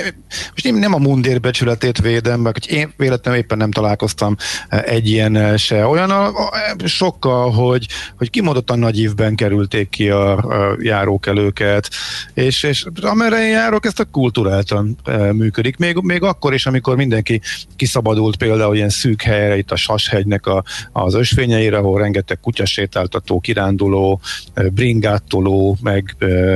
most 0.52 0.66
én 0.66 0.74
nem 0.74 0.94
a 0.94 0.98
mundér 0.98 1.40
becsületét 1.40 1.98
védem, 2.02 2.40
mert 2.40 2.66
én 2.66 2.94
véletlenül 2.98 3.40
éppen 3.40 3.58
nem 3.58 3.72
találkoztam 3.72 4.36
egy 4.70 5.10
ilyen 5.10 5.58
se. 5.58 5.86
Olyan 5.86 6.10
a, 6.10 6.26
a, 6.28 6.52
sokkal, 6.86 7.52
hogy, 7.52 7.88
hogy 8.18 8.30
kimondottan 8.30 8.80
nagy 8.80 9.00
évben 9.00 9.36
kerülték 9.36 9.90
ki 9.90 10.10
a, 10.10 10.38
a 10.38 10.78
járókelőket, 10.80 11.90
és, 12.34 12.64
és 12.64 12.86
amerre 13.02 13.42
én 13.42 13.52
járok, 13.52 13.86
ezt 13.86 14.00
a 14.00 14.06
kulturáltan 14.06 14.98
működik. 15.34 15.78
Még, 15.78 15.96
még 16.02 16.24
akkor 16.24 16.54
is, 16.54 16.66
amikor 16.66 16.96
mindenki 16.96 17.42
kiszabadult 17.76 18.36
például 18.36 18.76
ilyen 18.76 18.90
szűk 18.90 19.22
helyre, 19.30 19.57
itt 19.57 19.71
a 19.71 19.75
Sashegynek 19.75 20.45
a, 20.45 20.63
az 20.91 21.13
ösvényeire, 21.13 21.77
ahol 21.77 21.99
rengeteg 21.99 22.39
kutyasétáltató, 22.39 23.39
kiránduló, 23.39 24.19
bringátoló, 24.71 25.77
meg 25.82 26.15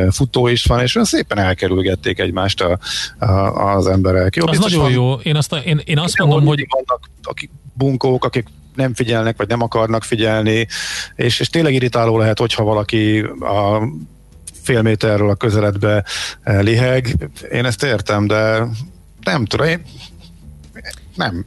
futó 0.10 0.48
is 0.48 0.66
van, 0.66 0.82
és 0.82 0.96
olyan 0.96 1.08
szépen 1.08 1.38
elkerülgették 1.38 2.20
egymást 2.20 2.62
a, 2.62 2.80
a, 3.26 3.76
az 3.76 3.88
emberek. 3.88 4.36
Jó, 4.36 4.48
az 4.48 4.60
nagyon 4.60 4.82
van, 4.82 4.92
jó. 4.92 5.14
Én 5.14 5.36
azt, 5.36 5.56
én, 5.66 5.82
én 5.86 6.00
azt 6.00 6.18
mondom, 6.18 6.46
hogy... 6.46 6.66
Vannak 6.70 7.10
akik 7.24 7.50
bunkók, 7.74 8.26
akik 8.26 8.48
nem 8.76 8.94
figyelnek, 8.94 9.38
vagy 9.38 9.48
nem 9.48 9.62
akarnak 9.62 10.04
figyelni, 10.04 10.68
és, 11.16 11.40
és 11.40 11.50
tényleg 11.50 11.74
irritáló 11.74 12.18
lehet, 12.18 12.40
hogyha 12.40 12.64
valaki 12.64 13.20
a 13.40 13.88
fél 14.64 14.82
méterről 14.82 15.30
a 15.30 15.36
közeledbe 15.36 16.06
liheg. 16.44 17.30
Én 17.52 17.66
ezt 17.66 17.84
értem, 17.84 18.28
de 18.28 18.68
nem 19.24 19.46
tudom, 19.46 19.68
én 19.68 19.82
nem, 21.16 21.44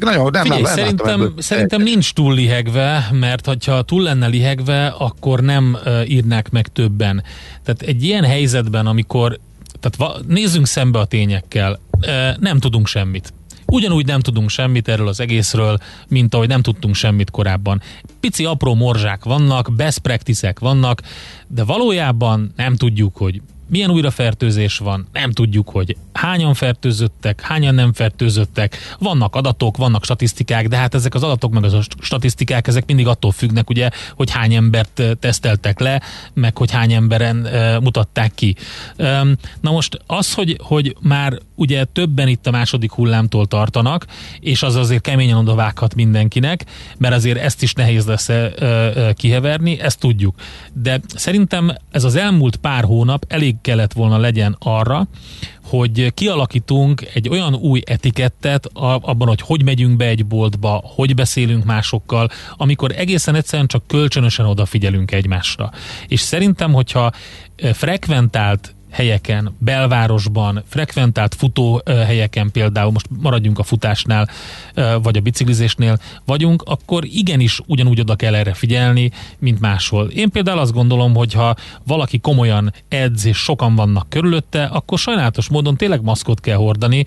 nagyon 0.00 0.30
nem, 0.32 0.42
Figyelj, 0.42 0.62
nem, 0.62 0.74
szerintem, 0.74 1.20
nem 1.20 1.34
szerintem 1.38 1.82
nincs 1.82 2.12
túl 2.12 2.34
lihegve, 2.34 3.08
mert 3.12 3.64
ha 3.64 3.82
túl 3.82 4.02
lenne 4.02 4.26
lihegve, 4.26 4.86
akkor 4.86 5.40
nem 5.40 5.78
írnák 6.06 6.50
meg 6.50 6.68
többen. 6.68 7.22
Tehát 7.62 7.82
egy 7.82 8.04
ilyen 8.04 8.24
helyzetben, 8.24 8.86
amikor 8.86 9.38
tehát 9.80 10.26
nézzünk 10.26 10.66
szembe 10.66 10.98
a 10.98 11.04
tényekkel, 11.04 11.80
nem 12.38 12.58
tudunk 12.58 12.86
semmit. 12.86 13.32
Ugyanúgy 13.66 14.06
nem 14.06 14.20
tudunk 14.20 14.50
semmit 14.50 14.88
erről 14.88 15.08
az 15.08 15.20
egészről, 15.20 15.78
mint 16.08 16.34
ahogy 16.34 16.48
nem 16.48 16.62
tudtunk 16.62 16.94
semmit 16.94 17.30
korábban. 17.30 17.82
Pici 18.20 18.44
apró 18.44 18.74
morzsák 18.74 19.24
vannak, 19.24 19.72
best 19.76 19.98
practice 19.98 20.54
vannak, 20.60 21.02
de 21.46 21.64
valójában 21.64 22.52
nem 22.56 22.76
tudjuk, 22.76 23.16
hogy 23.16 23.40
milyen 23.68 23.90
újrafertőzés 23.90 24.78
van, 24.78 25.06
nem 25.12 25.30
tudjuk, 25.30 25.68
hogy 25.68 25.96
hányan 26.12 26.54
fertőzöttek, 26.54 27.40
hányan 27.40 27.74
nem 27.74 27.92
fertőzöttek, 27.92 28.76
vannak 28.98 29.34
adatok, 29.34 29.76
vannak 29.76 30.04
statisztikák, 30.04 30.68
de 30.68 30.76
hát 30.76 30.94
ezek 30.94 31.14
az 31.14 31.22
adatok 31.22 31.52
meg 31.52 31.64
az 31.64 31.72
a 31.72 31.82
statisztikák, 32.00 32.66
ezek 32.66 32.86
mindig 32.86 33.06
attól 33.06 33.32
függnek, 33.32 33.70
ugye, 33.70 33.90
hogy 34.14 34.30
hány 34.30 34.54
embert 34.54 35.02
teszteltek 35.20 35.80
le, 35.80 36.02
meg 36.34 36.56
hogy 36.56 36.70
hány 36.70 36.92
emberen 36.92 37.36
uh, 37.36 37.82
mutatták 37.82 38.34
ki. 38.34 38.56
Um, 38.98 39.36
na 39.60 39.70
most 39.70 40.00
az, 40.06 40.34
hogy, 40.34 40.58
hogy 40.62 40.96
már 41.00 41.38
ugye 41.54 41.84
többen 41.84 42.28
itt 42.28 42.46
a 42.46 42.50
második 42.50 42.92
hullámtól 42.92 43.46
tartanak, 43.46 44.06
és 44.40 44.62
az 44.62 44.74
azért 44.74 45.02
keményen 45.02 45.36
oda 45.36 45.54
vághat 45.54 45.94
mindenkinek, 45.94 46.64
mert 46.98 47.14
azért 47.14 47.38
ezt 47.38 47.62
is 47.62 47.72
nehéz 47.72 48.06
lesz 48.06 48.28
uh, 48.28 48.46
uh, 48.60 49.12
kiheverni, 49.12 49.80
ezt 49.80 50.00
tudjuk. 50.00 50.34
De 50.72 51.00
szerintem 51.14 51.76
ez 51.90 52.04
az 52.04 52.14
elmúlt 52.14 52.56
pár 52.56 52.84
hónap 52.84 53.24
elég 53.28 53.55
kellett 53.60 53.92
volna 53.92 54.18
legyen 54.18 54.56
arra, 54.58 55.06
hogy 55.64 56.14
kialakítunk 56.14 57.02
egy 57.14 57.28
olyan 57.28 57.54
új 57.54 57.80
etikettet 57.84 58.66
abban, 58.72 59.28
hogy 59.28 59.40
hogy 59.40 59.64
megyünk 59.64 59.96
be 59.96 60.04
egy 60.04 60.26
boltba, 60.26 60.82
hogy 60.84 61.14
beszélünk 61.14 61.64
másokkal, 61.64 62.28
amikor 62.56 62.92
egészen 62.96 63.34
egyszerűen 63.34 63.68
csak 63.68 63.86
kölcsönösen 63.86 64.46
odafigyelünk 64.46 65.12
egymásra. 65.12 65.70
És 66.08 66.20
szerintem, 66.20 66.72
hogyha 66.72 67.12
frekventált 67.72 68.75
helyeken, 68.90 69.56
belvárosban, 69.58 70.62
frekventált 70.68 71.34
futó 71.34 71.82
helyeken 71.86 72.50
például, 72.50 72.90
most 72.90 73.06
maradjunk 73.20 73.58
a 73.58 73.62
futásnál, 73.62 74.28
vagy 75.02 75.16
a 75.16 75.20
biciklizésnél 75.20 75.98
vagyunk, 76.24 76.62
akkor 76.62 77.04
igenis 77.04 77.60
ugyanúgy 77.66 78.00
oda 78.00 78.16
kell 78.16 78.34
erre 78.34 78.54
figyelni, 78.54 79.10
mint 79.38 79.60
máshol. 79.60 80.08
Én 80.08 80.30
például 80.30 80.58
azt 80.58 80.72
gondolom, 80.72 81.14
hogy 81.14 81.32
ha 81.32 81.56
valaki 81.86 82.18
komolyan 82.18 82.72
edz 82.88 83.24
és 83.24 83.36
sokan 83.36 83.74
vannak 83.74 84.08
körülötte, 84.08 84.64
akkor 84.64 84.98
sajnálatos 84.98 85.48
módon 85.48 85.76
tényleg 85.76 86.02
maszkot 86.02 86.40
kell 86.40 86.56
hordani, 86.56 87.04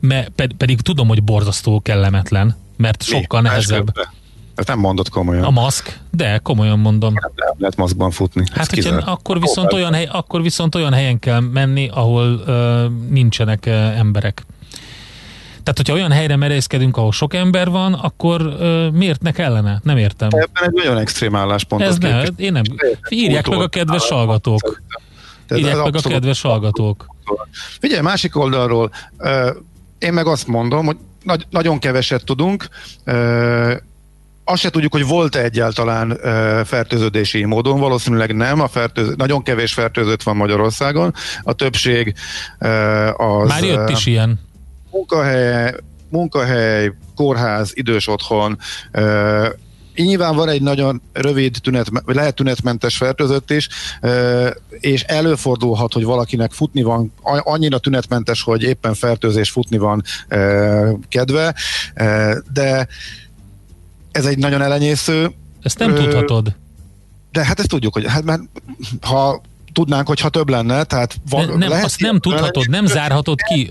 mert 0.00 0.30
pedig 0.56 0.80
tudom, 0.80 1.08
hogy 1.08 1.22
borzasztó 1.22 1.80
kellemetlen, 1.80 2.56
mert 2.76 3.02
sokkal 3.02 3.40
Mi? 3.40 3.48
nehezebb. 3.48 3.86
Másképpen. 3.86 4.17
Ezt 4.58 4.68
nem 4.68 4.78
mondod 4.78 5.08
komolyan. 5.08 5.44
A 5.44 5.50
maszk? 5.50 5.98
De, 6.10 6.38
komolyan 6.38 6.78
mondom. 6.78 7.12
Nem, 7.12 7.30
nem 7.34 7.54
lehet 7.58 7.76
maszkban 7.76 8.10
futni. 8.10 8.44
Hát, 8.52 8.70
hogyha, 8.74 8.94
akkor, 8.94 9.40
viszont 9.40 9.72
olyan 9.72 9.92
hely, 9.92 10.08
akkor 10.12 10.42
viszont 10.42 10.74
olyan 10.74 10.92
helyen 10.92 11.18
kell 11.18 11.40
menni, 11.40 11.88
ahol 11.88 12.42
uh, 12.46 13.08
nincsenek 13.10 13.64
uh, 13.66 13.98
emberek. 13.98 14.42
Tehát, 15.62 15.76
hogyha 15.76 15.94
olyan 15.94 16.10
helyre 16.10 16.36
merészkedünk, 16.36 16.96
ahol 16.96 17.12
sok 17.12 17.34
ember 17.34 17.70
van, 17.70 17.92
akkor 17.94 18.40
uh, 18.42 18.90
miért 18.90 19.22
ne 19.22 19.30
kellene? 19.32 19.80
Nem 19.82 19.96
értem. 19.96 20.28
Ebben 20.32 20.64
egy 20.64 20.72
nagyon 20.72 20.98
extrém 20.98 21.36
álláspont. 21.36 21.82
Ez 21.82 21.98
ne, 21.98 22.22
én 22.22 22.52
nem. 22.52 22.62
Írják 23.08 23.48
meg 23.48 23.60
a 23.60 23.68
kedves 23.68 24.08
hallgatók. 24.08 24.82
Írják 25.54 25.82
meg 25.82 25.96
a 25.96 26.08
kedves 26.08 26.40
hallgatók. 26.40 27.06
Figyelj, 27.80 28.00
másik 28.00 28.36
oldalról, 28.36 28.90
én 29.98 30.12
meg 30.12 30.26
azt 30.26 30.46
mondom, 30.46 30.86
hogy 30.86 30.96
nagy, 31.22 31.46
nagyon 31.50 31.78
keveset 31.78 32.24
tudunk, 32.24 32.68
azt 34.48 34.60
se 34.62 34.70
tudjuk, 34.70 34.92
hogy 34.92 35.06
volt-e 35.06 35.42
egyáltalán 35.42 36.18
fertőződési 36.64 37.44
módon, 37.44 37.80
valószínűleg 37.80 38.36
nem, 38.36 38.60
a 38.60 38.68
fertőz, 38.68 39.14
nagyon 39.16 39.42
kevés 39.42 39.72
fertőzött 39.72 40.22
van 40.22 40.36
Magyarországon, 40.36 41.14
a 41.42 41.52
többség 41.52 42.14
az... 43.16 43.48
Már 43.48 43.64
jött 43.64 43.88
is 43.90 44.06
ilyen. 44.06 44.40
Munkahely, 44.90 45.74
munkahely, 46.08 46.92
kórház, 47.14 47.70
idős 47.74 48.08
otthon, 48.08 48.58
Nyilván 49.94 50.36
van 50.36 50.48
egy 50.48 50.62
nagyon 50.62 51.02
rövid 51.12 51.56
tünet, 51.62 51.86
lehet 52.04 52.34
tünetmentes 52.34 52.96
fertőzött 52.96 53.50
is, 53.50 53.68
és 54.70 55.02
előfordulhat, 55.02 55.92
hogy 55.92 56.04
valakinek 56.04 56.52
futni 56.52 56.82
van, 56.82 57.12
annyira 57.22 57.78
tünetmentes, 57.78 58.42
hogy 58.42 58.62
éppen 58.62 58.94
fertőzés 58.94 59.50
futni 59.50 59.78
van 59.78 60.02
kedve, 61.08 61.54
de 62.52 62.88
ez 64.18 64.26
egy 64.26 64.38
nagyon 64.38 64.62
elenyésző. 64.62 65.30
Ezt 65.62 65.78
nem 65.78 65.94
tudhatod. 65.94 66.54
De 67.32 67.44
hát 67.44 67.58
ezt 67.58 67.68
tudjuk, 67.68 67.92
hogy 67.92 68.06
hát 68.06 68.24
mert 68.24 68.42
ha 69.00 69.40
tudnánk, 69.78 70.06
hogyha 70.06 70.28
több 70.28 70.48
lenne, 70.48 70.84
tehát 70.84 71.14
van, 71.30 71.46
ne, 71.46 71.56
nem, 71.56 71.68
lehet, 71.68 71.84
azt 71.84 72.00
nem 72.00 72.18
tudhatod, 72.18 72.68
nem 72.68 72.86
zárhatod 72.86 73.40
ki. 73.40 73.70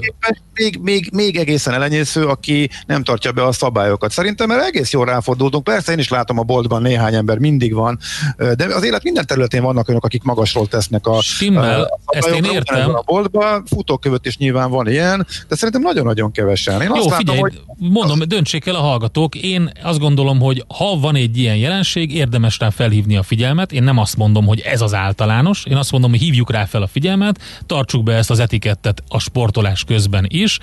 Még, 0.54 0.80
még, 0.82 1.10
még 1.14 1.38
egészen 1.38 1.74
elenyésző, 1.74 2.26
aki 2.26 2.70
nem 2.86 3.04
tartja 3.04 3.32
be 3.32 3.44
a 3.44 3.52
szabályokat. 3.52 4.12
Szerintem 4.12 4.48
mert 4.48 4.66
egész 4.66 4.92
jól 4.92 5.06
ráfordultunk. 5.06 5.64
Persze 5.64 5.92
én 5.92 6.00
is 6.00 6.10
látom 6.10 6.40
a 6.40 6.44
boltban 6.44 6.82
néhány 6.82 7.14
ember 7.14 7.38
mindig 7.38 7.74
van, 7.74 8.00
de 8.38 8.66
az 8.76 8.84
élet 8.84 9.04
minden 9.04 9.26
területén 9.26 9.62
vannak 9.62 9.88
olyanok, 9.88 10.06
akik 10.06 10.24
magasról 10.24 10.68
tesznek 10.68 11.08
a, 11.08 11.22
Stimmel, 11.22 11.82
a 11.82 12.16
ezt 12.16 12.28
én 12.28 12.44
értem. 12.44 12.96
A 12.96 13.02
boltban, 13.06 13.66
futókövött 13.66 14.26
is 14.26 14.38
nyilván 14.38 14.70
van 14.70 14.90
ilyen, 14.90 15.28
de 15.48 15.56
szerintem 15.56 15.82
nagyon-nagyon 15.82 16.32
kevesen. 16.32 16.82
Én 16.82 16.88
Jó, 16.88 16.96
azt 16.96 17.16
figyelj, 17.16 17.40
látom, 17.40 17.64
hogy 17.78 17.90
mondom, 17.90 18.20
döntsék 18.28 18.66
el 18.66 18.76
a 18.76 18.82
hallgatók. 18.82 19.36
Én 19.36 19.72
azt 19.84 20.00
gondolom, 20.00 20.40
hogy 20.40 20.64
ha 20.78 21.00
van 21.00 21.16
egy 21.16 21.38
ilyen 21.38 21.56
jelenség, 21.56 22.16
érdemes 22.16 22.60
rá 22.60 22.70
felhívni 22.70 23.18
a 23.18 23.24
figyelmet. 23.24 23.72
Én 23.72 23.84
nem 23.84 23.98
azt 23.98 24.18
mondom, 24.18 24.46
hogy 24.46 24.60
ez 24.60 24.82
az 24.82 24.94
általános. 24.94 25.66
Én 25.66 25.78
azt 25.78 25.92
mondom, 26.00 26.20
hogy 26.20 26.28
hívjuk 26.28 26.52
rá 26.52 26.66
fel 26.66 26.82
a 26.82 26.88
figyelmet, 26.88 27.42
tartsuk 27.66 28.04
be 28.04 28.14
ezt 28.14 28.30
az 28.30 28.40
etikettet 28.40 29.04
a 29.08 29.20
sportolás 29.20 29.84
közben 29.84 30.26
is, 30.28 30.60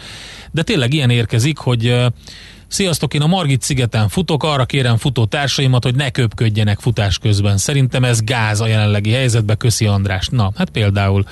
de 0.50 0.62
tényleg 0.62 0.92
ilyen 0.94 1.10
érkezik, 1.10 1.58
hogy 1.58 1.94
Sziasztok, 2.66 3.14
én 3.14 3.22
a 3.22 3.26
Margit 3.26 3.62
szigeten 3.62 4.08
futok, 4.08 4.42
arra 4.42 4.64
kérem 4.64 4.96
futó 4.96 5.24
társaimat, 5.24 5.84
hogy 5.84 5.94
ne 5.94 6.10
köpködjenek 6.10 6.80
futás 6.80 7.18
közben. 7.18 7.56
Szerintem 7.56 8.04
ez 8.04 8.24
gáz 8.24 8.60
a 8.60 8.66
jelenlegi 8.66 9.10
helyzetben, 9.10 9.56
köszi 9.56 9.86
András. 9.86 10.28
Na, 10.28 10.52
hát 10.56 10.70
például. 10.70 11.24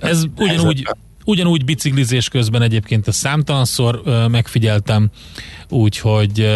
Ez 0.00 0.24
ugyanúgy, 0.36 0.88
ugyanúgy 1.24 1.64
biciklizés 1.64 2.28
közben 2.28 2.62
egyébként 2.62 3.08
ezt 3.08 3.18
számtalanszor 3.18 4.02
megfigyeltem 4.30 5.10
úgyhogy 5.68 6.48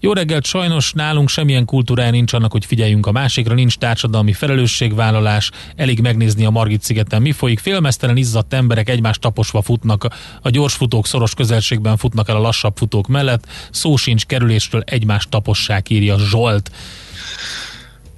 jó 0.00 0.12
reggelt, 0.12 0.44
sajnos 0.44 0.92
nálunk 0.92 1.28
semmilyen 1.28 1.64
kultúrája 1.64 2.10
nincs 2.10 2.32
annak, 2.32 2.52
hogy 2.52 2.64
figyeljünk 2.64 3.06
a 3.06 3.12
másikra, 3.12 3.54
nincs 3.54 3.78
társadalmi 3.78 4.32
felelősségvállalás, 4.32 5.50
elég 5.76 6.00
megnézni 6.00 6.44
a 6.44 6.50
Margit 6.50 6.82
szigeten 6.82 7.22
mi 7.22 7.32
folyik, 7.32 7.58
félmeztelen 7.58 8.16
izzadt 8.16 8.52
emberek 8.52 8.88
egymást 8.88 9.20
taposva 9.20 9.62
futnak, 9.62 10.06
a 10.42 10.50
gyors 10.50 10.74
futók 10.74 11.06
szoros 11.06 11.34
közelségben 11.34 11.96
futnak 11.96 12.28
el 12.28 12.36
a 12.36 12.40
lassabb 12.40 12.76
futók 12.76 13.06
mellett, 13.06 13.46
szó 13.70 13.96
sincs 13.96 14.24
kerülésről, 14.24 14.82
egymást 14.86 15.28
tapossák, 15.28 15.90
írja 15.90 16.18
Zsolt. 16.18 16.70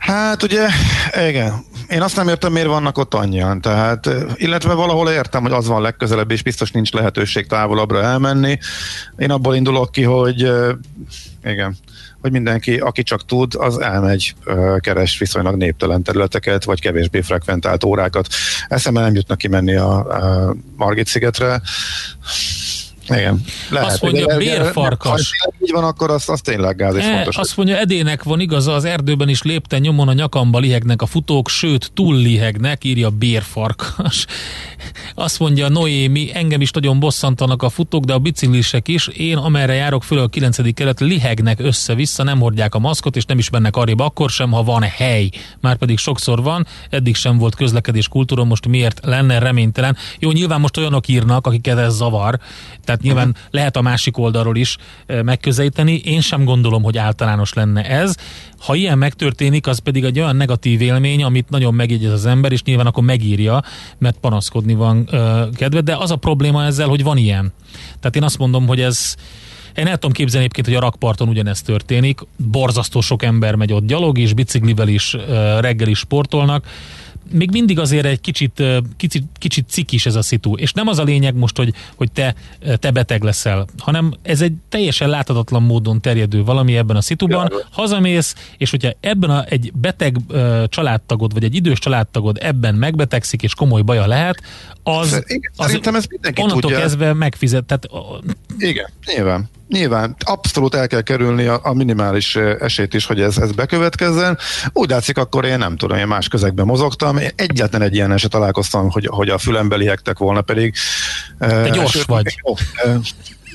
Hát 0.07 0.42
ugye, 0.42 0.68
igen. 1.28 1.64
Én 1.88 2.02
azt 2.02 2.16
nem 2.16 2.28
értem, 2.28 2.52
miért 2.52 2.68
vannak 2.68 2.98
ott 2.98 3.14
annyian. 3.14 3.61
Tehát, 3.61 4.11
illetve 4.34 4.74
valahol 4.74 5.11
értem, 5.11 5.42
hogy 5.42 5.52
az 5.52 5.66
van 5.66 5.82
legközelebb, 5.82 6.30
és 6.30 6.42
biztos 6.42 6.70
nincs 6.70 6.92
lehetőség 6.92 7.46
távolabbra 7.46 8.02
elmenni. 8.02 8.59
Én 9.16 9.30
abból 9.30 9.54
indulok 9.54 9.90
ki, 9.90 10.02
hogy 10.02 10.52
igen, 11.44 11.76
hogy 12.20 12.32
mindenki, 12.32 12.76
aki 12.76 13.02
csak 13.02 13.24
tud, 13.24 13.54
az 13.54 13.78
elmegy, 13.80 14.34
keres 14.78 15.18
viszonylag 15.18 15.57
néptelen 15.57 16.02
területeket, 16.02 16.64
vagy 16.64 16.80
kevésbé 16.80 17.20
frekventált 17.20 17.84
órákat. 17.84 18.26
Eszembe 18.68 19.00
nem 19.00 19.14
jutnak 19.14 19.38
kimenni 19.38 19.76
a, 19.76 19.96
a 19.96 20.54
Margit 20.76 21.07
szigetre. 21.07 21.61
Igen. 23.09 23.42
Lehet, 23.70 23.88
azt 23.88 24.02
mondja, 24.02 24.36
bérfarkas. 24.36 25.30
Ha 25.44 25.52
így 25.62 25.70
van, 25.72 25.84
akkor 25.84 26.11
az, 26.11 26.28
az 26.28 26.40
tényleg 26.40 26.76
gáz 26.76 26.94
és 26.94 27.04
e, 27.04 27.14
fontos. 27.14 27.36
Azt 27.36 27.57
mondja, 27.57 27.76
edének 27.76 28.22
van 28.22 28.40
igaza, 28.40 28.74
az 28.74 28.84
erdőben 28.84 29.28
is 29.28 29.42
lépten 29.42 29.80
nyomon 29.80 30.09
a 30.09 30.12
nyakamba 30.12 30.59
lihegnek 30.59 31.02
a 31.02 31.07
futók, 31.07 31.48
sőt, 31.48 31.90
túl 31.94 32.16
lihegnek, 32.16 32.84
írja 32.84 33.11
bérfarkas. 33.11 34.26
Azt 35.14 35.38
mondja 35.38 35.68
Noémi, 35.68 36.30
engem 36.34 36.61
is 36.61 36.70
nagyon 36.70 37.00
bosszantanak 37.00 37.62
a 37.62 37.68
futók, 37.68 38.04
de 38.04 38.12
a 38.12 38.18
biciklisek 38.18 38.88
is. 38.88 39.07
Én, 39.07 39.36
amerre 39.36 39.74
járok 39.74 40.02
föl 40.02 40.18
a 40.18 40.26
9. 40.26 40.74
kelet, 40.74 41.00
lihegnek 41.00 41.61
össze-vissza, 41.61 42.22
nem 42.22 42.40
hordják 42.40 42.74
a 42.74 42.78
maszkot, 42.78 43.16
és 43.16 43.24
nem 43.24 43.38
is 43.38 43.50
mennek 43.50 43.76
arrébb 43.76 44.00
akkor 44.00 44.30
sem, 44.30 44.50
ha 44.50 44.62
van 44.62 44.82
hely. 44.82 45.30
Már 45.61 45.76
pedig 45.76 45.98
sokszor 45.98 46.42
van, 46.42 46.66
eddig 46.90 47.14
sem 47.14 47.38
volt 47.38 47.54
közlekedés 47.54 48.09
kultúra, 48.09 48.44
most 48.44 48.68
miért 48.68 49.00
lenne 49.04 49.38
reménytelen. 49.38 49.96
Jó, 50.18 50.30
nyilván 50.30 50.61
most 50.61 50.76
olyanok 50.76 51.09
írnak, 51.09 51.46
akiket 51.46 51.78
ez 51.78 51.94
zavar, 51.94 52.38
tehát 52.84 52.95
nyilván 53.03 53.28
uh-huh. 53.28 53.44
lehet 53.51 53.76
a 53.76 53.80
másik 53.80 54.18
oldalról 54.18 54.57
is 54.57 54.76
megközelíteni. 55.22 56.01
Én 56.05 56.20
sem 56.20 56.44
gondolom, 56.44 56.82
hogy 56.82 56.99
általános 56.99 57.53
lenne 57.53 57.84
ez. 57.84 58.14
Ha 58.59 58.74
ilyen 58.74 58.99
megtörténik, 58.99 59.66
az 59.66 59.78
pedig 59.78 60.05
egy 60.05 60.18
olyan 60.18 60.36
negatív 60.36 60.80
élmény, 60.80 61.22
amit 61.22 61.49
nagyon 61.49 61.74
megjegyez 61.74 62.12
az 62.12 62.26
ember, 62.26 62.53
és 62.53 62.62
nyilván 62.62 62.86
akkor 62.86 63.05
megírja, 63.05 63.62
mert 63.99 64.18
panaszkodni 64.18 64.74
van 64.74 65.09
uh, 65.12 65.55
kedve, 65.55 65.80
de 65.80 65.97
az 65.97 66.11
a 66.11 66.16
probléma 66.16 66.64
ezzel, 66.64 66.88
hogy 66.88 67.03
van 67.03 67.16
ilyen. 67.16 67.53
Tehát 68.01 68.16
én 68.16 68.22
azt 68.22 68.38
mondom, 68.38 68.66
hogy 68.66 68.80
ez 68.80 69.14
én 69.76 69.86
el 69.86 69.94
tudom 69.94 70.12
képzelni 70.12 70.44
egyébként, 70.44 70.66
hogy 70.66 70.84
a 70.84 70.88
rakparton 70.88 71.28
ugyanezt 71.28 71.64
történik, 71.64 72.20
borzasztó 72.36 73.01
sok 73.01 73.22
ember 73.22 73.55
megy 73.55 73.72
ott 73.72 73.86
gyalog 73.86 74.18
is, 74.18 74.32
biciklivel 74.32 74.88
is, 74.88 75.16
reggel 75.61 75.88
is 75.88 75.99
sportolnak, 75.99 76.66
még 77.33 77.51
mindig 77.51 77.79
azért 77.79 78.07
egy 78.07 78.20
kicsit, 78.20 78.62
kicsit, 78.97 79.24
kicsit 79.39 79.68
cikis 79.68 80.07
ez 80.07 80.14
a 80.14 80.22
szitu. 80.22 80.55
És 80.55 80.72
nem 80.72 80.89
az 80.89 80.99
a 80.99 81.03
lényeg 81.03 81.35
most, 81.35 81.57
hogy, 81.57 81.74
hogy 81.95 82.12
te, 82.12 82.35
te 82.79 82.91
beteg 82.91 83.22
leszel, 83.22 83.66
hanem 83.79 84.14
ez 84.22 84.41
egy 84.41 84.53
teljesen 84.68 85.09
láthatatlan 85.09 85.62
módon 85.62 86.01
terjedő 86.01 86.45
valami 86.45 86.77
ebben 86.77 86.97
a 86.97 87.01
szituban. 87.01 87.53
Hazamész, 87.70 88.35
és 88.57 88.70
hogyha 88.70 88.91
ebben 89.01 89.31
a, 89.31 89.45
egy 89.49 89.72
beteg 89.74 90.16
családtagod, 90.68 91.33
vagy 91.33 91.45
egy 91.45 91.55
idős 91.55 91.79
családtagod 91.79 92.39
ebben 92.41 92.74
megbetegszik, 92.74 93.43
és 93.43 93.55
komoly 93.55 93.83
baja 93.83 94.07
lehet, 94.07 94.43
az, 94.83 95.22
Igen, 95.27 95.53
az 95.57 95.66
szerintem 95.66 95.95
ez 95.95 96.07
mindenki 96.07 96.41
onnantól 96.43 96.61
tudja. 96.61 96.79
kezdve 96.79 97.12
megfizet. 97.12 97.64
Tehát, 97.64 97.89
Igen, 98.59 98.91
nyilván. 99.14 99.49
Nyilván 99.69 100.17
abszolút 100.25 100.75
el 100.75 100.87
kell 100.87 101.01
kerülni 101.01 101.47
a, 101.47 101.61
a 101.62 101.75
minimális 101.75 102.37
esélyt 102.37 102.95
is, 102.95 103.07
hogy 103.07 103.21
ez, 103.21 103.39
ez 103.39 103.53
bekövetkezzen. 103.53 104.39
Úgy 104.73 104.91
látszik, 104.91 105.19
akkor 105.19 105.45
én 105.45 105.59
nem 105.59 105.77
tudom, 105.77 105.99
én 105.99 106.07
más 106.07 106.29
közegben 106.29 106.67
mozogtam. 106.67 107.17
Én 107.17 107.31
egyetlen 107.37 107.83
egy 107.83 107.95
ilyen 107.95 108.12
eset 108.12 108.31
találkoztam, 108.31 108.91
hogy, 108.91 109.07
hogy 109.11 109.29
a 109.29 109.39
fülembe 109.39 109.77
lihegtek 109.77 110.19
volna, 110.19 110.41
pedig... 110.41 110.75
Te 111.39 111.69
gyors 111.69 111.91
sőt, 111.91 112.05
vagy. 112.05 112.35
Jó, 112.47 112.55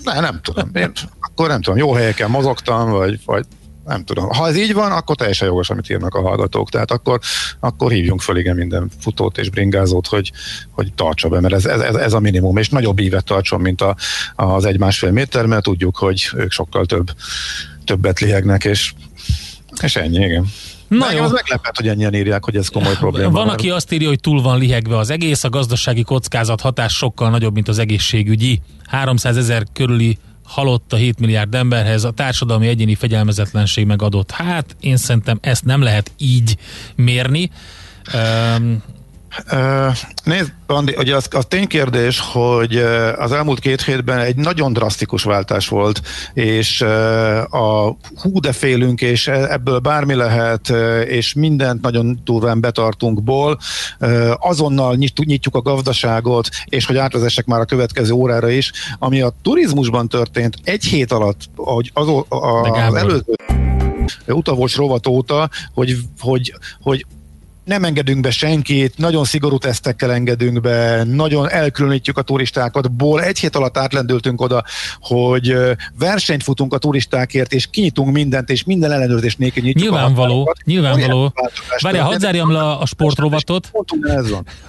ne, 0.03 0.19
nem 0.19 0.39
tudom. 0.41 0.69
Én, 0.73 0.91
akkor 1.19 1.47
nem 1.47 1.61
tudom, 1.61 1.79
jó 1.79 1.93
helyeken 1.93 2.29
mozogtam, 2.29 2.89
vagy, 2.89 3.19
vagy 3.25 3.45
nem 3.91 4.03
tudom. 4.03 4.29
Ha 4.29 4.47
ez 4.47 4.57
így 4.57 4.73
van, 4.73 4.91
akkor 4.91 5.15
teljesen 5.15 5.47
jogos, 5.47 5.69
amit 5.69 5.89
írnak 5.89 6.15
a 6.15 6.21
hallgatók. 6.21 6.69
Tehát 6.69 6.91
akkor, 6.91 7.19
akkor 7.59 7.91
hívjunk 7.91 8.21
föl 8.21 8.37
igen 8.37 8.55
minden 8.55 8.89
futót 8.99 9.37
és 9.37 9.49
bringázót, 9.49 10.07
hogy, 10.07 10.31
hogy 10.69 10.93
tartsa 10.93 11.29
be, 11.29 11.39
mert 11.39 11.53
ez, 11.53 11.65
ez, 11.65 11.95
ez 11.95 12.13
a 12.13 12.19
minimum, 12.19 12.57
és 12.57 12.69
nagyobb 12.69 12.99
ívet 12.99 13.25
tartson, 13.25 13.61
mint 13.61 13.81
a, 13.81 13.95
az 14.35 14.65
egy-másfél 14.65 15.11
méter, 15.11 15.45
mert 15.45 15.63
tudjuk, 15.63 15.97
hogy 15.97 16.29
ők 16.35 16.51
sokkal 16.51 16.85
több, 16.85 17.07
többet 17.85 18.19
lihegnek, 18.19 18.63
és, 18.63 18.93
és 19.81 19.95
ennyi, 19.95 20.25
igen. 20.25 20.45
Na 20.87 21.11
jó. 21.11 21.23
Az 21.23 21.31
meglepett, 21.31 21.75
hogy 21.75 21.87
ennyien 21.87 22.13
írják, 22.13 22.45
hogy 22.45 22.55
ez 22.55 22.67
komoly 22.67 22.95
probléma. 22.95 23.29
Van, 23.29 23.49
aki 23.49 23.69
azt 23.69 23.91
írja, 23.91 24.07
hogy 24.07 24.19
túl 24.19 24.41
van 24.41 24.59
lihegve 24.59 24.97
az 24.97 25.09
egész, 25.09 25.43
a 25.43 25.49
gazdasági 25.49 26.03
kockázat 26.03 26.61
hatás 26.61 26.93
sokkal 26.93 27.29
nagyobb, 27.29 27.53
mint 27.53 27.67
az 27.67 27.79
egészségügyi. 27.79 28.61
300 28.87 29.37
ezer 29.37 29.63
körüli 29.73 30.17
halott 30.51 30.93
a 30.93 30.95
7 30.95 31.19
milliárd 31.19 31.55
emberhez, 31.55 32.03
a 32.03 32.11
társadalmi 32.11 32.67
egyéni 32.67 32.95
fegyelmezetlenség 32.95 33.85
megadott. 33.85 34.31
Hát 34.31 34.75
én 34.79 34.97
szerintem 34.97 35.37
ezt 35.41 35.65
nem 35.65 35.81
lehet 35.81 36.11
így 36.17 36.57
mérni. 36.95 37.49
Um, 38.13 38.83
nézd, 40.23 40.53
Andi, 40.67 40.95
ugye 40.97 41.15
az, 41.15 41.27
az 41.31 41.45
ténykérdés, 41.47 42.19
hogy 42.19 42.75
az 43.17 43.31
elmúlt 43.31 43.59
két 43.59 43.81
hétben 43.81 44.19
egy 44.19 44.35
nagyon 44.35 44.73
drasztikus 44.73 45.23
váltás 45.23 45.67
volt, 45.67 46.01
és 46.33 46.81
a 47.49 47.95
hú 48.21 48.39
de 48.39 48.51
félünk, 48.51 49.01
és 49.01 49.27
e, 49.27 49.51
ebből 49.51 49.79
bármi 49.79 50.13
lehet, 50.13 50.69
és 51.07 51.33
mindent 51.33 51.81
nagyon 51.81 52.19
durván 52.23 52.59
betartunkból, 52.59 53.59
azonnal 54.35 54.95
nyitjuk 55.25 55.55
a 55.55 55.61
gazdaságot, 55.61 56.49
és 56.65 56.85
hogy 56.85 56.97
átvezessek 56.97 57.45
már 57.45 57.59
a 57.59 57.65
következő 57.65 58.11
órára 58.13 58.49
is, 58.49 58.71
ami 58.99 59.21
a 59.21 59.33
turizmusban 59.41 60.07
történt 60.07 60.57
egy 60.63 60.83
hét 60.83 61.11
alatt, 61.11 61.39
hogy 61.55 61.91
az, 61.93 62.07
az 62.29 62.93
előző 62.93 63.23
utavos 64.27 64.75
rovat 64.75 65.07
óta, 65.07 65.49
hogy, 65.73 65.97
hogy, 66.19 66.53
hogy 66.81 67.05
nem 67.71 67.83
engedünk 67.83 68.21
be 68.21 68.31
senkit, 68.31 68.97
nagyon 68.97 69.23
szigorú 69.23 69.57
tesztekkel 69.57 70.11
engedünk 70.11 70.61
be, 70.61 71.03
nagyon 71.03 71.49
elkülönítjük 71.49 72.17
a 72.17 72.21
turistákat. 72.21 72.91
Ból 72.91 73.23
egy 73.23 73.39
hét 73.39 73.55
alatt 73.55 73.77
átlendültünk 73.77 74.41
oda, 74.41 74.63
hogy 74.99 75.55
versenyt 75.99 76.43
futunk 76.43 76.73
a 76.73 76.77
turistákért, 76.77 77.53
és 77.53 77.67
kinyitunk 77.69 78.11
mindent, 78.11 78.49
és 78.49 78.63
minden 78.63 78.91
ellenőrzés 78.91 79.35
nélkül 79.35 79.63
nyitjuk 79.63 79.83
Nyilvánvaló, 79.83 80.47
a 80.47 80.53
nyilvánvaló. 80.65 81.33
Várjál, 81.81 82.05
hadd 82.05 82.19
zárjam 82.19 82.51
le 82.51 82.69
a 82.69 82.85
sportrovatot. 82.85 83.71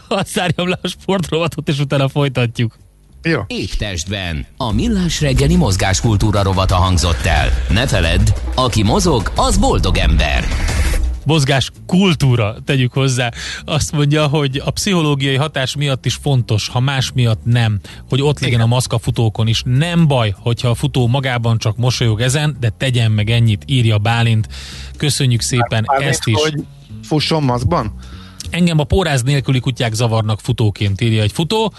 Hadd 0.08 0.24
zárjam 0.26 0.68
le 0.68 0.78
a 0.82 0.88
sportrovatot, 0.88 1.68
és 1.68 1.78
utána 1.78 2.08
folytatjuk. 2.08 2.76
Jó. 3.22 3.40
Égtestben 3.46 4.46
a 4.56 4.72
millás 4.72 5.20
reggeli 5.20 5.56
mozgáskultúra 5.56 6.42
rovata 6.42 6.74
hangzott 6.74 7.24
el. 7.24 7.48
Ne 7.68 7.86
feledd, 7.86 8.28
aki 8.54 8.82
mozog, 8.82 9.32
az 9.36 9.56
boldog 9.58 9.96
ember 9.96 10.44
mozgás 11.24 11.70
kultúra, 11.86 12.56
tegyük 12.64 12.92
hozzá. 12.92 13.30
Azt 13.64 13.92
mondja, 13.92 14.26
hogy 14.26 14.62
a 14.64 14.70
pszichológiai 14.70 15.36
hatás 15.36 15.76
miatt 15.76 16.06
is 16.06 16.14
fontos, 16.14 16.68
ha 16.68 16.80
más 16.80 17.12
miatt 17.14 17.44
nem, 17.44 17.80
hogy 18.08 18.22
ott 18.22 18.40
legyen 18.40 18.60
a 18.60 18.66
maszk 18.66 18.92
a 18.92 18.98
futókon 18.98 19.46
is. 19.46 19.62
Nem 19.64 20.06
baj, 20.06 20.34
hogyha 20.38 20.68
a 20.68 20.74
futó 20.74 21.06
magában 21.06 21.58
csak 21.58 21.76
mosolyog 21.76 22.20
ezen, 22.20 22.56
de 22.60 22.68
tegyen 22.68 23.10
meg 23.10 23.30
ennyit, 23.30 23.62
írja 23.66 23.98
Bálint. 23.98 24.48
Köszönjük 24.96 25.40
szépen 25.40 25.84
Már 25.86 26.02
ezt 26.02 26.26
is. 26.26 26.34
Hogy 26.42 26.64
fusson 27.02 27.42
maszkban? 27.42 27.94
Engem 28.50 28.78
a 28.78 28.84
póráz 28.84 29.22
nélküli 29.22 29.60
kutyák 29.60 29.92
zavarnak 29.92 30.40
futóként, 30.40 31.00
írja 31.00 31.22
egy 31.22 31.32
futó 31.32 31.72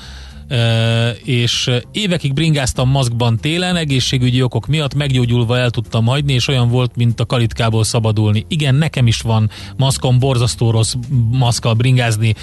és 1.24 1.70
évekig 1.92 2.34
bringáztam 2.34 2.90
maszkban 2.90 3.38
télen, 3.38 3.76
egészségügyi 3.76 4.42
okok 4.42 4.68
miatt 4.68 4.94
meggyógyulva 4.94 5.58
el 5.58 5.70
tudtam 5.70 6.06
hagyni, 6.06 6.34
és 6.34 6.48
olyan 6.48 6.70
volt, 6.70 6.96
mint 6.96 7.20
a 7.20 7.26
kalitkából 7.26 7.84
szabadulni. 7.84 8.46
Igen, 8.48 8.76
nekem 8.76 9.08
is 9.08 9.22
van 9.22 9.50
maszkom, 9.78 10.20
borzasztó 10.20 10.72
rossz 10.72 10.94
maszkal 11.32 11.74
bringázni, 11.74 12.34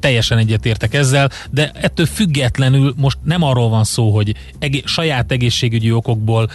teljesen 0.00 0.38
egyetértek 0.38 0.94
ezzel, 0.94 1.30
de 1.50 1.70
ettől 1.74 2.06
függetlenül 2.06 2.94
most 2.96 3.18
nem 3.24 3.42
arról 3.42 3.68
van 3.68 3.84
szó, 3.84 4.10
hogy 4.10 4.34
egé- 4.58 4.86
saját 4.86 5.32
egészségügyi 5.32 5.92
okokból 5.92 6.50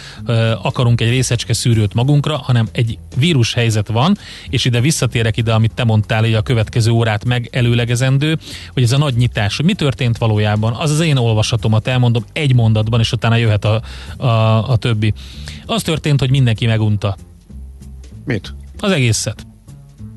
akarunk 0.62 1.00
egy 1.00 1.08
részecske 1.08 1.52
szűrőt 1.52 1.94
magunkra, 1.94 2.36
hanem 2.36 2.68
egy 2.72 2.98
vírus 3.16 3.54
helyzet 3.54 3.88
van, 3.88 4.18
és 4.48 4.64
ide 4.64 4.80
visszatérek 4.80 5.36
ide, 5.36 5.52
amit 5.52 5.74
te 5.74 5.84
mondtál, 5.84 6.20
hogy 6.20 6.34
a 6.34 6.42
következő 6.42 6.90
órát 6.90 7.24
megelőlegezendő, 7.24 8.38
hogy 8.72 8.82
ez 8.82 8.92
a 8.92 8.98
nagy 8.98 9.14
nyitás, 9.14 9.56
hogy 9.56 9.64
mi 9.64 9.74
történt 9.74 10.18
valójában, 10.18 10.71
az 10.78 10.90
az 10.90 11.00
én 11.00 11.16
olvasatomat 11.16 11.86
elmondom 11.86 12.24
egy 12.32 12.54
mondatban, 12.54 13.00
és 13.00 13.12
utána 13.12 13.36
jöhet 13.36 13.64
a, 13.64 13.82
a, 14.16 14.70
a 14.70 14.76
többi. 14.76 15.12
Az 15.66 15.82
történt, 15.82 16.20
hogy 16.20 16.30
mindenki 16.30 16.66
megunta. 16.66 17.16
Mit? 18.24 18.54
Az 18.78 18.90
egészet. 18.90 19.46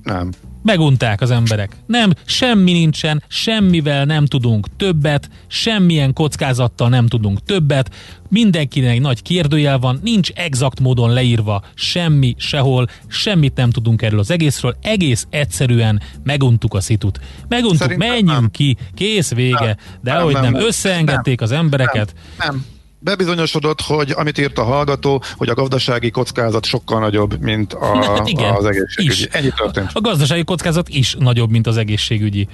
Nem. 0.03 0.32
Megunták 0.66 1.22
az 1.22 1.32
emberek. 1.32 1.76
Nem, 1.86 2.11
semmi 2.26 2.72
nincsen, 2.72 3.24
semmivel 3.28 4.05
nem 4.05 4.26
tudunk 4.26 4.68
többet, 4.78 5.30
semmilyen 5.47 6.13
kockázattal 6.13 6.89
nem 6.89 7.07
tudunk 7.07 7.43
többet, 7.43 7.95
mindenkinek 8.30 8.91
egy 8.91 9.01
nagy 9.01 9.22
kérdőjel 9.22 9.80
van, 9.80 9.99
nincs 10.03 10.30
exakt 10.30 10.80
módon 10.80 11.13
leírva 11.13 11.63
semmi, 11.74 12.36
sehol, 12.38 12.88
semmit 13.07 13.55
nem 13.55 13.70
tudunk 13.70 14.01
erről 14.01 14.20
az 14.20 14.32
egészről, 14.32 14.76
egész 14.82 15.28
egyszerűen 15.30 16.01
meguntuk 16.24 16.74
a 16.74 16.82
szitut. 16.82 17.20
Meguntuk, 17.47 17.78
Szerintem 17.78 18.07
menjünk 18.07 18.30
nem. 18.30 18.51
ki, 18.51 18.78
kész 18.93 19.34
vége, 19.34 19.66
nem, 19.66 19.76
de 20.01 20.11
nem, 20.11 20.22
ahogy 20.22 20.34
nem, 20.34 20.51
nem, 20.51 20.61
összeengedték 20.61 21.39
nem, 21.39 21.49
az 21.49 21.55
embereket. 21.55 22.13
Nem, 22.38 22.47
nem 22.47 22.66
bebizonyosodott, 23.06 23.82
hogy 23.82 24.12
amit 24.12 24.38
írt 24.38 24.58
a 24.58 24.64
hallgató, 24.64 25.24
hogy 25.38 25.49
a 25.49 25.53
gazdasági 25.53 26.12
kockázat 26.12 26.66
sokkal 26.66 26.99
nagyobb, 26.99 27.41
mint 27.41 27.74
a, 27.74 28.03
hát 28.16 28.28
igen, 28.28 28.53
az 28.53 28.66
egészségügyi. 28.66 29.22
Is. 29.22 29.24
Ennyi 29.24 29.51
történt. 29.56 29.89
A 29.93 30.01
gazdasági 30.01 30.43
kockázat 30.43 30.89
is 30.89 31.16
nagyobb, 31.20 31.49
mint 31.49 31.68
az 31.68 31.78
egészségügyi. 31.78 32.47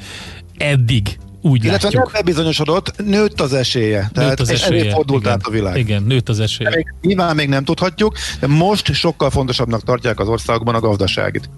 Eddig 0.57 1.17
úgy 1.41 1.63
Illetve 1.63 1.83
látjuk. 1.83 2.03
nem 2.03 2.21
bebizonyosodott, 2.21 3.05
nőtt 3.05 3.41
az 3.41 3.53
esélye. 3.53 3.99
Nőtt 3.99 4.13
Tehát 4.13 4.39
az 4.39 4.49
esélye. 4.49 4.91
fordult 4.91 5.21
igen, 5.21 5.33
át 5.33 5.45
a 5.45 5.49
világ. 5.49 5.77
Igen, 5.77 6.03
nőtt 6.03 6.29
az 6.29 6.39
esélye. 6.39 6.69
Még, 6.75 6.93
nyilván 7.01 7.35
még 7.35 7.49
nem 7.49 7.63
tudhatjuk, 7.63 8.15
de 8.39 8.47
most 8.47 8.93
sokkal 8.93 9.29
fontosabbnak 9.29 9.83
tartják 9.83 10.19
az 10.19 10.27
országokban 10.27 10.75
a 10.75 10.79
gazdaságit. 10.79 11.49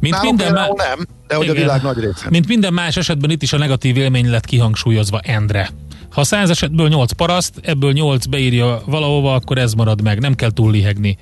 Mint 0.00 0.14
Nálunk 0.14 0.38
minden 0.38 0.54
má... 0.54 0.66
nem, 0.76 1.06
de 1.26 1.34
hogy 1.34 1.44
igen. 1.44 1.56
a 1.56 1.60
világ 1.60 1.82
nagy 1.82 1.98
része. 1.98 2.26
Mint 2.30 2.48
minden 2.48 2.72
más 2.72 2.96
esetben 2.96 3.30
itt 3.30 3.42
is 3.42 3.52
a 3.52 3.58
negatív 3.58 3.96
élmény 3.96 4.30
lett 4.30 4.44
kihangsúlyozva, 4.44 5.18
Endre. 5.18 5.70
Ha 6.14 6.24
száz 6.24 6.50
esetből 6.50 6.88
nyolc 6.88 7.12
paraszt, 7.12 7.60
ebből 7.62 7.92
nyolc 7.92 8.26
beírja 8.26 8.82
valahova, 8.86 9.34
akkor 9.34 9.58
ez 9.58 9.72
marad 9.72 10.02
meg, 10.02 10.20
nem 10.20 10.34
kell 10.34 10.50
túl 10.50 10.70
lihegni. 10.70 11.16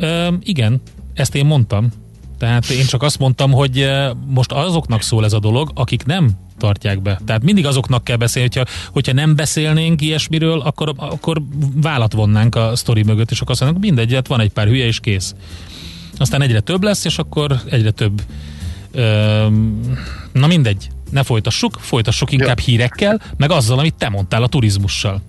Üm, 0.00 0.38
igen, 0.42 0.80
ezt 1.14 1.34
én 1.34 1.46
mondtam. 1.46 1.88
Tehát 2.38 2.70
én 2.70 2.86
csak 2.86 3.02
azt 3.02 3.18
mondtam, 3.18 3.50
hogy 3.50 3.90
most 4.26 4.52
azoknak 4.52 5.02
szól 5.02 5.24
ez 5.24 5.32
a 5.32 5.38
dolog, 5.38 5.70
akik 5.74 6.04
nem 6.04 6.30
tartják 6.58 7.02
be. 7.02 7.20
Tehát 7.26 7.42
mindig 7.42 7.66
azoknak 7.66 8.04
kell 8.04 8.16
beszélni, 8.16 8.48
hogyha, 8.52 8.72
hogyha 8.92 9.12
nem 9.12 9.36
beszélnénk 9.36 10.00
ilyesmiről, 10.00 10.60
akkor, 10.60 10.94
akkor 10.96 11.42
vállat 11.74 12.12
vonnánk 12.12 12.54
a 12.54 12.76
sztori 12.76 13.02
mögött, 13.02 13.30
és 13.30 13.40
akkor 13.40 13.50
azt 13.50 13.60
mondjuk, 13.60 13.82
mindegy, 13.82 14.14
hát 14.14 14.26
van 14.26 14.40
egy 14.40 14.50
pár 14.52 14.66
hülye, 14.66 14.86
és 14.86 15.00
kész. 15.00 15.34
Aztán 16.18 16.42
egyre 16.42 16.60
több 16.60 16.82
lesz, 16.82 17.04
és 17.04 17.18
akkor 17.18 17.60
egyre 17.70 17.90
több 17.90 18.22
Üm, 18.94 19.80
na 20.32 20.46
mindegy, 20.46 20.90
ne 21.10 21.22
folytassuk, 21.22 21.78
folytassuk 21.80 22.32
inkább 22.32 22.58
ja. 22.58 22.64
hírekkel, 22.64 23.20
meg 23.36 23.50
azzal, 23.50 23.78
amit 23.78 23.94
te 23.94 24.08
mondtál 24.08 24.42
a 24.42 24.48
turizmussal. 24.48 25.22